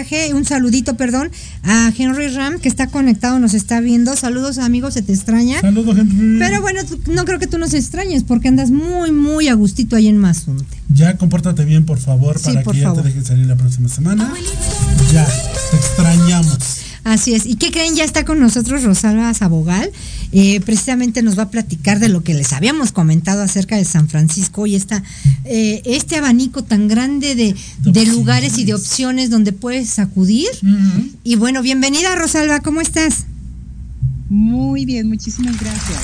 mensaje, 0.00 0.34
un 0.34 0.44
saludito, 0.44 0.96
perdón, 0.96 1.30
a 1.62 1.92
Henry 1.96 2.28
Ram, 2.28 2.58
que 2.58 2.68
está 2.68 2.86
conectado, 2.86 3.38
nos 3.38 3.54
está 3.54 3.80
viendo. 3.80 4.16
Saludos, 4.16 4.58
amigos, 4.58 4.94
se 4.94 5.02
te 5.02 5.12
extraña. 5.12 5.60
Saludos, 5.60 5.98
Henry. 5.98 6.38
Pero 6.38 6.60
bueno, 6.60 6.80
no 7.08 7.24
creo 7.24 7.38
que 7.38 7.46
tú 7.46 7.58
nos 7.58 7.74
extrañes, 7.74 8.24
porque 8.24 8.48
andas 8.48 8.70
muy, 8.70 9.12
muy 9.12 9.48
a 9.48 9.54
gustito 9.54 9.96
ahí 9.96 10.08
en 10.08 10.18
Mazunte. 10.18 10.76
Ya 10.88 11.16
compórtate 11.16 11.64
bien, 11.64 11.84
por 11.84 11.98
favor, 11.98 12.38
Sí, 12.38 12.46
para 12.46 12.62
por 12.62 12.74
que 12.74 12.80
ya 12.80 12.92
te 12.92 13.02
dejen 13.02 13.24
salir 13.24 13.46
la 13.46 13.56
próxima 13.56 13.88
semana. 13.88 14.32
Ya, 15.12 15.26
te 15.70 15.76
extrañamos. 15.76 16.58
Así 17.04 17.34
es. 17.34 17.46
¿Y 17.46 17.56
qué 17.56 17.70
creen? 17.70 17.94
Ya 17.94 18.04
está 18.04 18.24
con 18.24 18.40
nosotros 18.40 18.82
Rosalba 18.82 19.32
Sabogal. 19.32 19.90
Eh, 20.32 20.60
precisamente 20.60 21.22
nos 21.22 21.36
va 21.36 21.44
a 21.44 21.50
platicar 21.50 21.98
de 21.98 22.08
lo 22.08 22.22
que 22.22 22.34
les 22.34 22.52
habíamos 22.52 22.92
comentado 22.92 23.42
acerca 23.42 23.76
de 23.76 23.84
San 23.84 24.08
Francisco 24.08 24.66
y 24.66 24.76
esta, 24.76 25.02
eh, 25.44 25.82
este 25.84 26.16
abanico 26.16 26.62
tan 26.62 26.86
grande 26.86 27.34
de, 27.34 27.56
de 27.80 28.06
lugares 28.06 28.58
y 28.58 28.64
de 28.64 28.74
opciones 28.74 29.30
donde 29.30 29.52
puedes 29.52 29.98
acudir. 29.98 30.48
Y 31.24 31.36
bueno, 31.36 31.62
bienvenida 31.62 32.14
Rosalba, 32.14 32.60
¿cómo 32.60 32.80
estás? 32.80 33.24
Muy 34.28 34.84
bien, 34.84 35.08
muchísimas 35.08 35.58
gracias. 35.58 35.98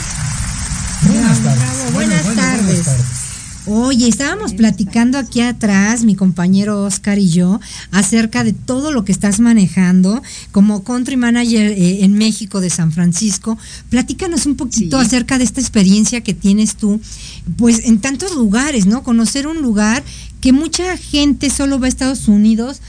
Buenas 1.03 1.39
tardes. 1.43 1.59
bravo, 1.59 1.91
buenas 1.93 2.35
tardes. 2.35 3.26
Oye, 3.69 4.07
estábamos 4.07 4.55
platicando 4.55 5.19
aquí 5.19 5.41
atrás, 5.41 6.05
mi 6.05 6.15
compañero 6.15 6.85
Oscar 6.85 7.19
y 7.19 7.29
yo, 7.29 7.61
acerca 7.91 8.45
de 8.45 8.53
todo 8.53 8.93
lo 8.93 9.05
que 9.05 9.11
estás 9.11 9.41
manejando 9.41 10.23
como 10.53 10.85
country 10.85 11.17
manager 11.17 11.73
eh, 11.73 12.05
en 12.05 12.15
México 12.15 12.61
de 12.61 12.71
San 12.71 12.93
Francisco. 12.93 13.59
Platícanos 13.91 14.47
un 14.47 14.55
poquito 14.55 15.01
Sí. 15.01 15.07
acerca 15.07 15.39
de 15.39 15.45
esta 15.45 15.61
experiencia 15.61 16.21
que 16.21 16.33
tienes 16.33 16.77
tú, 16.77 17.01
pues 17.57 17.81
en 17.87 17.99
tantos 18.01 18.37
lugares, 18.37 18.87
¿no? 18.87 19.03
Conocer 19.03 19.49
un 19.49 19.61
lugar 19.63 20.05
que 20.41 20.53
mucha 20.53 20.97
gente 20.97 21.51
solo 21.51 21.81
va 21.81 21.87
a 21.87 21.89
Estados 21.89 22.29
Unidos, 22.29 22.81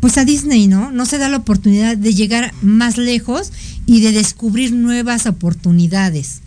pues 0.00 0.18
a 0.18 0.26
Disney, 0.26 0.66
¿no? 0.66 0.90
No 0.92 1.06
se 1.06 1.16
da 1.16 1.30
la 1.30 1.38
oportunidad 1.38 1.96
de 1.96 2.12
llegar 2.12 2.52
más 2.60 2.98
lejos 2.98 3.52
y 3.86 4.00
de 4.02 4.12
descubrir 4.12 4.72
nuevas 4.74 5.24
oportunidades. 5.26 6.40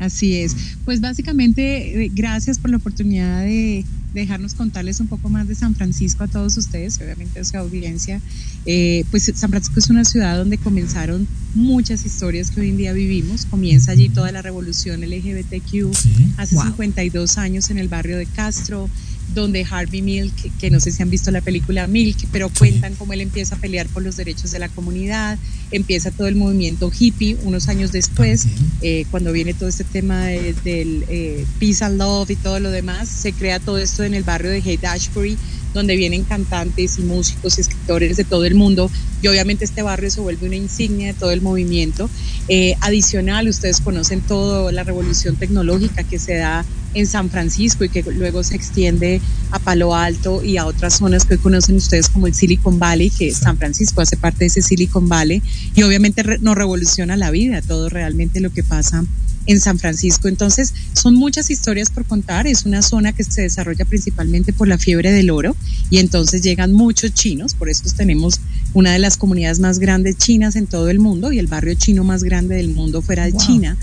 Así 0.00 0.36
es. 0.36 0.56
Pues 0.84 1.00
básicamente, 1.00 2.04
eh, 2.06 2.10
gracias 2.12 2.58
por 2.58 2.70
la 2.70 2.78
oportunidad 2.78 3.42
de 3.42 3.84
dejarnos 4.14 4.54
contarles 4.54 4.98
un 4.98 5.06
poco 5.06 5.28
más 5.28 5.46
de 5.46 5.54
San 5.54 5.76
Francisco 5.76 6.24
a 6.24 6.26
todos 6.26 6.56
ustedes, 6.56 6.98
obviamente 7.00 7.38
a 7.38 7.44
su 7.44 7.56
audiencia. 7.56 8.20
Eh, 8.66 9.04
pues 9.10 9.30
San 9.36 9.50
Francisco 9.50 9.78
es 9.78 9.88
una 9.88 10.04
ciudad 10.04 10.36
donde 10.36 10.58
comenzaron 10.58 11.28
muchas 11.54 12.04
historias 12.04 12.50
que 12.50 12.60
hoy 12.62 12.70
en 12.70 12.76
día 12.76 12.92
vivimos. 12.92 13.44
Comienza 13.44 13.92
allí 13.92 14.08
toda 14.08 14.32
la 14.32 14.42
revolución 14.42 15.02
LGBTQ 15.02 15.92
hace 16.38 16.56
Wow. 16.56 16.64
52 16.66 17.38
años 17.38 17.70
en 17.70 17.78
el 17.78 17.88
barrio 17.88 18.16
de 18.18 18.26
Castro 18.26 18.88
donde 19.34 19.66
Harvey 19.68 20.02
Milk, 20.02 20.34
que, 20.34 20.50
que 20.58 20.70
no 20.70 20.80
sé 20.80 20.90
si 20.92 21.02
han 21.02 21.10
visto 21.10 21.30
la 21.30 21.40
película 21.40 21.86
Milk, 21.86 22.26
pero 22.32 22.48
cuentan 22.58 22.94
cómo 22.96 23.12
él 23.12 23.20
empieza 23.20 23.54
a 23.54 23.58
pelear 23.58 23.86
por 23.88 24.02
los 24.02 24.16
derechos 24.16 24.50
de 24.50 24.58
la 24.58 24.68
comunidad, 24.68 25.38
empieza 25.70 26.10
todo 26.10 26.26
el 26.26 26.36
movimiento 26.36 26.90
hippie 26.96 27.36
unos 27.44 27.68
años 27.68 27.92
después, 27.92 28.46
eh, 28.82 29.04
cuando 29.10 29.32
viene 29.32 29.54
todo 29.54 29.68
este 29.68 29.84
tema 29.84 30.26
de- 30.26 30.54
del 30.64 31.04
eh, 31.08 31.44
peace 31.58 31.84
and 31.84 31.98
love 31.98 32.30
y 32.30 32.36
todo 32.36 32.58
lo 32.60 32.70
demás, 32.70 33.08
se 33.08 33.32
crea 33.32 33.60
todo 33.60 33.78
esto 33.78 34.04
en 34.04 34.14
el 34.14 34.24
barrio 34.24 34.50
de 34.50 34.58
Haight 34.64 34.84
Ashbury, 34.84 35.36
donde 35.72 35.94
vienen 35.96 36.24
cantantes 36.24 36.98
y 36.98 37.02
músicos 37.02 37.56
y 37.56 37.60
escritores 37.60 38.16
de 38.16 38.24
todo 38.24 38.44
el 38.44 38.56
mundo 38.56 38.90
y 39.22 39.28
obviamente 39.28 39.64
este 39.64 39.82
barrio 39.82 40.10
se 40.10 40.20
vuelve 40.20 40.46
una 40.46 40.56
insignia 40.56 41.08
de 41.08 41.14
todo 41.14 41.30
el 41.30 41.42
movimiento. 41.42 42.10
Eh, 42.48 42.74
adicional, 42.80 43.48
ustedes 43.48 43.80
conocen 43.80 44.20
toda 44.20 44.72
la 44.72 44.82
revolución 44.82 45.36
tecnológica 45.36 46.02
que 46.02 46.18
se 46.18 46.34
da 46.34 46.64
en 46.94 47.06
San 47.06 47.30
Francisco 47.30 47.84
y 47.84 47.88
que 47.88 48.02
luego 48.02 48.42
se 48.42 48.56
extiende 48.56 49.20
a 49.50 49.58
Palo 49.58 49.94
Alto 49.94 50.42
y 50.44 50.56
a 50.56 50.66
otras 50.66 50.98
zonas 50.98 51.24
que 51.24 51.34
hoy 51.34 51.40
conocen 51.40 51.76
ustedes 51.76 52.08
como 52.08 52.26
el 52.26 52.34
Silicon 52.34 52.78
Valley, 52.78 53.10
que 53.10 53.32
San 53.32 53.56
Francisco 53.56 54.00
hace 54.00 54.16
parte 54.16 54.40
de 54.40 54.46
ese 54.46 54.62
Silicon 54.62 55.08
Valley 55.08 55.42
y 55.74 55.82
obviamente 55.82 56.22
nos 56.40 56.56
revoluciona 56.56 57.16
la 57.16 57.30
vida, 57.30 57.62
todo 57.62 57.88
realmente 57.88 58.40
lo 58.40 58.50
que 58.52 58.62
pasa 58.62 59.04
en 59.46 59.60
San 59.60 59.78
Francisco. 59.78 60.28
Entonces, 60.28 60.74
son 60.92 61.14
muchas 61.14 61.50
historias 61.50 61.90
por 61.90 62.04
contar. 62.04 62.46
Es 62.46 62.66
una 62.66 62.82
zona 62.82 63.12
que 63.12 63.24
se 63.24 63.42
desarrolla 63.42 63.84
principalmente 63.84 64.52
por 64.52 64.68
la 64.68 64.78
fiebre 64.78 65.12
del 65.12 65.30
oro 65.30 65.56
y 65.88 65.98
entonces 65.98 66.42
llegan 66.42 66.72
muchos 66.72 67.14
chinos. 67.14 67.54
Por 67.54 67.68
eso 67.68 67.82
tenemos 67.96 68.40
una 68.74 68.92
de 68.92 68.98
las 68.98 69.16
comunidades 69.16 69.58
más 69.58 69.78
grandes 69.78 70.18
chinas 70.18 70.56
en 70.56 70.66
todo 70.66 70.90
el 70.90 70.98
mundo 70.98 71.32
y 71.32 71.38
el 71.38 71.46
barrio 71.46 71.74
chino 71.74 72.04
más 72.04 72.22
grande 72.22 72.56
del 72.56 72.68
mundo 72.68 73.02
fuera 73.02 73.24
de 73.24 73.32
Wow. 73.32 73.40
China. 73.40 73.76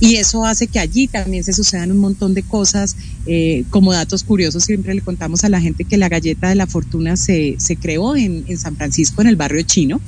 Y 0.00 0.16
eso 0.16 0.46
hace 0.46 0.66
que 0.66 0.78
allí 0.78 1.08
también 1.08 1.44
se 1.44 1.52
sucedan 1.52 1.92
un 1.92 1.98
montón 1.98 2.32
de 2.32 2.42
cosas, 2.42 2.96
eh, 3.26 3.64
como 3.68 3.92
datos 3.92 4.24
curiosos, 4.24 4.64
siempre 4.64 4.94
le 4.94 5.02
contamos 5.02 5.44
a 5.44 5.50
la 5.50 5.60
gente 5.60 5.84
que 5.84 5.98
la 5.98 6.08
galleta 6.08 6.48
de 6.48 6.54
la 6.54 6.66
fortuna 6.66 7.18
se, 7.18 7.56
se 7.58 7.76
creó 7.76 8.16
en, 8.16 8.44
en 8.48 8.58
San 8.58 8.76
Francisco, 8.76 9.20
en 9.20 9.28
el 9.28 9.36
barrio 9.36 9.62
chino. 9.62 10.00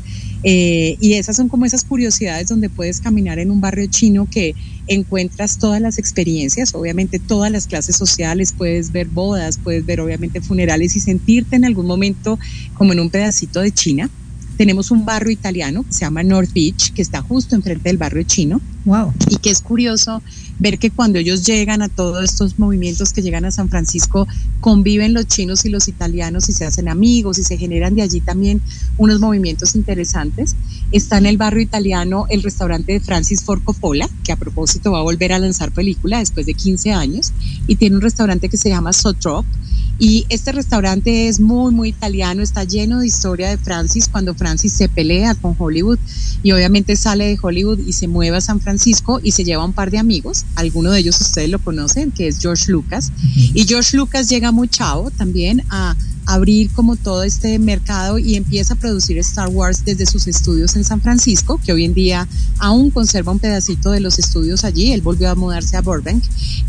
Eh, 0.45 0.97
y 1.01 1.14
esas 1.14 1.36
son 1.36 1.49
como 1.49 1.66
esas 1.66 1.84
curiosidades 1.84 2.49
donde 2.49 2.68
puedes 2.68 3.01
caminar 3.01 3.38
en 3.38 3.51
un 3.51 3.61
barrio 3.61 3.86
chino 3.86 4.26
que 4.28 4.55
encuentras 4.88 5.59
todas 5.59 5.80
las 5.80 5.99
experiencias, 5.99 6.74
obviamente 6.74 7.20
todas 7.20 7.53
las 7.53 7.66
clases 7.66 7.97
sociales, 7.97 8.53
puedes 8.57 8.90
ver 8.90 9.07
bodas, 9.07 9.59
puedes 9.62 9.86
ver 9.86 10.01
obviamente 10.01 10.40
funerales 10.40 10.97
y 10.97 11.01
sentirte 11.01 11.57
en 11.57 11.64
algún 11.64 11.86
momento 11.86 12.38
como 12.74 12.93
en 12.93 13.01
un 13.01 13.11
pedacito 13.11 13.61
de 13.61 13.70
China. 13.70 14.11
Tenemos 14.57 14.90
un 14.90 15.05
barrio 15.05 15.30
italiano 15.30 15.84
que 15.84 15.93
se 15.93 16.01
llama 16.01 16.22
North 16.22 16.53
Beach, 16.53 16.93
que 16.93 17.03
está 17.03 17.22
justo 17.22 17.55
enfrente 17.55 17.88
del 17.88 17.97
barrio 17.97 18.22
chino. 18.24 18.61
Wow. 18.85 19.12
Y 19.28 19.37
que 19.37 19.51
es 19.51 19.61
curioso 19.61 20.22
ver 20.59 20.78
que 20.78 20.91
cuando 20.91 21.18
ellos 21.18 21.45
llegan 21.47 21.83
a 21.83 21.89
todos 21.89 22.24
estos 22.24 22.59
movimientos 22.59 23.12
que 23.12 23.22
llegan 23.22 23.45
a 23.45 23.51
San 23.51 23.68
Francisco, 23.68 24.26
conviven 24.61 25.14
los 25.14 25.26
chinos 25.26 25.64
y 25.64 25.68
los 25.68 25.89
italianos 25.89 26.49
y 26.49 26.53
se 26.53 26.64
hacen 26.64 26.89
amigos 26.89 27.39
y 27.39 27.45
se 27.45 27.57
generan 27.57 27.95
de 27.95 28.03
allí 28.03 28.20
también 28.20 28.61
unos 28.99 29.20
movimientos 29.20 29.74
interesantes. 29.74 30.57
Está 30.91 31.18
en 31.18 31.26
el 31.26 31.37
barrio 31.37 31.62
italiano 31.62 32.26
el 32.28 32.43
restaurante 32.43 32.93
de 32.93 33.01
Francis 33.01 33.43
Ford 33.43 33.62
Coppola, 33.62 34.09
que 34.24 34.33
a 34.33 34.37
propósito 34.37 34.93
va 34.93 34.99
a 34.99 35.03
volver 35.03 35.33
a 35.33 35.39
lanzar 35.39 35.72
película 35.72 36.18
después 36.18 36.47
de 36.47 36.55
15 36.55 36.93
años, 36.93 37.33
y 37.66 37.76
tiene 37.76 37.97
un 37.97 38.03
restaurante 38.03 38.49
que 38.49 38.57
se 38.57 38.68
llama 38.68 38.93
Sotrop. 38.93 39.45
Y 39.99 40.26
este 40.30 40.51
restaurante 40.51 41.28
es 41.28 41.39
muy, 41.39 41.72
muy 41.72 41.91
italiano, 41.91 42.43
está 42.43 42.64
lleno 42.64 43.01
de 43.01 43.07
historia 43.07 43.51
de 43.51 43.59
Francis 43.59 44.09
cuando 44.09 44.35
Francis 44.35 44.72
se 44.72 44.89
pelea 44.89 45.35
con 45.35 45.55
Hollywood 45.57 45.99
y 46.43 46.51
obviamente 46.51 46.97
sale 46.97 47.26
de 47.26 47.39
Hollywood 47.41 47.78
y 47.87 47.93
se 47.93 48.09
mueve 48.09 48.39
a 48.39 48.41
San 48.41 48.59
Francisco 48.59 48.71
y 49.22 49.32
se 49.32 49.44
lleva 49.44 49.64
un 49.64 49.72
par 49.72 49.90
de 49.90 49.98
amigos, 49.98 50.44
alguno 50.54 50.90
de 50.90 51.00
ellos 51.00 51.20
ustedes 51.20 51.50
lo 51.50 51.58
conocen, 51.58 52.10
que 52.10 52.28
es 52.28 52.38
George 52.40 52.70
Lucas. 52.70 53.12
Y 53.54 53.64
George 53.64 53.96
Lucas 53.96 54.28
llega 54.28 54.52
muy 54.52 54.68
chavo 54.68 55.10
también 55.10 55.62
a 55.70 55.96
abrir 56.26 56.70
como 56.70 56.96
todo 56.96 57.22
este 57.22 57.58
mercado 57.58 58.18
y 58.18 58.36
empieza 58.36 58.74
a 58.74 58.76
producir 58.76 59.18
Star 59.18 59.48
Wars 59.48 59.84
desde 59.84 60.06
sus 60.06 60.26
estudios 60.26 60.76
en 60.76 60.84
San 60.84 61.00
Francisco, 61.00 61.60
que 61.64 61.72
hoy 61.72 61.84
en 61.84 61.94
día 61.94 62.28
aún 62.58 62.90
conserva 62.90 63.32
un 63.32 63.38
pedacito 63.38 63.90
de 63.90 64.00
los 64.00 64.18
estudios 64.18 64.64
allí, 64.64 64.92
él 64.92 65.02
volvió 65.02 65.30
a 65.30 65.34
mudarse 65.34 65.76
a 65.76 65.82
Burbank, 65.82 66.22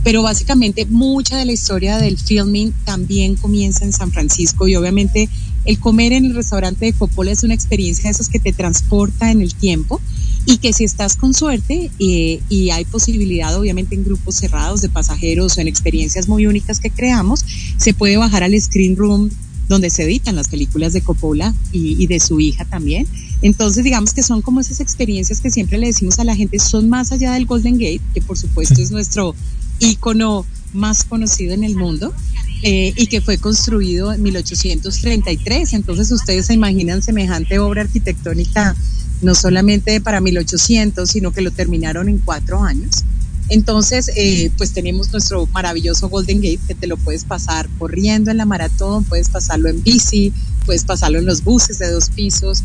pero 0.04 0.24
básicamente 0.24 0.86
mucha 0.86 1.38
de 1.38 1.46
la 1.46 1.52
historia 1.52 1.98
del 1.98 2.18
filming 2.18 2.74
también 2.84 3.36
comienza 3.36 3.86
en 3.86 3.94
San 3.94 4.12
Francisco 4.12 4.68
y 4.68 4.76
obviamente 4.76 5.30
el 5.66 5.80
comer 5.80 6.14
en 6.14 6.26
el 6.26 6.36
restaurante 6.36 6.86
de 6.86 6.94
Coppola 6.94 7.32
es 7.32 7.44
una 7.44 7.54
experiencia 7.54 8.06
de 8.06 8.12
esas 8.12 8.30
que 8.30 8.40
te 8.40 8.54
transporta 8.54 9.32
en 9.32 9.42
el 9.42 9.54
tiempo 9.54 10.02
y 10.46 10.58
que 10.58 10.74
si 10.74 10.84
estás 10.84 11.16
con 11.16 11.34
suerte 11.34 11.90
eh, 12.00 12.42
y 12.50 12.70
hay 12.70 12.86
posibilidad 12.86 13.56
obviamente 13.58 13.96
en 13.96 14.04
grupos 14.04 14.36
cerrados 14.36 14.82
de 14.82 14.90
pasajeros 14.90 15.58
o 15.58 15.62
en 15.62 15.68
experiencias 15.68 16.28
muy 16.28 16.48
únicas 16.48 16.80
que 16.80 16.90
creamos, 16.90 17.46
se 17.78 17.94
puede 17.94 18.18
bajar 18.18 18.44
al 18.44 18.60
screen 18.60 18.96
room 18.96 19.30
donde 19.68 19.90
se 19.90 20.04
editan 20.04 20.36
las 20.36 20.50
películas 20.50 20.94
de 20.94 21.02
Coppola 21.02 21.54
y, 21.72 22.06
de 22.08 22.20
su 22.20 22.40
hija 22.40 22.66
también. 22.66 23.08
Entonces, 23.42 23.84
digamos 23.84 24.14
que 24.14 24.24
son 24.24 24.42
como 24.42 24.60
esas 24.60 24.80
experiencias 24.80 25.42
que 25.42 25.52
siempre 25.52 25.78
le 25.78 25.88
decimos 25.88 26.20
a 26.20 26.24
la 26.24 26.36
gente, 26.36 26.60
son 26.60 26.90
más 26.90 27.12
allá 27.12 27.34
del 27.34 27.46
Golden 27.46 27.76
Gate, 27.76 28.02
que 28.14 28.22
por 28.22 28.38
supuesto 28.38 28.82
es 28.82 28.92
nuestro 28.92 29.36
ícono 29.80 30.46
más 30.74 31.04
conocido 31.04 31.54
en 31.54 31.64
el 31.64 31.76
mundo, 31.76 32.14
eh, 32.62 32.94
y 32.96 33.08
que 33.08 33.22
fue 33.22 33.38
construido 33.38 34.14
en 34.14 34.22
1833. 34.22 35.74
Entonces, 35.74 36.12
ustedes 36.12 36.46
se 36.46 36.54
imaginan 36.54 37.02
semejante 37.02 37.60
obra 37.60 37.82
arquitectónica, 37.82 38.76
no 39.24 39.36
solamente 39.36 40.00
para 40.02 40.22
1800, 40.22 41.10
sino 41.10 41.32
que 41.32 41.42
lo 41.42 41.52
terminaron 41.52 42.10
en 42.10 42.18
cuatro 42.20 42.64
años. 42.64 43.04
Entonces, 43.50 44.10
eh, 44.16 44.52
pues 44.58 44.72
tenemos 44.72 45.12
nuestro 45.12 45.46
maravilloso 45.48 46.08
Golden 46.10 46.38
Gate 46.38 46.60
que 46.68 46.76
te 46.76 46.88
lo 46.88 46.96
puedes 46.98 47.26
pasar 47.26 47.68
corriendo 47.78 48.32
en 48.32 48.38
la 48.38 48.46
maratón, 48.46 49.04
puedes 49.04 49.30
pasarlo 49.30 49.70
en 49.70 49.84
bici, 49.84 50.32
puedes 50.66 50.84
pasarlo 50.86 51.20
en 51.20 51.26
los 51.26 51.44
buses 51.44 51.78
de 51.80 51.92
dos 51.92 52.10
pisos. 52.10 52.64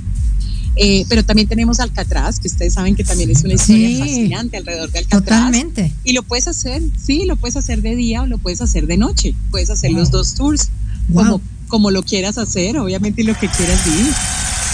Eh, 0.77 1.05
pero 1.09 1.25
también 1.25 1.49
tenemos 1.49 1.81
Alcatraz, 1.81 2.39
que 2.39 2.47
ustedes 2.47 2.75
saben 2.75 2.95
que 2.95 3.03
también 3.03 3.31
es 3.31 3.43
una 3.43 3.55
historia 3.55 3.89
Sí. 3.89 3.99
fascinante 3.99 4.57
alrededor 4.59 4.93
de 4.93 4.99
Alcatraz. 5.01 5.25
Totalmente. 5.25 5.93
Y 6.05 6.13
lo 6.13 6.23
puedes 6.23 6.47
hacer, 6.47 6.81
sí, 7.05 7.25
lo 7.27 7.35
puedes 7.35 7.57
hacer 7.57 7.83
de 7.83 7.97
día 7.97 8.23
o 8.23 8.27
lo 8.27 8.39
puedes 8.39 8.61
hacer 8.61 8.87
de 8.87 8.97
noche. 8.97 9.35
Puedes 9.51 9.71
hacer 9.71 9.91
los 9.91 10.13
dos 10.13 10.35
tours, 10.35 10.69
Wow. 11.09 11.25
como, 11.25 11.41
como 11.67 11.91
lo 11.91 12.05
quieras 12.05 12.39
hacer, 12.39 12.79
obviamente, 12.79 13.23
y 13.23 13.25
lo 13.25 13.35
que 13.35 13.49
quieras 13.49 13.85
vivir. 13.85 14.13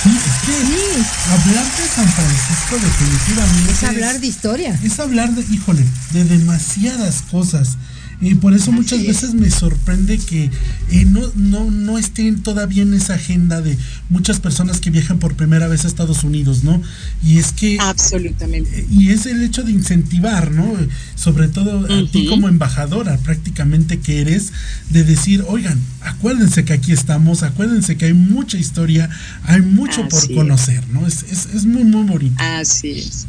Sí, 0.04 0.10
es 0.10 0.36
que 0.44 1.32
hablar 1.32 1.64
de 1.64 1.88
San 1.88 2.08
Francisco 2.12 2.76
definitivamente 2.76 3.72
Es 3.72 3.84
hablar 3.84 4.20
de 4.20 4.26
historia. 4.26 4.78
es 4.82 5.00
hablar 5.00 5.30
de, 5.34 5.42
híjole, 5.54 5.82
de 6.12 6.24
demasiadas 6.24 7.22
cosas. 7.30 7.78
Y 8.20 8.34
por 8.36 8.54
eso 8.54 8.72
muchas 8.72 9.00
es. 9.00 9.06
veces 9.06 9.34
me 9.34 9.50
sorprende 9.50 10.18
que 10.18 10.50
eh, 10.90 11.04
no, 11.04 11.20
no, 11.34 11.70
no 11.70 11.98
estén 11.98 12.42
todavía 12.42 12.82
en 12.82 12.94
esa 12.94 13.14
agenda 13.14 13.60
de 13.60 13.76
muchas 14.08 14.40
personas 14.40 14.80
que 14.80 14.90
viajan 14.90 15.18
por 15.18 15.34
primera 15.36 15.68
vez 15.68 15.84
a 15.84 15.88
Estados 15.88 16.24
Unidos, 16.24 16.64
¿no? 16.64 16.80
Y 17.22 17.38
es 17.38 17.52
que 17.52 17.76
Absolutamente. 17.80 18.80
eh, 18.80 18.86
y 18.90 19.10
es 19.10 19.26
el 19.26 19.42
hecho 19.42 19.62
de 19.62 19.72
incentivar, 19.72 20.50
¿no? 20.52 20.72
Sobre 21.16 21.48
todo 21.48 21.86
a 21.86 22.10
ti 22.10 22.26
como 22.26 22.48
embajadora 22.48 23.16
prácticamente 23.18 23.98
que 23.98 24.20
eres, 24.20 24.52
de 24.90 25.04
decir, 25.04 25.44
oigan, 25.46 25.78
acuérdense 26.02 26.64
que 26.64 26.72
aquí 26.72 26.92
estamos, 26.92 27.42
acuérdense 27.42 27.96
que 27.96 28.06
hay 28.06 28.14
mucha 28.14 28.56
historia, 28.58 29.10
hay 29.44 29.60
mucho 29.60 30.08
por 30.08 30.22
es. 30.22 30.28
conocer, 30.30 30.82
¿no? 30.88 31.06
Es, 31.06 31.24
es, 31.30 31.46
es 31.54 31.64
muy, 31.66 31.84
muy 31.84 32.04
bonito. 32.04 32.36
Así 32.38 32.90
es. 32.92 33.26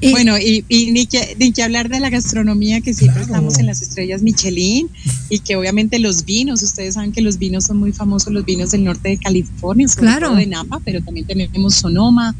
Y- 0.00 0.10
Bueno, 0.10 0.36
y, 0.38 0.64
y 0.68 0.90
ni, 0.92 1.06
que, 1.06 1.34
ni 1.38 1.52
que 1.52 1.62
hablar 1.62 1.88
de 1.88 1.98
la 2.00 2.10
gastronomía, 2.10 2.80
que 2.80 2.92
siempre 2.92 3.22
Claro. 3.22 3.34
estamos 3.34 3.58
en 3.58 3.66
las 3.66 3.80
estrellas 3.80 4.22
Michelin, 4.22 4.88
y 5.30 5.38
que 5.40 5.56
obviamente 5.56 5.98
los 5.98 6.24
vinos, 6.24 6.62
ustedes 6.62 6.94
saben 6.94 7.12
que 7.12 7.22
los 7.22 7.38
vinos 7.38 7.64
son 7.64 7.78
muy 7.78 7.92
famosos, 7.92 8.32
los 8.32 8.44
vinos 8.44 8.70
del 8.72 8.84
norte 8.84 9.08
de 9.10 9.18
California, 9.18 9.88
sobre 9.88 10.02
Claro. 10.08 10.28
todo 10.28 10.36
de 10.36 10.46
Napa, 10.46 10.80
pero 10.84 11.02
también 11.02 11.26
tenemos 11.26 11.76
Sonoma, 11.76 12.34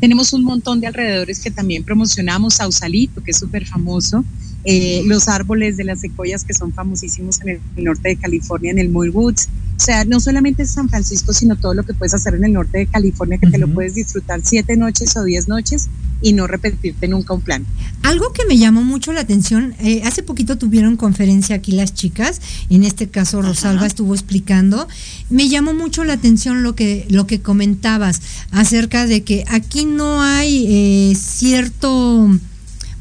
tenemos 0.00 0.32
un 0.34 0.42
montón 0.44 0.80
de 0.80 0.88
alrededores 0.88 1.40
que 1.40 1.50
también 1.50 1.84
promocionamos, 1.84 2.54
Sausalito, 2.54 3.22
que 3.22 3.30
es 3.30 3.38
súper 3.38 3.66
famoso, 3.66 4.24
eh, 4.64 5.02
los 5.06 5.28
árboles 5.28 5.76
de 5.76 5.84
las 5.84 6.00
secoyas 6.00 6.44
que 6.44 6.52
son 6.52 6.72
famosísimos 6.72 7.40
en 7.42 7.60
el 7.76 7.84
norte 7.84 8.08
de 8.10 8.16
California, 8.16 8.72
en 8.72 8.78
el 8.78 8.90
Muir 8.90 9.10
Woods. 9.10 9.48
O 9.76 9.80
sea, 9.80 10.04
no 10.04 10.20
solamente 10.20 10.64
San 10.64 10.88
Francisco, 10.88 11.32
sino 11.34 11.56
todo 11.56 11.74
lo 11.74 11.82
que 11.82 11.92
puedes 11.92 12.14
hacer 12.14 12.34
en 12.34 12.44
el 12.44 12.54
norte 12.54 12.78
de 12.78 12.86
California, 12.86 13.38
que 13.38 13.50
te 13.50 13.58
lo 13.58 13.68
puedes 13.72 13.94
disfrutar 13.94 14.40
siete 14.42 14.76
noches 14.76 15.16
o 15.16 15.22
diez 15.22 15.48
noches 15.48 15.88
y 16.22 16.32
no 16.32 16.46
repetirte 16.46 17.08
nunca 17.08 17.34
un 17.34 17.42
plan. 17.42 17.66
Algo 18.02 18.32
que 18.32 18.46
me 18.46 18.56
llamó 18.56 18.82
mucho 18.82 19.12
la 19.12 19.20
atención, 19.20 19.74
eh, 19.80 20.00
hace 20.04 20.22
poquito 20.22 20.56
tuvieron 20.56 20.96
conferencia 20.96 21.56
aquí 21.56 21.72
las 21.72 21.92
chicas, 21.92 22.40
en 22.70 22.84
este 22.84 23.08
caso 23.08 23.42
Rosalba 23.42 23.86
estuvo 23.86 24.14
explicando, 24.14 24.88
me 25.28 25.48
llamó 25.50 25.74
mucho 25.74 26.04
la 26.04 26.14
atención 26.14 26.62
lo 26.62 26.74
que, 26.74 27.06
lo 27.10 27.26
que 27.26 27.40
comentabas 27.40 28.22
acerca 28.52 29.06
de 29.06 29.24
que 29.24 29.44
aquí 29.48 29.84
no 29.84 30.22
hay 30.22 30.66
eh, 30.68 31.14
cierto 31.16 32.30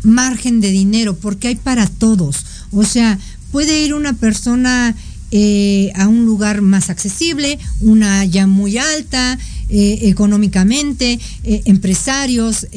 margen 0.03 0.59
de 0.61 0.71
dinero, 0.71 1.15
porque 1.15 1.47
hay 1.47 1.55
para 1.55 1.87
todos. 1.87 2.45
O 2.71 2.83
sea, 2.83 3.17
puede 3.51 3.81
ir 3.81 3.93
una 3.93 4.13
persona 4.13 4.95
eh, 5.31 5.91
a 5.95 6.07
un 6.07 6.25
lugar 6.25 6.61
más 6.61 6.89
accesible, 6.89 7.57
una 7.81 8.25
ya 8.25 8.47
muy 8.47 8.77
alta, 8.77 9.37
eh, 9.69 9.99
económicamente, 10.03 11.19
eh, 11.43 11.61
empresarios. 11.65 12.67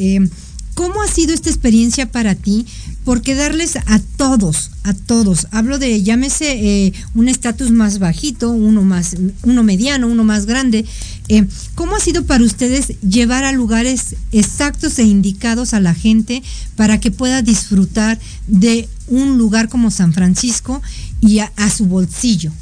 ¿Cómo 0.75 1.03
ha 1.03 1.09
sido 1.09 1.35
esta 1.35 1.51
experiencia 1.51 2.11
para 2.11 2.37
ti? 2.37 2.65
Porque 3.05 3.35
darles 3.35 3.77
a 3.77 4.01
todos, 4.17 4.71
a 4.85 4.95
todos, 4.95 5.49
hablo 5.51 5.79
de 5.79 6.03
llámese 6.03 6.93
un 7.15 7.29
estatus 7.29 7.73
más 7.73 7.99
bajito, 7.99 8.51
uno 8.51 8.83
más, 8.83 9.17
uno 9.43 9.63
mediano, 9.65 10.07
uno 10.07 10.23
más 10.25 10.47
grande. 10.47 10.85
¿Cómo 11.75 11.95
ha 11.95 12.01
sido 12.01 12.25
para 12.25 12.45
ustedes 12.45 12.99
llevar 13.01 13.45
a 13.45 13.53
lugares 13.53 14.17
exactos 14.33 14.99
e 14.99 15.05
indicados 15.05 15.75
a 15.75 15.81
la 15.81 15.95
gente 15.95 16.43
para 16.75 17.01
que 17.01 17.11
pueda 17.11 17.43
disfrutar 17.43 18.19
de 18.47 18.89
un 19.09 19.37
lugar 19.37 19.69
como 19.69 19.91
San 19.91 20.13
Francisco 20.15 20.81
y 21.21 21.41
a, 21.41 21.53
a 21.57 21.69
su 21.69 21.87
bolsillo? 21.87 22.53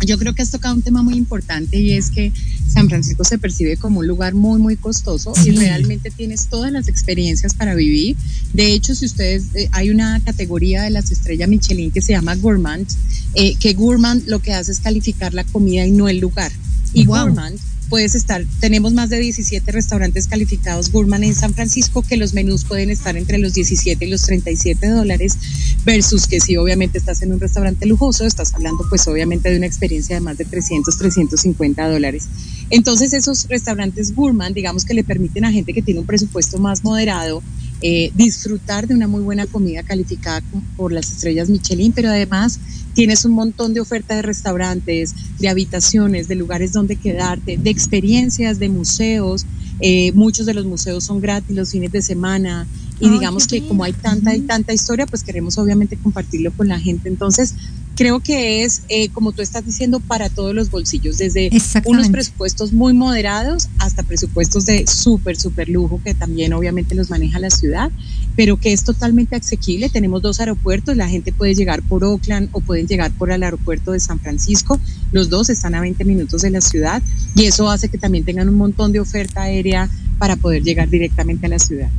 Yo 0.00 0.18
creo 0.18 0.34
que 0.34 0.42
has 0.42 0.50
tocado 0.50 0.74
un 0.74 0.82
tema 0.82 1.02
muy 1.02 1.14
importante 1.14 1.78
y 1.78 1.92
es 1.92 2.10
que 2.10 2.32
San 2.68 2.88
Francisco 2.88 3.24
se 3.24 3.38
percibe 3.38 3.76
como 3.76 4.00
un 4.00 4.06
lugar 4.06 4.34
muy, 4.34 4.60
muy 4.60 4.76
costoso 4.76 5.32
y 5.44 5.50
realmente 5.52 6.10
tienes 6.10 6.48
todas 6.48 6.70
las 6.70 6.88
experiencias 6.88 7.54
para 7.54 7.74
vivir. 7.74 8.16
De 8.52 8.72
hecho, 8.72 8.94
si 8.94 9.06
ustedes, 9.06 9.44
eh, 9.54 9.68
hay 9.72 9.90
una 9.90 10.20
categoría 10.20 10.82
de 10.82 10.90
las 10.90 11.10
estrellas 11.10 11.48
Michelin 11.48 11.90
que 11.90 12.02
se 12.02 12.12
llama 12.12 12.34
Gourmand, 12.34 12.86
eh, 13.34 13.54
que 13.56 13.72
Gourmand 13.72 14.26
lo 14.26 14.40
que 14.40 14.52
hace 14.52 14.72
es 14.72 14.80
calificar 14.80 15.32
la 15.32 15.44
comida 15.44 15.86
y 15.86 15.92
no 15.92 16.08
el 16.08 16.18
lugar. 16.18 16.52
Y 16.92 17.04
Gourmand 17.04 17.58
puedes 17.86 18.14
estar, 18.14 18.44
tenemos 18.60 18.92
más 18.92 19.10
de 19.10 19.18
17 19.18 19.72
restaurantes 19.72 20.26
calificados 20.26 20.92
Gourmand 20.92 21.24
en 21.24 21.34
San 21.34 21.54
Francisco 21.54 22.02
que 22.02 22.16
los 22.16 22.34
menús 22.34 22.64
pueden 22.64 22.90
estar 22.90 23.16
entre 23.16 23.38
los 23.38 23.54
17 23.54 24.04
y 24.04 24.10
los 24.10 24.22
37 24.22 24.88
dólares 24.88 25.36
versus 25.84 26.26
que 26.26 26.40
si 26.40 26.56
obviamente 26.56 26.98
estás 26.98 27.22
en 27.22 27.32
un 27.32 27.40
restaurante 27.40 27.86
lujoso, 27.86 28.24
estás 28.24 28.54
hablando 28.54 28.84
pues 28.88 29.06
obviamente 29.08 29.50
de 29.50 29.56
una 29.56 29.66
experiencia 29.66 30.16
de 30.16 30.20
más 30.20 30.38
de 30.38 30.44
300, 30.44 30.96
350 30.96 31.88
dólares. 31.88 32.28
Entonces 32.70 33.12
esos 33.12 33.48
restaurantes 33.48 34.14
Gourmand, 34.14 34.54
digamos 34.54 34.84
que 34.84 34.94
le 34.94 35.04
permiten 35.04 35.44
a 35.44 35.52
gente 35.52 35.72
que 35.72 35.82
tiene 35.82 36.00
un 36.00 36.06
presupuesto 36.06 36.58
más 36.58 36.84
moderado, 36.84 37.42
eh, 37.82 38.10
disfrutar 38.14 38.86
de 38.86 38.94
una 38.94 39.06
muy 39.06 39.22
buena 39.22 39.46
comida 39.46 39.82
calificada 39.82 40.42
por 40.76 40.92
las 40.92 41.10
estrellas 41.12 41.50
Michelin, 41.50 41.92
pero 41.92 42.08
además 42.08 42.58
tienes 42.94 43.24
un 43.26 43.32
montón 43.32 43.74
de 43.74 43.80
oferta 43.80 44.16
de 44.16 44.22
restaurantes, 44.22 45.14
de 45.38 45.48
habitaciones, 45.48 46.28
de 46.28 46.36
lugares 46.36 46.72
donde 46.72 46.96
quedarte, 46.96 47.58
de 47.58 47.70
experiencias, 47.70 48.58
de 48.58 48.70
museos. 48.70 49.44
Eh, 49.80 50.12
muchos 50.12 50.46
de 50.46 50.54
los 50.54 50.64
museos 50.64 51.04
son 51.04 51.20
gratis 51.20 51.54
los 51.54 51.70
fines 51.70 51.92
de 51.92 52.00
semana 52.00 52.66
y 52.98 53.10
digamos 53.10 53.46
que 53.46 53.66
como 53.66 53.84
hay 53.84 53.92
tanta 53.92 54.34
y 54.34 54.40
tanta 54.40 54.72
historia, 54.72 55.04
pues 55.04 55.22
queremos 55.22 55.58
obviamente 55.58 55.98
compartirlo 55.98 56.50
con 56.52 56.68
la 56.68 56.80
gente. 56.80 57.10
Entonces, 57.10 57.54
creo 57.96 58.20
que 58.20 58.62
es, 58.62 58.82
eh, 58.88 59.08
como 59.08 59.32
tú 59.32 59.42
estás 59.42 59.64
diciendo, 59.64 60.00
para 60.00 60.28
todos 60.28 60.54
los 60.54 60.70
bolsillos, 60.70 61.18
desde 61.18 61.50
unos 61.84 62.08
presupuestos 62.10 62.72
muy 62.72 62.92
moderados 62.92 63.68
hasta 63.78 64.02
presupuestos 64.02 64.66
de 64.66 64.86
súper, 64.86 65.36
súper 65.36 65.68
lujo, 65.68 66.00
que 66.04 66.14
también 66.14 66.52
obviamente 66.52 66.94
los 66.94 67.10
maneja 67.10 67.38
la 67.38 67.50
ciudad, 67.50 67.90
pero 68.36 68.58
que 68.58 68.72
es 68.72 68.84
totalmente 68.84 69.34
asequible. 69.34 69.88
Tenemos 69.88 70.22
dos 70.22 70.38
aeropuertos, 70.40 70.96
la 70.96 71.08
gente 71.08 71.32
puede 71.32 71.54
llegar 71.54 71.82
por 71.82 72.04
Oakland 72.04 72.50
o 72.52 72.60
pueden 72.60 72.86
llegar 72.86 73.10
por 73.12 73.30
el 73.30 73.42
aeropuerto 73.42 73.92
de 73.92 74.00
San 74.00 74.20
Francisco, 74.20 74.78
los 75.10 75.30
dos 75.30 75.48
están 75.48 75.74
a 75.74 75.80
20 75.80 76.04
minutos 76.04 76.42
de 76.42 76.50
la 76.50 76.60
ciudad 76.60 77.02
y 77.34 77.44
eso 77.44 77.70
hace 77.70 77.88
que 77.88 77.98
también 77.98 78.24
tengan 78.24 78.48
un 78.48 78.56
montón 78.56 78.92
de 78.92 79.00
oferta 79.00 79.42
aérea 79.42 79.88
para 80.18 80.36
poder 80.36 80.62
llegar 80.62 80.90
directamente 80.90 81.46
a 81.46 81.48
la 81.48 81.58
ciudad. 81.58 81.90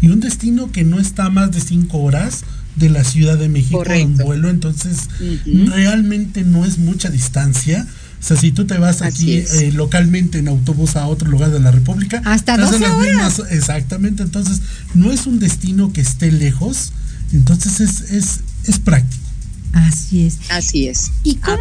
Y 0.00 0.08
un 0.08 0.20
destino 0.20 0.70
que 0.70 0.84
no 0.84 1.00
está 1.00 1.26
a 1.26 1.30
más 1.30 1.50
de 1.50 1.60
cinco 1.60 1.98
horas, 1.98 2.44
de 2.78 2.88
la 2.88 3.04
Ciudad 3.04 3.38
de 3.38 3.48
México 3.48 3.84
en 3.86 4.16
vuelo, 4.16 4.48
entonces 4.48 5.08
realmente 5.66 6.44
no 6.44 6.64
es 6.64 6.78
mucha 6.78 7.10
distancia. 7.10 7.86
O 8.20 8.22
sea, 8.22 8.36
si 8.36 8.50
tú 8.50 8.66
te 8.66 8.78
vas 8.78 9.02
aquí 9.02 9.34
eh, 9.34 9.70
localmente 9.72 10.38
en 10.38 10.48
autobús 10.48 10.96
a 10.96 11.06
otro 11.06 11.30
lugar 11.30 11.50
de 11.50 11.60
la 11.60 11.70
República, 11.70 12.20
hasta 12.24 12.56
12 12.56 12.84
horas. 12.84 13.42
exactamente, 13.50 14.24
entonces 14.24 14.60
no 14.94 15.12
es 15.12 15.26
un 15.26 15.38
destino 15.38 15.92
que 15.92 16.00
esté 16.00 16.32
lejos, 16.32 16.92
entonces 17.32 17.80
es, 17.80 18.10
es, 18.10 18.40
es 18.64 18.78
práctico. 18.78 19.27
Así 19.72 20.26
es. 20.26 20.38
Así 20.48 20.88
es. 20.88 21.10
¿Y 21.22 21.36
cómo? 21.36 21.58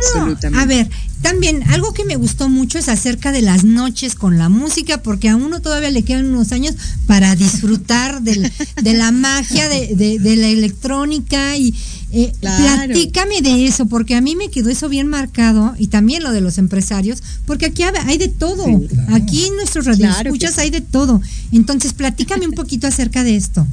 A 0.55 0.65
ver, 0.65 0.89
también 1.21 1.63
algo 1.69 1.93
que 1.93 2.05
me 2.05 2.15
gustó 2.15 2.47
mucho 2.47 2.77
es 2.77 2.89
acerca 2.89 3.31
de 3.31 3.41
las 3.41 3.63
noches 3.63 4.15
con 4.15 4.37
la 4.37 4.49
música, 4.49 5.01
porque 5.01 5.29
a 5.29 5.35
uno 5.35 5.61
todavía 5.61 5.91
le 5.91 6.03
quedan 6.03 6.29
unos 6.29 6.51
años 6.51 6.75
para 7.05 7.35
disfrutar 7.35 8.21
de, 8.21 8.51
la 8.93 9.11
magia 9.11 9.67
de, 9.67 10.35
la 10.37 10.47
electrónica 10.47 11.57
y 11.57 11.73
eh, 12.11 12.31
platícame 12.39 13.41
de 13.41 13.67
eso, 13.67 13.87
porque 13.87 14.15
a 14.15 14.21
mí 14.21 14.35
me 14.35 14.49
quedó 14.49 14.69
eso 14.69 14.87
bien 14.89 15.07
marcado 15.07 15.75
y 15.77 15.87
también 15.87 16.23
lo 16.23 16.31
de 16.31 16.41
los 16.41 16.57
empresarios, 16.57 17.21
porque 17.45 17.65
aquí 17.65 17.83
hay 17.83 18.17
de 18.17 18.29
todo. 18.29 18.65
Aquí 19.09 19.45
en 19.45 19.55
nuestros 19.55 19.85
radioescuchas 19.85 20.57
hay 20.59 20.69
de 20.69 20.81
todo. 20.81 21.21
Entonces, 21.51 21.93
platícame 21.93 22.47
un 22.47 22.53
poquito 22.53 22.87
acerca 22.87 23.23
de 23.23 23.35
esto. 23.35 23.67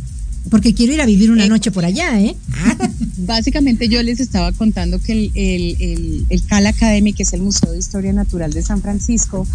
Porque 0.50 0.74
quiero 0.74 0.92
ir 0.92 1.00
a 1.00 1.06
vivir 1.06 1.30
una 1.30 1.46
noche 1.46 1.70
por 1.70 1.84
allá, 1.84 2.20
¿eh? 2.20 2.36
Básicamente 3.18 3.88
yo 3.88 4.02
les 4.02 4.20
estaba 4.20 4.52
contando 4.52 4.98
que 4.98 5.12
el, 5.12 5.32
el, 5.34 6.26
el, 6.28 6.46
Cal 6.46 6.66
Academy, 6.66 7.12
que 7.12 7.22
es 7.22 7.32
el 7.32 7.40
Museo 7.42 7.72
de 7.72 7.78
Historia 7.78 8.12
Natural 8.12 8.52
de 8.52 8.62
San 8.62 8.82
Francisco, 8.82 9.46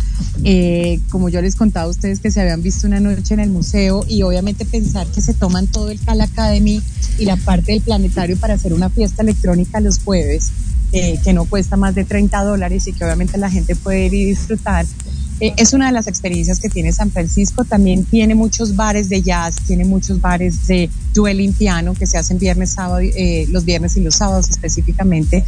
eh, 0.43 0.99
como 1.09 1.29
yo 1.29 1.41
les 1.41 1.55
contaba 1.55 1.85
a 1.85 1.89
ustedes 1.89 2.19
que 2.19 2.31
se 2.31 2.41
habían 2.41 2.63
visto 2.63 2.87
una 2.87 2.99
noche 2.99 3.35
en 3.35 3.39
el 3.39 3.49
museo 3.49 4.03
y 4.07 4.23
obviamente 4.23 4.65
pensar 4.65 5.05
que 5.07 5.21
se 5.21 5.33
toman 5.33 5.67
todo 5.67 5.91
el 5.91 5.99
Cal 5.99 6.21
Academy 6.21 6.81
y 7.19 7.25
la 7.25 7.37
parte 7.37 7.73
del 7.73 7.81
planetario 7.81 8.37
para 8.37 8.55
hacer 8.55 8.73
una 8.73 8.89
fiesta 8.89 9.21
electrónica 9.21 9.79
los 9.79 9.99
jueves, 9.99 10.51
eh, 10.91 11.19
que 11.23 11.33
no 11.33 11.45
cuesta 11.45 11.77
más 11.77 11.93
de 11.93 12.03
30 12.03 12.43
dólares 12.43 12.87
y 12.87 12.93
que 12.93 13.03
obviamente 13.03 13.37
la 13.37 13.51
gente 13.51 13.75
puede 13.75 14.07
ir 14.07 14.13
y 14.15 14.25
disfrutar. 14.25 14.85
Eh, 15.39 15.53
es 15.57 15.73
una 15.73 15.87
de 15.87 15.93
las 15.93 16.07
experiencias 16.07 16.59
que 16.59 16.69
tiene 16.69 16.91
San 16.91 17.11
Francisco. 17.11 17.63
También 17.63 18.05
tiene 18.05 18.35
muchos 18.35 18.75
bares 18.75 19.09
de 19.09 19.21
jazz, 19.21 19.55
tiene 19.65 19.85
muchos 19.85 20.19
bares 20.19 20.67
de 20.67 20.89
dueling 21.13 21.53
piano 21.53 21.93
que 21.93 22.05
se 22.05 22.17
hacen 22.17 22.39
viernes, 22.39 22.71
sábado, 22.71 22.99
eh, 23.01 23.45
los 23.49 23.65
viernes 23.65 23.95
y 23.97 24.01
los 24.01 24.15
sábados 24.15 24.49
específicamente. 24.49 25.45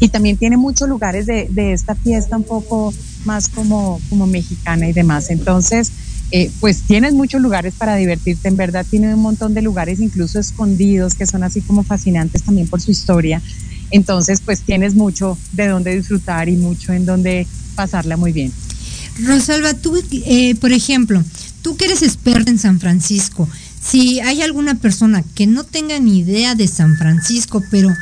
Y 0.00 0.08
también 0.08 0.36
tiene 0.36 0.56
muchos 0.56 0.88
lugares 0.88 1.26
de, 1.26 1.72
esta 1.72 1.94
fiesta 1.94 2.36
un 2.36 2.44
poco 2.44 2.92
más 3.24 3.48
como, 3.48 4.00
como 4.08 4.26
mexicana 4.26 4.88
y 4.88 4.92
demás. 4.92 5.30
Entonces, 5.30 5.92
eh, 6.30 6.50
pues 6.60 6.82
tienes 6.82 7.12
muchos 7.12 7.40
lugares 7.40 7.74
para 7.76 7.96
divertirte. 7.96 8.48
En 8.48 8.56
verdad, 8.56 8.86
tiene 8.88 9.14
un 9.14 9.20
montón 9.20 9.54
de 9.54 9.62
lugares 9.62 10.00
incluso 10.00 10.38
escondidos 10.38 11.14
que 11.14 11.26
son 11.26 11.42
así 11.42 11.60
como 11.60 11.82
fascinantes 11.82 12.42
también 12.42 12.68
por 12.68 12.80
su 12.80 12.90
historia. 12.90 13.42
Entonces, 13.90 14.40
pues 14.40 14.62
tienes 14.62 14.94
mucho 14.94 15.36
de 15.52 15.68
dónde 15.68 15.94
disfrutar 15.94 16.48
y 16.48 16.56
mucho 16.56 16.92
en 16.92 17.04
donde 17.04 17.46
pasarla 17.74 18.16
muy 18.16 18.32
bien. 18.32 18.52
Rosalba, 19.20 19.74
tú, 19.74 20.02
eh, 20.10 20.54
por 20.56 20.72
ejemplo, 20.72 21.22
tú 21.62 21.76
que 21.76 21.84
eres 21.86 22.02
experta 22.02 22.50
en 22.50 22.58
San 22.58 22.80
Francisco, 22.80 23.48
si 23.82 24.20
hay 24.20 24.42
alguna 24.42 24.76
persona 24.76 25.22
que 25.34 25.46
no 25.46 25.64
tenga 25.64 25.98
ni 25.98 26.20
idea 26.20 26.54
de 26.54 26.68
San 26.68 26.96
Francisco, 26.96 27.62
pero 27.70 27.94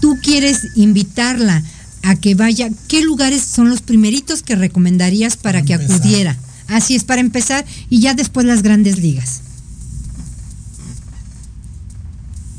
tú 0.00 0.18
quieres 0.22 0.68
invitarla 0.74 1.62
a 2.02 2.16
que 2.16 2.34
vaya, 2.34 2.68
¿qué 2.88 3.02
lugares 3.02 3.42
son 3.42 3.70
los 3.70 3.80
primeritos 3.80 4.42
que 4.42 4.54
recomendarías 4.54 5.36
para, 5.36 5.62
que 5.62 5.74
acudiera? 5.74 6.36
Así 6.68 6.94
es, 6.94 7.04
para 7.04 7.20
empezar, 7.20 7.64
y 7.88 8.00
ya 8.00 8.14
después 8.14 8.46
las 8.46 8.62
grandes 8.62 8.98
ligas. 8.98 9.40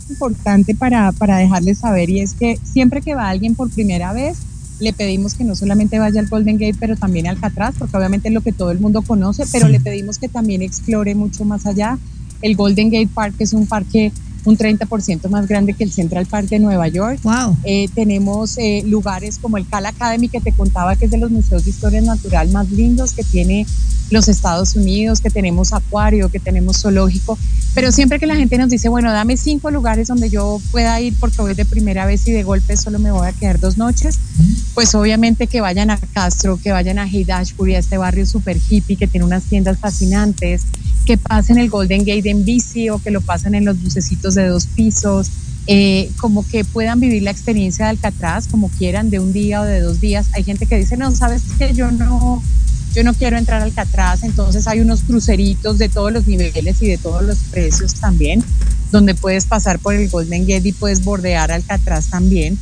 Importante 0.09 0.73
para, 0.75 1.11
para 1.11 1.37
dejarles 1.37 1.79
saber, 1.79 2.09
y 2.09 2.21
es 2.21 2.33
que 2.33 2.59
siempre 2.63 3.01
que 3.01 3.15
va 3.15 3.29
alguien 3.29 3.55
por 3.55 3.69
primera 3.69 4.13
vez, 4.13 4.37
le 4.79 4.93
pedimos 4.93 5.35
que 5.35 5.43
no 5.43 5.55
solamente 5.55 5.99
vaya 5.99 6.19
al 6.19 6.27
Golden 6.27 6.57
Gate, 6.57 6.77
pero 6.79 6.95
también 6.95 7.27
al 7.27 7.35
Alcatraz, 7.35 7.75
porque 7.77 7.95
obviamente 7.95 8.27
es 8.27 8.33
lo 8.33 8.41
que 8.41 8.51
todo 8.51 8.71
el 8.71 8.79
mundo 8.79 9.01
conoce, 9.01 9.43
pero 9.51 9.67
le 9.67 9.79
pedimos 9.79 10.19
que 10.19 10.27
también 10.27 10.61
explore 10.61 11.15
mucho 11.15 11.45
más 11.45 11.65
allá. 11.65 11.97
El 12.41 12.55
Golden 12.55 12.89
Gate 12.89 13.09
Park 13.13 13.35
es 13.39 13.53
un 13.53 13.67
parque 13.67 14.11
un 14.45 14.57
30% 14.57 15.29
más 15.29 15.47
grande 15.47 15.73
que 15.73 15.83
el 15.83 15.91
Central 15.91 16.25
Park 16.25 16.47
de 16.49 16.59
Nueva 16.59 16.87
York. 16.87 17.19
Wow. 17.23 17.57
Eh, 17.63 17.89
tenemos 17.93 18.57
eh, 18.57 18.83
lugares 18.85 19.37
como 19.39 19.57
el 19.57 19.67
Cal 19.67 19.85
Academy 19.85 20.29
que 20.29 20.39
te 20.39 20.51
contaba 20.51 20.95
que 20.95 21.05
es 21.05 21.11
de 21.11 21.17
los 21.17 21.31
museos 21.31 21.65
de 21.65 21.71
historia 21.71 22.01
natural 22.01 22.49
más 22.49 22.69
lindos, 22.71 23.13
que 23.13 23.23
tiene 23.23 23.65
los 24.11 24.27
Estados 24.27 24.75
Unidos, 24.75 25.19
que 25.19 25.29
tenemos 25.29 25.73
acuario, 25.73 26.29
que 26.29 26.39
tenemos 26.39 26.81
zoológico, 26.81 27.37
pero 27.73 27.91
siempre 27.91 28.19
que 28.19 28.27
la 28.27 28.35
gente 28.35 28.57
nos 28.57 28.69
dice, 28.69 28.87
bueno, 28.87 29.11
dame 29.11 29.35
cinco 29.35 29.71
lugares 29.71 30.07
donde 30.07 30.29
yo 30.29 30.61
pueda 30.71 30.99
ir 31.01 31.13
porque 31.19 31.41
voy 31.41 31.55
de 31.55 31.65
primera 31.65 32.05
vez 32.05 32.27
y 32.27 32.31
de 32.31 32.43
golpe 32.43 32.77
solo 32.77 32.99
me 32.99 33.11
voy 33.11 33.27
a 33.27 33.33
quedar 33.33 33.59
dos 33.59 33.77
noches, 33.77 34.19
pues 34.73 34.93
obviamente 34.95 35.47
que 35.47 35.59
vayan 35.61 35.89
a 35.89 35.97
Castro, 35.97 36.59
que 36.61 36.71
vayan 36.71 36.99
a 36.99 37.05
Haight-Ashbury, 37.05 37.75
a 37.75 37.79
este 37.79 37.97
barrio 37.97 38.25
super 38.25 38.57
hippie 38.69 38.95
que 38.95 39.07
tiene 39.07 39.25
unas 39.25 39.43
tiendas 39.43 39.79
fascinantes, 39.79 40.61
que 41.05 41.17
pasen 41.17 41.57
el 41.57 41.69
Golden 41.69 41.99
Gate 41.99 42.29
en 42.29 42.45
bici 42.45 42.89
o 42.89 42.99
que 42.99 43.11
lo 43.11 43.21
pasen 43.21 43.55
en 43.55 43.65
los 43.65 43.81
bucecitos 43.81 44.34
de 44.35 44.47
dos 44.47 44.67
pisos, 44.67 45.31
eh, 45.67 46.11
como 46.19 46.47
que 46.47 46.63
puedan 46.63 46.99
vivir 46.99 47.23
la 47.23 47.31
experiencia 47.31 47.85
de 47.85 47.91
Alcatraz 47.91 48.47
como 48.47 48.69
quieran, 48.69 49.09
de 49.09 49.19
un 49.19 49.33
día 49.33 49.61
o 49.61 49.63
de 49.65 49.79
dos 49.79 49.99
días. 49.99 50.27
Hay 50.33 50.43
gente 50.43 50.67
que 50.67 50.77
dice, 50.77 50.97
no, 50.97 51.11
sabes 51.15 51.41
que 51.57 51.73
yo 51.73 51.91
no, 51.91 52.43
yo 52.93 53.03
no 53.03 53.13
quiero 53.13 53.37
entrar 53.37 53.61
al 53.61 53.69
Alcatraz, 53.69 54.23
entonces 54.23 54.67
hay 54.67 54.79
unos 54.79 55.01
cruceritos 55.01 55.77
de 55.77 55.89
todos 55.89 56.11
los 56.11 56.27
niveles 56.27 56.81
y 56.81 56.87
de 56.87 56.97
todos 56.97 57.23
los 57.23 57.39
precios 57.39 57.95
también, 57.95 58.43
donde 58.91 59.15
puedes 59.15 59.45
pasar 59.45 59.79
por 59.79 59.95
el 59.95 60.07
Golden 60.09 60.45
Gate 60.45 60.69
y 60.69 60.71
puedes 60.71 61.03
bordear 61.03 61.51
Alcatraz 61.51 62.09
también. 62.09 62.59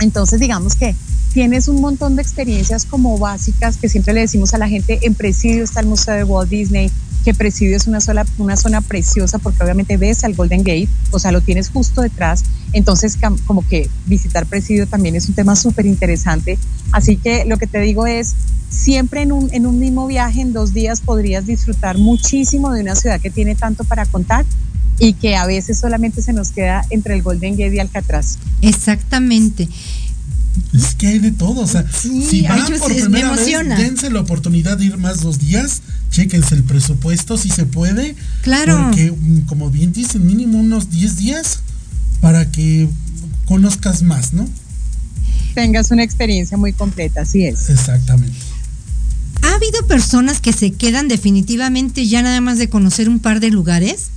Entonces, 0.00 0.40
digamos 0.40 0.74
que 0.74 0.94
tienes 1.32 1.68
un 1.68 1.80
montón 1.80 2.16
de 2.16 2.22
experiencias 2.22 2.84
como 2.84 3.18
básicas 3.18 3.76
que 3.76 3.88
siempre 3.88 4.14
le 4.14 4.20
decimos 4.20 4.54
a 4.54 4.58
la 4.58 4.68
gente, 4.68 5.00
en 5.02 5.14
Presidio 5.14 5.64
está 5.64 5.80
el 5.80 5.86
Museo 5.86 6.14
de 6.14 6.24
Walt 6.24 6.50
Disney, 6.50 6.90
que 7.22 7.34
Presidio 7.34 7.76
es 7.76 7.86
una, 7.86 8.00
sola, 8.00 8.26
una 8.38 8.56
zona 8.56 8.80
preciosa 8.80 9.38
porque 9.38 9.62
obviamente 9.62 9.96
ves 9.96 10.24
al 10.24 10.34
Golden 10.34 10.60
Gate, 10.62 10.88
o 11.10 11.18
sea, 11.18 11.32
lo 11.32 11.40
tienes 11.40 11.70
justo 11.70 12.00
detrás, 12.00 12.44
entonces 12.72 13.18
como 13.46 13.66
que 13.66 13.88
visitar 14.06 14.46
Presidio 14.46 14.86
también 14.86 15.16
es 15.16 15.28
un 15.28 15.34
tema 15.34 15.56
súper 15.56 15.86
interesante, 15.86 16.58
así 16.92 17.16
que 17.16 17.44
lo 17.44 17.56
que 17.56 17.66
te 17.66 17.80
digo 17.80 18.06
es, 18.06 18.34
siempre 18.68 19.22
en 19.22 19.32
un, 19.32 19.50
en 19.52 19.66
un 19.66 19.78
mismo 19.78 20.06
viaje, 20.06 20.40
en 20.40 20.52
dos 20.52 20.72
días, 20.72 21.00
podrías 21.00 21.46
disfrutar 21.46 21.98
muchísimo 21.98 22.72
de 22.72 22.80
una 22.80 22.94
ciudad 22.96 23.20
que 23.20 23.30
tiene 23.30 23.54
tanto 23.54 23.84
para 23.84 24.06
contar 24.06 24.44
y 24.98 25.14
que 25.14 25.36
a 25.36 25.46
veces 25.46 25.78
solamente 25.78 26.22
se 26.22 26.32
nos 26.32 26.50
queda 26.52 26.84
entre 26.90 27.14
el 27.14 27.22
Golden 27.22 27.56
Gate 27.56 27.74
y 27.74 27.78
Alcatraz. 27.80 28.38
Exactamente. 28.60 29.68
Es 30.74 30.94
que 30.94 31.06
hay 31.06 31.18
de 31.18 31.32
todo, 31.32 31.60
o 31.62 31.66
sea, 31.66 31.84
Sí, 31.90 32.24
si 32.28 32.42
van 32.42 32.60
ay, 32.60 32.78
por 32.78 32.92
sé, 32.92 33.00
primera 33.02 33.32
vez, 33.32 33.46
dense 33.78 34.10
la 34.10 34.20
oportunidad 34.20 34.76
de 34.78 34.86
ir 34.86 34.98
más 34.98 35.20
dos 35.22 35.38
días, 35.38 35.80
chéquense 36.10 36.54
el 36.54 36.62
presupuesto 36.64 37.36
si 37.38 37.48
se 37.48 37.64
puede. 37.64 38.14
Claro. 38.42 38.76
Porque, 38.84 39.10
mm, 39.12 39.40
como 39.46 39.70
bien 39.70 39.92
dicen, 39.92 40.26
mínimo 40.26 40.58
unos 40.58 40.90
10 40.90 41.16
días 41.16 41.60
para 42.20 42.50
que 42.50 42.88
conozcas 43.46 44.02
más, 44.02 44.32
¿no? 44.32 44.48
Tengas 45.54 45.90
una 45.90 46.02
experiencia 46.02 46.56
muy 46.56 46.72
completa, 46.72 47.22
así 47.22 47.44
es. 47.44 47.68
Exactamente. 47.70 48.36
¿Ha 49.42 49.54
habido 49.54 49.86
personas 49.86 50.40
que 50.40 50.52
se 50.52 50.70
quedan 50.72 51.08
definitivamente 51.08 52.06
ya 52.06 52.22
nada 52.22 52.40
más 52.40 52.58
de 52.58 52.68
conocer 52.68 53.08
un 53.08 53.18
par 53.18 53.40
de 53.40 53.50
lugares? 53.50 54.08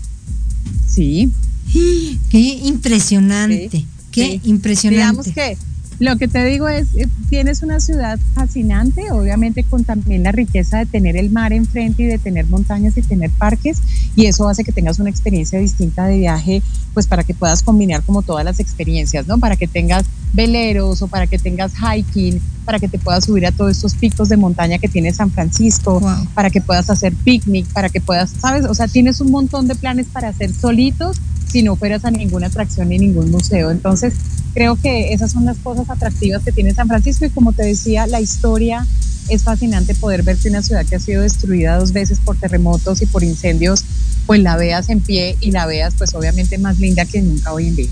Sí. 0.87 1.31
Qué 2.29 2.39
impresionante, 2.63 3.85
qué 4.11 4.39
Sí. 4.41 4.41
impresionante. 4.49 5.23
Digamos 5.23 5.27
que 5.35 5.57
lo 5.99 6.17
que 6.17 6.27
te 6.27 6.43
digo 6.45 6.67
es, 6.67 6.87
eh, 6.95 7.07
tienes 7.29 7.63
una 7.63 7.79
ciudad 7.79 8.19
fascinante, 8.33 9.11
obviamente 9.11 9.63
con 9.63 9.83
también 9.83 10.23
la 10.23 10.31
riqueza 10.31 10.79
de 10.79 10.85
tener 10.85 11.15
el 11.15 11.29
mar 11.29 11.53
enfrente 11.53 12.03
y 12.03 12.05
de 12.07 12.17
tener 12.17 12.45
montañas 12.47 12.97
y 12.97 13.01
tener 13.01 13.29
parques, 13.31 13.79
y 14.15 14.25
eso 14.25 14.47
hace 14.49 14.63
que 14.63 14.71
tengas 14.71 14.99
una 14.99 15.09
experiencia 15.09 15.59
distinta 15.59 16.05
de 16.05 16.17
viaje, 16.17 16.61
pues 16.93 17.07
para 17.07 17.23
que 17.23 17.33
puedas 17.33 17.63
combinar 17.63 18.03
como 18.03 18.21
todas 18.21 18.43
las 18.43 18.59
experiencias, 18.59 19.27
¿no? 19.27 19.37
Para 19.37 19.55
que 19.55 19.67
tengas 19.67 20.05
veleros 20.35 21.01
o 21.01 21.07
para 21.07 21.27
que 21.27 21.39
tengas 21.39 21.73
hiking, 21.75 22.41
para 22.65 22.79
que 22.79 22.87
te 22.87 22.99
puedas 22.99 23.25
subir 23.25 23.45
a 23.45 23.51
todos 23.51 23.71
estos 23.71 23.95
picos 23.95 24.29
de 24.29 24.37
montaña 24.37 24.77
que 24.77 24.87
tiene 24.87 25.13
San 25.13 25.31
Francisco, 25.31 26.01
para 26.33 26.49
que 26.49 26.61
puedas 26.61 26.89
hacer 26.89 27.13
picnic, 27.13 27.65
para 27.67 27.89
que 27.89 28.01
puedas, 28.01 28.31
¿sabes? 28.39 28.65
O 28.65 28.73
sea, 28.73 28.87
tienes 28.87 29.21
un 29.21 29.31
montón 29.31 29.67
de 29.67 29.75
planes 29.75 30.07
para 30.11 30.29
hacer 30.29 30.53
solitos 30.53 31.17
si 31.47 31.63
no 31.63 31.75
fueras 31.75 32.03
a 32.05 32.11
ninguna 32.11 32.47
atracción 32.47 32.89
ni 32.89 32.97
ningún 32.97 33.31
museo. 33.31 33.71
Entonces, 33.71 34.13
creo 34.53 34.75
que 34.75 35.13
esas 35.13 35.31
son 35.31 35.45
las 35.45 35.57
cosas 35.57 35.89
atractivas 35.89 36.43
que 36.43 36.51
tiene 36.51 36.73
San 36.73 36.87
Francisco 36.87 37.25
y 37.25 37.29
como 37.29 37.53
te 37.53 37.63
decía, 37.63 38.07
la 38.07 38.19
historia 38.19 38.85
es 39.29 39.43
fascinante 39.43 39.95
poder 39.95 40.23
ver 40.23 40.37
que 40.37 40.49
una 40.49 40.61
ciudad 40.61 40.85
que 40.85 40.97
ha 40.97 40.99
sido 40.99 41.21
destruida 41.21 41.77
dos 41.77 41.93
veces 41.93 42.19
por 42.19 42.37
terremotos 42.37 43.01
y 43.01 43.05
por 43.05 43.23
incendios, 43.23 43.83
pues 44.25 44.41
la 44.41 44.55
veas 44.55 44.89
en 44.89 45.01
pie 45.01 45.37
y 45.39 45.51
la 45.51 45.65
veas 45.65 45.93
pues 45.97 46.13
obviamente 46.13 46.57
más 46.57 46.79
linda 46.79 47.05
que 47.05 47.21
nunca 47.21 47.53
hoy 47.53 47.67
en 47.67 47.75
día. 47.75 47.89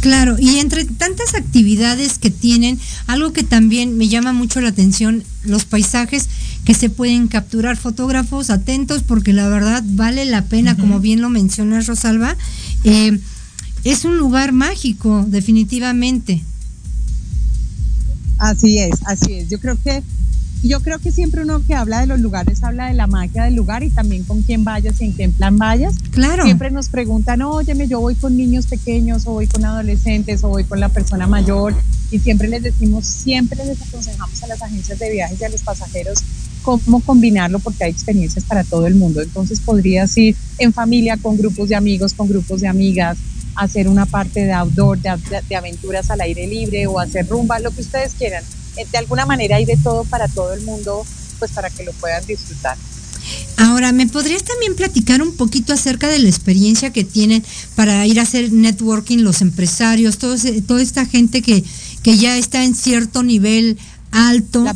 Claro, 0.00 0.36
y 0.38 0.58
entre 0.58 0.84
tantas 0.84 1.34
actividades 1.34 2.18
que 2.18 2.30
tienen, 2.30 2.78
algo 3.06 3.32
que 3.32 3.42
también 3.42 3.96
me 3.96 4.08
llama 4.08 4.32
mucho 4.32 4.60
la 4.60 4.68
atención, 4.68 5.24
los 5.44 5.64
paisajes 5.64 6.28
que 6.64 6.74
se 6.74 6.90
pueden 6.90 7.28
capturar, 7.28 7.76
fotógrafos 7.76 8.50
atentos, 8.50 9.02
porque 9.02 9.32
la 9.32 9.48
verdad 9.48 9.82
vale 9.86 10.24
la 10.24 10.44
pena, 10.44 10.76
como 10.76 11.00
bien 11.00 11.20
lo 11.20 11.30
mencionas 11.30 11.86
Rosalba, 11.86 12.36
eh, 12.84 13.18
es 13.84 14.04
un 14.04 14.18
lugar 14.18 14.52
mágico, 14.52 15.24
definitivamente. 15.28 16.42
Así 18.38 18.78
es, 18.78 18.96
así 19.06 19.34
es. 19.34 19.48
Yo 19.48 19.58
creo 19.60 19.78
que 19.82 20.02
yo 20.62 20.80
creo 20.80 20.98
que 20.98 21.12
siempre 21.12 21.42
uno 21.42 21.62
que 21.66 21.74
habla 21.74 22.00
de 22.00 22.06
los 22.06 22.20
lugares 22.20 22.62
habla 22.64 22.86
de 22.86 22.94
la 22.94 23.06
magia 23.06 23.44
del 23.44 23.54
lugar 23.54 23.82
y 23.82 23.90
también 23.90 24.24
con 24.24 24.42
quién 24.42 24.64
vayas 24.64 25.00
y 25.00 25.06
en 25.06 25.16
qué 25.16 25.28
plan 25.28 25.58
vayas. 25.58 25.94
Claro. 26.10 26.44
Siempre 26.44 26.70
nos 26.70 26.88
preguntan, 26.88 27.42
óyeme, 27.42 27.88
yo 27.88 28.00
voy 28.00 28.14
con 28.14 28.36
niños 28.36 28.66
pequeños 28.66 29.26
o 29.26 29.32
voy 29.32 29.46
con 29.46 29.64
adolescentes 29.64 30.42
o 30.44 30.48
voy 30.48 30.64
con 30.64 30.80
la 30.80 30.88
persona 30.88 31.26
mayor 31.26 31.74
y 32.10 32.18
siempre 32.18 32.48
les 32.48 32.62
decimos, 32.62 33.06
siempre 33.06 33.64
les 33.64 33.80
aconsejamos 33.80 34.42
a 34.42 34.46
las 34.46 34.62
agencias 34.62 34.98
de 34.98 35.10
viajes 35.10 35.40
y 35.40 35.44
a 35.44 35.48
los 35.48 35.62
pasajeros 35.62 36.22
cómo 36.66 37.00
combinarlo 37.00 37.60
porque 37.60 37.84
hay 37.84 37.92
experiencias 37.92 38.44
para 38.44 38.64
todo 38.64 38.88
el 38.88 38.96
mundo. 38.96 39.22
Entonces 39.22 39.60
podrías 39.60 40.16
ir 40.18 40.34
en 40.58 40.72
familia, 40.72 41.16
con 41.16 41.36
grupos 41.36 41.68
de 41.68 41.76
amigos, 41.76 42.12
con 42.12 42.28
grupos 42.28 42.60
de 42.60 42.66
amigas, 42.66 43.18
hacer 43.54 43.88
una 43.88 44.04
parte 44.04 44.40
de 44.40 44.52
outdoor, 44.52 44.98
de, 44.98 45.56
aventuras 45.56 46.10
al 46.10 46.20
aire 46.20 46.46
libre 46.46 46.86
o 46.88 46.98
hacer 46.98 47.28
rumba, 47.28 47.60
lo 47.60 47.70
que 47.70 47.82
ustedes 47.82 48.14
quieran. 48.14 48.42
Eh, 48.76 48.86
De 48.90 48.98
alguna 48.98 49.26
manera 49.26 49.56
hay 49.56 49.64
de 49.64 49.76
todo 49.76 50.04
para 50.04 50.28
todo 50.28 50.52
el 50.52 50.62
mundo, 50.62 51.04
pues 51.38 51.50
para 51.52 51.70
que 51.70 51.84
lo 51.84 51.92
puedan 51.92 52.24
disfrutar. 52.26 52.76
Ahora, 53.56 53.90
¿me 53.92 54.06
podrías 54.06 54.44
también 54.44 54.76
platicar 54.76 55.20
un 55.22 55.34
poquito 55.34 55.72
acerca 55.72 56.08
de 56.08 56.18
la 56.20 56.28
experiencia 56.28 56.92
que 56.92 57.02
tienen 57.04 57.42
para 57.74 58.06
ir 58.06 58.20
a 58.20 58.22
hacer 58.22 58.52
networking 58.52 59.18
los 59.18 59.40
empresarios, 59.40 60.18
todo 60.18 60.34
ese- 60.34 60.62
toda 60.62 60.80
esta 60.82 61.06
gente 61.06 61.42
que, 61.42 61.64
que 62.02 62.18
ya 62.18 62.36
está 62.36 62.62
en 62.64 62.74
cierto 62.74 63.22
nivel 63.22 63.78
alto? 64.12 64.64
La 64.64 64.74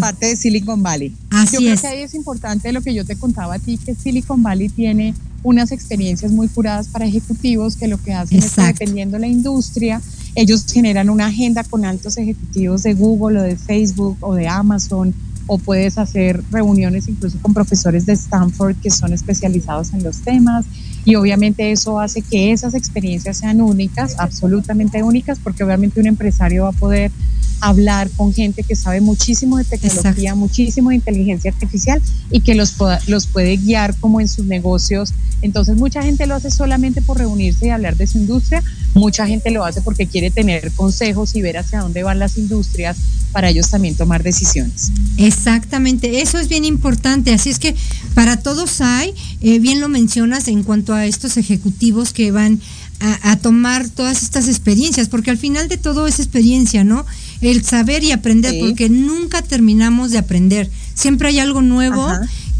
parte 0.00 0.26
de 0.26 0.36
Silicon 0.36 0.82
Valley. 0.82 1.14
Así 1.30 1.54
yo 1.54 1.60
creo 1.60 1.74
es. 1.74 1.80
que 1.80 1.86
ahí 1.86 2.02
es 2.02 2.14
importante 2.14 2.72
lo 2.72 2.82
que 2.82 2.94
yo 2.94 3.04
te 3.04 3.16
contaba 3.16 3.54
a 3.54 3.58
ti, 3.58 3.78
que 3.78 3.94
Silicon 3.94 4.42
Valley 4.42 4.68
tiene 4.68 5.14
unas 5.42 5.70
experiencias 5.70 6.32
muy 6.32 6.48
curadas 6.48 6.88
para 6.88 7.06
ejecutivos 7.06 7.76
que 7.76 7.86
lo 7.86 7.98
que 7.98 8.12
hacen 8.12 8.38
es 8.38 8.52
que 8.52 8.62
dependiendo 8.62 9.14
de 9.16 9.20
la 9.20 9.28
industria, 9.28 10.00
ellos 10.34 10.66
generan 10.70 11.08
una 11.08 11.26
agenda 11.26 11.62
con 11.64 11.84
altos 11.84 12.16
ejecutivos 12.18 12.82
de 12.82 12.94
Google 12.94 13.38
o 13.38 13.42
de 13.42 13.56
Facebook 13.56 14.16
o 14.20 14.34
de 14.34 14.48
Amazon 14.48 15.14
o 15.46 15.58
puedes 15.58 15.98
hacer 15.98 16.42
reuniones 16.50 17.08
incluso 17.08 17.38
con 17.40 17.54
profesores 17.54 18.04
de 18.06 18.14
Stanford 18.14 18.76
que 18.82 18.90
son 18.90 19.12
especializados 19.12 19.92
en 19.92 20.02
los 20.02 20.18
temas 20.22 20.64
y 21.04 21.14
obviamente 21.14 21.70
eso 21.70 22.00
hace 22.00 22.20
que 22.22 22.50
esas 22.52 22.74
experiencias 22.74 23.36
sean 23.38 23.60
únicas, 23.60 24.16
absolutamente 24.18 25.02
únicas, 25.04 25.38
porque 25.38 25.62
obviamente 25.62 26.00
un 26.00 26.08
empresario 26.08 26.64
va 26.64 26.70
a 26.70 26.72
poder 26.72 27.12
hablar 27.60 28.10
con 28.16 28.34
gente 28.34 28.62
que 28.64 28.76
sabe 28.76 29.00
muchísimo 29.00 29.56
de 29.56 29.64
tecnología, 29.64 30.34
muchísimo 30.34 30.90
de 30.90 30.96
inteligencia 30.96 31.50
artificial 31.50 32.02
y 32.30 32.40
que 32.40 32.54
los, 32.54 32.72
pueda- 32.72 33.00
los 33.06 33.26
puede 33.28 33.56
guiar 33.56 33.94
como 33.96 34.20
en 34.20 34.28
sus 34.28 34.44
negocios. 34.46 35.14
Entonces 35.42 35.76
mucha 35.76 36.02
gente 36.02 36.26
lo 36.26 36.34
hace 36.34 36.50
solamente 36.50 37.00
por 37.02 37.18
reunirse 37.18 37.66
y 37.66 37.70
hablar 37.70 37.96
de 37.96 38.06
su 38.06 38.18
industria, 38.18 38.62
mucha 38.94 39.26
gente 39.26 39.50
lo 39.50 39.64
hace 39.64 39.80
porque 39.82 40.06
quiere 40.06 40.30
tener 40.30 40.70
consejos 40.72 41.34
y 41.36 41.40
ver 41.42 41.56
hacia 41.58 41.80
dónde 41.80 42.02
van 42.02 42.18
las 42.18 42.36
industrias 42.36 42.96
para 43.32 43.48
ellos 43.50 43.70
también 43.70 43.94
tomar 43.94 44.22
decisiones. 44.22 44.90
Exactamente, 45.36 46.22
eso 46.22 46.38
es 46.38 46.48
bien 46.48 46.64
importante. 46.64 47.32
Así 47.32 47.50
es 47.50 47.58
que 47.58 47.74
para 48.14 48.38
todos 48.38 48.80
hay, 48.80 49.14
eh, 49.40 49.58
bien 49.58 49.80
lo 49.80 49.88
mencionas 49.88 50.48
en 50.48 50.62
cuanto 50.62 50.94
a 50.94 51.04
estos 51.06 51.36
ejecutivos 51.36 52.12
que 52.12 52.30
van 52.30 52.60
a, 53.00 53.32
a 53.32 53.36
tomar 53.36 53.88
todas 53.88 54.22
estas 54.22 54.48
experiencias, 54.48 55.08
porque 55.08 55.30
al 55.30 55.36
final 55.38 55.68
de 55.68 55.76
todo 55.76 56.06
es 56.06 56.18
experiencia, 56.18 56.82
¿no? 56.84 57.04
El 57.42 57.62
saber 57.64 58.02
y 58.02 58.12
aprender, 58.12 58.52
Sí. 58.52 58.60
porque 58.60 58.88
nunca 58.88 59.42
terminamos 59.42 60.10
de 60.10 60.18
aprender. 60.18 60.70
Siempre 60.94 61.28
hay 61.28 61.38
algo 61.38 61.60
nuevo 61.60 62.06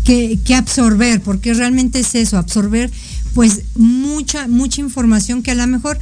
que, 0.05 0.39
que 0.45 0.55
absorber, 0.55 1.23
porque 1.23 1.55
realmente 1.55 2.01
es 2.01 2.15
eso, 2.15 2.37
absorber 2.37 2.91
pues 3.35 3.63
mucha, 3.75 4.49
mucha 4.49 4.81
información 4.81 5.43
que 5.43 5.51
a 5.51 5.55
lo 5.55 5.67
mejor 5.67 5.99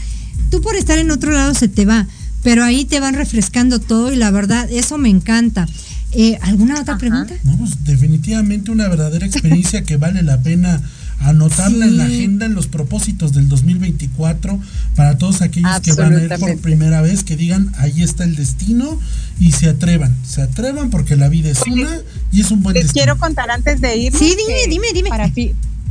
tú 0.50 0.60
por 0.60 0.76
estar 0.76 0.98
en 0.98 1.10
otro 1.10 1.32
lado 1.32 1.54
se 1.54 1.68
te 1.68 1.84
va, 1.84 2.06
pero 2.42 2.62
ahí 2.64 2.84
te 2.84 3.00
van 3.00 3.14
refrescando 3.14 3.80
todo 3.80 4.12
y 4.12 4.16
la 4.16 4.30
verdad, 4.30 4.70
eso 4.70 4.98
me 4.98 5.08
encanta. 5.08 5.66
Eh, 6.14 6.38
¿Alguna 6.42 6.80
otra 6.80 6.96
pregunta? 6.98 7.34
No, 7.44 7.56
pues 7.58 7.84
definitivamente 7.84 8.70
una 8.70 8.88
verdadera 8.88 9.26
experiencia 9.26 9.82
que 9.82 9.96
vale 9.96 10.22
la 10.22 10.40
pena 10.40 10.80
anotarla 11.20 11.86
en 11.86 11.96
la 11.96 12.04
agenda 12.04 12.46
en 12.46 12.54
los 12.54 12.66
propósitos 12.66 13.32
del 13.32 13.48
2024 13.48 14.60
para 14.94 15.16
todos 15.16 15.42
aquellos 15.42 15.80
que 15.80 15.92
van 15.94 16.14
a 16.16 16.22
ir 16.22 16.28
por 16.38 16.58
primera 16.58 17.00
vez, 17.00 17.24
que 17.24 17.36
digan, 17.36 17.72
ahí 17.78 18.02
está 18.02 18.24
el 18.24 18.36
destino 18.36 19.00
y 19.40 19.52
se 19.52 19.68
atrevan, 19.68 20.14
se 20.26 20.42
atrevan 20.42 20.90
porque 20.90 21.16
la 21.16 21.28
vida 21.28 21.50
es 21.50 21.62
una 21.66 21.88
y 22.30 22.40
es 22.40 22.50
un 22.50 22.62
buen 22.62 22.74
Les 22.74 22.84
destino. 22.84 23.04
quiero 23.04 23.18
contar 23.18 23.50
antes 23.50 23.80
de 23.80 23.96
ir. 23.96 24.12
Sí, 24.14 24.36
dime, 24.36 24.60
dime, 24.68 24.86
dime. 24.92 25.08
Para, 25.08 25.30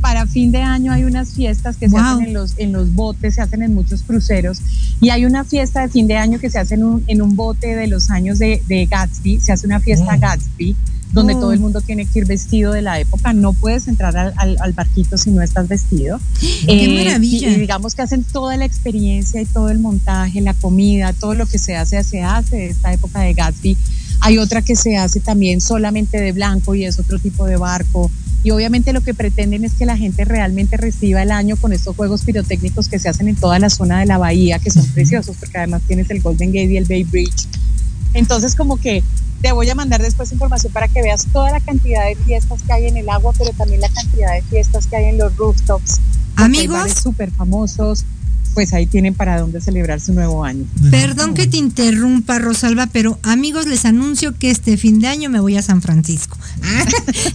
para 0.04 0.26
fin 0.26 0.52
de 0.52 0.58
año 0.60 0.92
hay 0.92 1.04
unas 1.04 1.30
fiestas 1.30 1.78
que 1.78 1.88
se 1.88 1.92
Wow. 1.96 2.04
hacen 2.04 2.26
en 2.26 2.34
los, 2.34 2.52
en 2.58 2.72
los 2.72 2.92
botes, 2.94 3.36
se 3.36 3.40
hacen 3.40 3.62
en 3.62 3.74
muchos 3.74 4.02
cruceros. 4.02 4.60
Y 5.00 5.08
hay 5.08 5.24
una 5.24 5.44
fiesta 5.44 5.80
de 5.80 5.88
fin 5.88 6.06
de 6.06 6.18
año 6.18 6.38
que 6.38 6.50
se 6.50 6.58
hace 6.58 6.74
en 6.74 6.84
un, 6.84 7.02
en 7.06 7.22
un 7.22 7.36
bote 7.36 7.74
de 7.74 7.86
los 7.86 8.10
años 8.10 8.38
de, 8.38 8.62
de 8.68 8.84
Gatsby. 8.84 9.40
Se 9.40 9.52
hace 9.52 9.66
una 9.66 9.80
fiesta 9.80 10.12
Oh. 10.14 10.20
Gatsby 10.20 10.76
donde 11.12 11.34
Oh. 11.36 11.40
todo 11.40 11.52
el 11.52 11.60
mundo 11.60 11.80
tiene 11.80 12.04
que 12.04 12.18
ir 12.18 12.26
vestido 12.26 12.72
de 12.72 12.82
la 12.82 13.00
época. 13.00 13.32
No 13.32 13.54
puedes 13.54 13.88
entrar 13.88 14.14
al, 14.18 14.34
al- 14.36 14.58
al 14.60 14.72
barquito 14.74 15.16
si 15.16 15.30
no 15.30 15.40
estás 15.40 15.68
vestido. 15.68 16.20
¡Qué 16.66 16.84
Eh, 16.84 17.04
maravilla! 17.06 17.48
Y, 17.48 17.54
y 17.54 17.58
digamos 17.60 17.94
que 17.94 18.02
hacen 18.02 18.24
toda 18.24 18.58
la 18.58 18.66
experiencia 18.66 19.40
y 19.40 19.46
todo 19.46 19.70
el 19.70 19.78
montaje, 19.78 20.42
la 20.42 20.52
comida, 20.52 21.14
todo 21.14 21.32
lo 21.34 21.46
que 21.46 21.58
se 21.58 21.76
hace, 21.76 22.04
se 22.04 22.20
hace 22.22 22.56
de 22.56 22.66
esta 22.66 22.92
época 22.92 23.20
de 23.20 23.32
Gatsby. 23.32 23.74
Hay 24.24 24.38
otra 24.38 24.62
que 24.62 24.74
se 24.74 24.96
hace 24.96 25.20
también 25.20 25.60
solamente 25.60 26.18
de 26.18 26.32
blanco 26.32 26.74
y 26.74 26.86
es 26.86 26.98
otro 26.98 27.18
tipo 27.18 27.44
de 27.44 27.58
barco. 27.58 28.10
Y 28.42 28.52
obviamente 28.52 28.94
lo 28.94 29.02
que 29.02 29.12
pretenden 29.12 29.66
es 29.66 29.74
que 29.74 29.84
la 29.84 29.98
gente 29.98 30.24
realmente 30.24 30.78
reciba 30.78 31.22
el 31.22 31.30
año 31.30 31.56
con 31.56 31.74
estos 31.74 31.94
juegos 31.94 32.22
pirotécnicos 32.22 32.88
que 32.88 32.98
se 32.98 33.10
hacen 33.10 33.28
en 33.28 33.36
toda 33.36 33.58
la 33.58 33.68
zona 33.68 34.00
de 34.00 34.06
la 34.06 34.16
bahía, 34.16 34.58
que 34.58 34.70
son 34.70 34.86
preciosos, 34.94 35.36
porque 35.38 35.58
además 35.58 35.82
tienes 35.86 36.08
el 36.08 36.22
Golden 36.22 36.52
Gate 36.52 36.72
y 36.72 36.78
el 36.78 36.86
Bay 36.86 37.04
Bridge. 37.04 37.48
Entonces 38.14 38.54
como 38.54 38.78
que 38.78 39.04
te 39.42 39.52
voy 39.52 39.68
a 39.68 39.74
mandar 39.74 40.00
después 40.00 40.32
información 40.32 40.72
para 40.72 40.88
que 40.88 41.02
veas 41.02 41.26
toda 41.30 41.50
la 41.50 41.60
cantidad 41.60 42.06
de 42.06 42.16
fiestas 42.16 42.62
que 42.62 42.72
hay 42.72 42.86
en 42.86 42.96
el 42.96 43.10
agua, 43.10 43.34
pero 43.36 43.50
también 43.50 43.82
la 43.82 43.90
cantidad 43.90 44.32
de 44.32 44.40
fiestas 44.40 44.86
que 44.86 44.96
hay 44.96 45.04
en 45.04 45.18
los 45.18 45.36
rooftops. 45.36 46.00
Amigos. 46.36 46.92
súper 46.94 47.30
famosos, 47.30 48.06
pues 48.54 48.72
ahí 48.72 48.86
tienen 48.86 49.14
para 49.14 49.40
dónde 49.40 49.60
celebrar 49.60 50.00
su 50.00 50.14
nuevo 50.14 50.44
año. 50.44 50.64
Perdón 50.90 51.34
que 51.34 51.46
te 51.46 51.56
interrumpa, 51.56 52.38
Rosalba, 52.38 52.86
pero 52.86 53.18
amigos, 53.22 53.66
les 53.66 53.84
anuncio 53.84 54.38
que 54.38 54.50
este 54.50 54.76
fin 54.76 55.00
de 55.00 55.08
año 55.08 55.28
me 55.28 55.40
voy 55.40 55.56
a 55.56 55.62
San 55.62 55.82
Francisco. 55.82 56.38
Ah, 56.66 56.86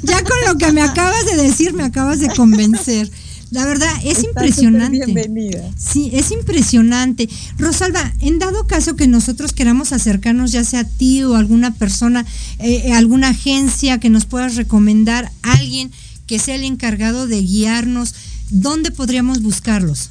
ya 0.01 0.23
con 0.23 0.37
lo 0.47 0.57
que 0.57 0.71
me 0.71 0.81
acabas 0.81 1.25
de 1.25 1.37
decir, 1.37 1.73
me 1.73 1.83
acabas 1.83 2.19
de 2.19 2.29
convencer. 2.29 3.11
La 3.51 3.65
verdad, 3.65 3.89
es 4.03 4.23
impresionante. 4.23 5.05
Bienvenida. 5.05 5.71
Sí, 5.77 6.09
es 6.13 6.31
impresionante. 6.31 7.29
Rosalba, 7.57 8.13
en 8.21 8.39
dado 8.39 8.67
caso 8.67 8.95
que 8.95 9.07
nosotros 9.07 9.53
queramos 9.53 9.91
acercarnos, 9.91 10.51
ya 10.51 10.63
sea 10.63 10.81
a 10.81 10.83
ti 10.83 11.23
o 11.23 11.35
alguna 11.35 11.73
persona, 11.73 12.25
eh, 12.59 12.83
eh, 12.85 12.93
alguna 12.93 13.29
agencia 13.29 13.99
que 13.99 14.09
nos 14.09 14.25
puedas 14.25 14.55
recomendar, 14.55 15.31
alguien 15.41 15.91
que 16.27 16.39
sea 16.39 16.55
el 16.55 16.63
encargado 16.63 17.27
de 17.27 17.41
guiarnos, 17.41 18.13
¿dónde 18.49 18.91
podríamos 18.91 19.41
buscarlos? 19.41 20.09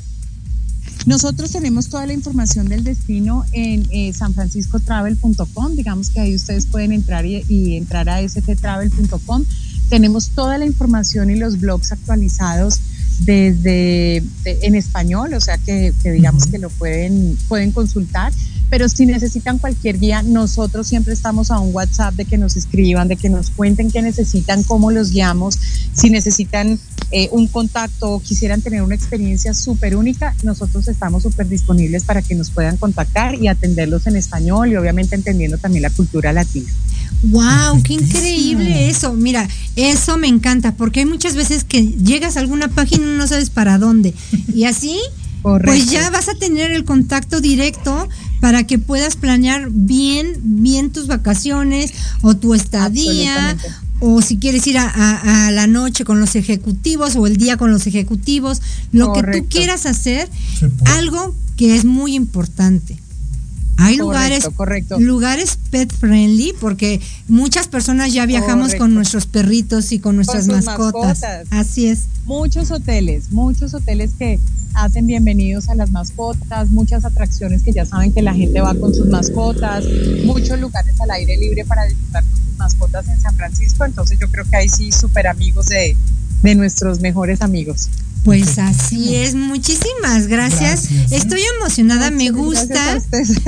Nosotros 1.08 1.50
tenemos 1.52 1.88
toda 1.88 2.04
la 2.04 2.12
información 2.12 2.68
del 2.68 2.84
destino 2.84 3.46
en 3.52 3.86
eh, 3.90 4.12
sanfranciscotravel.com. 4.12 5.74
Digamos 5.74 6.10
que 6.10 6.20
ahí 6.20 6.34
ustedes 6.34 6.66
pueden 6.66 6.92
entrar 6.92 7.24
y, 7.24 7.42
y 7.48 7.78
entrar 7.78 8.10
a 8.10 8.20
sttravel.com. 8.28 9.42
Tenemos 9.88 10.28
toda 10.34 10.58
la 10.58 10.66
información 10.66 11.30
y 11.30 11.36
los 11.36 11.60
blogs 11.60 11.92
actualizados 11.92 12.80
desde 13.20 14.22
de- 14.44 14.58
en 14.60 14.74
español, 14.74 15.32
o 15.32 15.40
sea 15.40 15.56
que, 15.56 15.94
que 16.02 16.10
digamos 16.12 16.46
que 16.46 16.58
lo 16.58 16.68
pueden, 16.68 17.38
pueden 17.48 17.72
consultar. 17.72 18.30
Pero 18.68 18.86
si 18.90 19.06
necesitan 19.06 19.56
cualquier 19.56 19.98
guía, 19.98 20.22
nosotros 20.22 20.86
siempre 20.88 21.14
estamos 21.14 21.50
a 21.50 21.58
un 21.58 21.74
WhatsApp 21.74 22.16
de 22.16 22.26
que 22.26 22.36
nos 22.36 22.54
escriban, 22.54 23.08
de 23.08 23.16
que 23.16 23.30
nos 23.30 23.48
cuenten 23.48 23.90
qué 23.90 24.02
necesitan, 24.02 24.62
cómo 24.62 24.90
los 24.90 25.10
guiamos. 25.10 25.58
Si 25.94 26.10
necesitan 26.10 26.78
eh, 27.10 27.28
un 27.32 27.46
contacto 27.46 28.10
o 28.10 28.20
quisieran 28.20 28.60
tener 28.60 28.82
una 28.82 28.94
experiencia 28.94 29.54
súper 29.54 29.96
única, 29.96 30.34
nosotros 30.42 30.88
estamos 30.88 31.22
súper 31.22 31.48
disponibles 31.48 32.04
para 32.04 32.20
que 32.20 32.34
nos 32.34 32.50
puedan 32.50 32.76
contactar 32.76 33.34
y 33.34 33.48
atenderlos 33.48 34.06
en 34.06 34.16
español 34.16 34.70
y 34.70 34.76
obviamente 34.76 35.14
entendiendo 35.14 35.58
también 35.58 35.82
la 35.82 35.90
cultura 35.90 36.32
latina. 36.32 36.70
¡Wow! 37.22 37.82
¡Qué 37.82 37.94
increíble 37.94 38.90
eso! 38.90 39.12
Mira, 39.14 39.48
eso 39.74 40.18
me 40.18 40.28
encanta, 40.28 40.74
porque 40.74 41.00
hay 41.00 41.06
muchas 41.06 41.34
veces 41.34 41.64
que 41.64 41.82
llegas 41.82 42.36
a 42.36 42.40
alguna 42.40 42.68
página 42.68 43.04
y 43.04 43.16
no 43.16 43.26
sabes 43.26 43.50
para 43.50 43.78
dónde. 43.78 44.14
Y 44.54 44.64
así, 44.64 44.98
pues 45.42 45.90
ya 45.90 46.10
vas 46.10 46.28
a 46.28 46.34
tener 46.34 46.72
el 46.72 46.84
contacto 46.84 47.40
directo 47.40 48.08
para 48.40 48.66
que 48.66 48.78
puedas 48.78 49.16
planear 49.16 49.68
bien, 49.70 50.34
bien 50.42 50.90
tus 50.90 51.06
vacaciones 51.06 51.92
o 52.22 52.36
tu 52.36 52.54
estadía. 52.54 53.56
O 54.00 54.22
si 54.22 54.38
quieres 54.38 54.66
ir 54.66 54.78
a, 54.78 54.88
a- 54.88 55.46
a 55.48 55.50
la 55.50 55.66
noche 55.66 56.04
con 56.04 56.20
los 56.20 56.36
ejecutivos 56.36 57.16
o 57.16 57.26
el 57.26 57.36
día 57.36 57.56
con 57.56 57.70
los 57.72 57.86
ejecutivos, 57.86 58.60
lo 58.92 59.12
que 59.12 59.22
tú 59.22 59.46
quieras 59.48 59.86
hacer, 59.86 60.28
puede. 60.60 60.72
algo 60.98 61.34
que 61.56 61.74
es 61.76 61.84
muy 61.84 62.14
importante. 62.14 62.96
Hay 63.80 63.96
Correcto, 63.98 64.02
lugares, 64.02 64.48
correcto. 64.56 64.98
lugares 65.00 65.58
pet 65.70 65.92
friendly 65.94 66.52
porque 66.60 67.00
muchas 67.28 67.68
personas 67.68 68.12
ya 68.12 68.26
viajamos 68.26 68.66
Correcto. 68.68 68.84
con 68.84 68.94
nuestros 68.94 69.26
perritos 69.26 69.92
y 69.92 70.00
con 70.00 70.16
nuestras 70.16 70.48
mascotas. 70.48 71.20
mascotas. 71.20 71.46
Así 71.50 71.86
es. 71.86 72.00
Muchos 72.24 72.70
hoteles, 72.72 73.30
muchos 73.30 73.74
hoteles 73.74 74.10
que 74.18 74.40
hacen 74.84 75.06
bienvenidos 75.06 75.68
a 75.68 75.74
las 75.74 75.90
mascotas, 75.90 76.70
muchas 76.70 77.04
atracciones 77.04 77.62
que 77.62 77.72
ya 77.72 77.84
saben 77.84 78.12
que 78.12 78.22
la 78.22 78.32
gente 78.32 78.60
va 78.60 78.74
con 78.74 78.94
sus 78.94 79.06
mascotas, 79.06 79.84
muchos 80.24 80.58
lugares 80.60 80.94
al 81.00 81.10
aire 81.10 81.36
libre 81.36 81.64
para 81.64 81.84
disfrutar 81.84 82.22
con 82.22 82.38
sus 82.38 82.56
mascotas 82.56 83.08
en 83.08 83.20
San 83.20 83.34
Francisco. 83.36 83.84
Entonces 83.84 84.18
yo 84.20 84.28
creo 84.30 84.44
que 84.48 84.56
ahí 84.56 84.68
sí 84.68 84.92
súper 84.92 85.26
amigos 85.26 85.66
de, 85.66 85.96
de 86.42 86.54
nuestros 86.54 87.00
mejores 87.00 87.42
amigos. 87.42 87.88
Pues 88.24 88.58
así 88.58 89.16
es. 89.16 89.34
Muchísimas 89.34 90.28
gracias. 90.28 90.88
Gracias. 90.90 91.12
Estoy 91.12 91.40
emocionada, 91.58 92.10
me 92.10 92.30
gusta. 92.30 93.00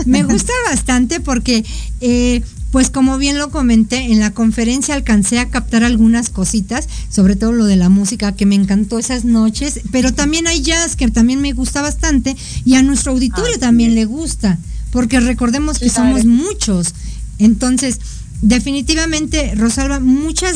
Me 0.07 0.25
gusta 0.25 0.53
bastante 0.69 1.21
porque, 1.21 1.65
eh, 2.01 2.43
pues 2.71 2.89
como 2.91 3.19
bien 3.19 3.37
lo 3.39 3.51
comenté, 3.51 4.13
en 4.13 4.21
la 4.21 4.31
conferencia 4.33 4.95
alcancé 4.95 5.39
a 5.39 5.49
captar 5.49 5.83
algunas 5.83 6.31
cositas, 6.31 6.89
sobre 7.11 7.35
todo 7.37 7.53
lo 7.53 7.65
de 7.65 7.77
la 7.77 7.89
música 7.89 8.33
que 8.37 8.47
me 8.47 8.55
encantó 8.55 8.99
esas 8.99 9.25
noches, 9.25 9.81
pero 9.91 10.13
también 10.15 10.47
hay 10.47 10.61
jazz 10.63 10.95
que 10.97 11.11
también 11.11 11.41
me 11.41 11.53
gusta 11.53 11.83
bastante 11.83 12.37
y 12.65 12.75
a 12.75 12.83
nuestro 12.83 13.13
auditorio 13.13 13.59
también 13.59 13.95
le 13.97 14.05
gusta, 14.05 14.59
porque 14.93 15.19
recordemos 15.21 15.79
que 15.81 15.91
Claro. 15.91 16.11
somos 16.11 16.25
muchos. 16.27 16.95
Entonces, 17.39 17.99
definitivamente, 18.43 19.55
Rosalba, 19.55 20.01
muchas 20.01 20.49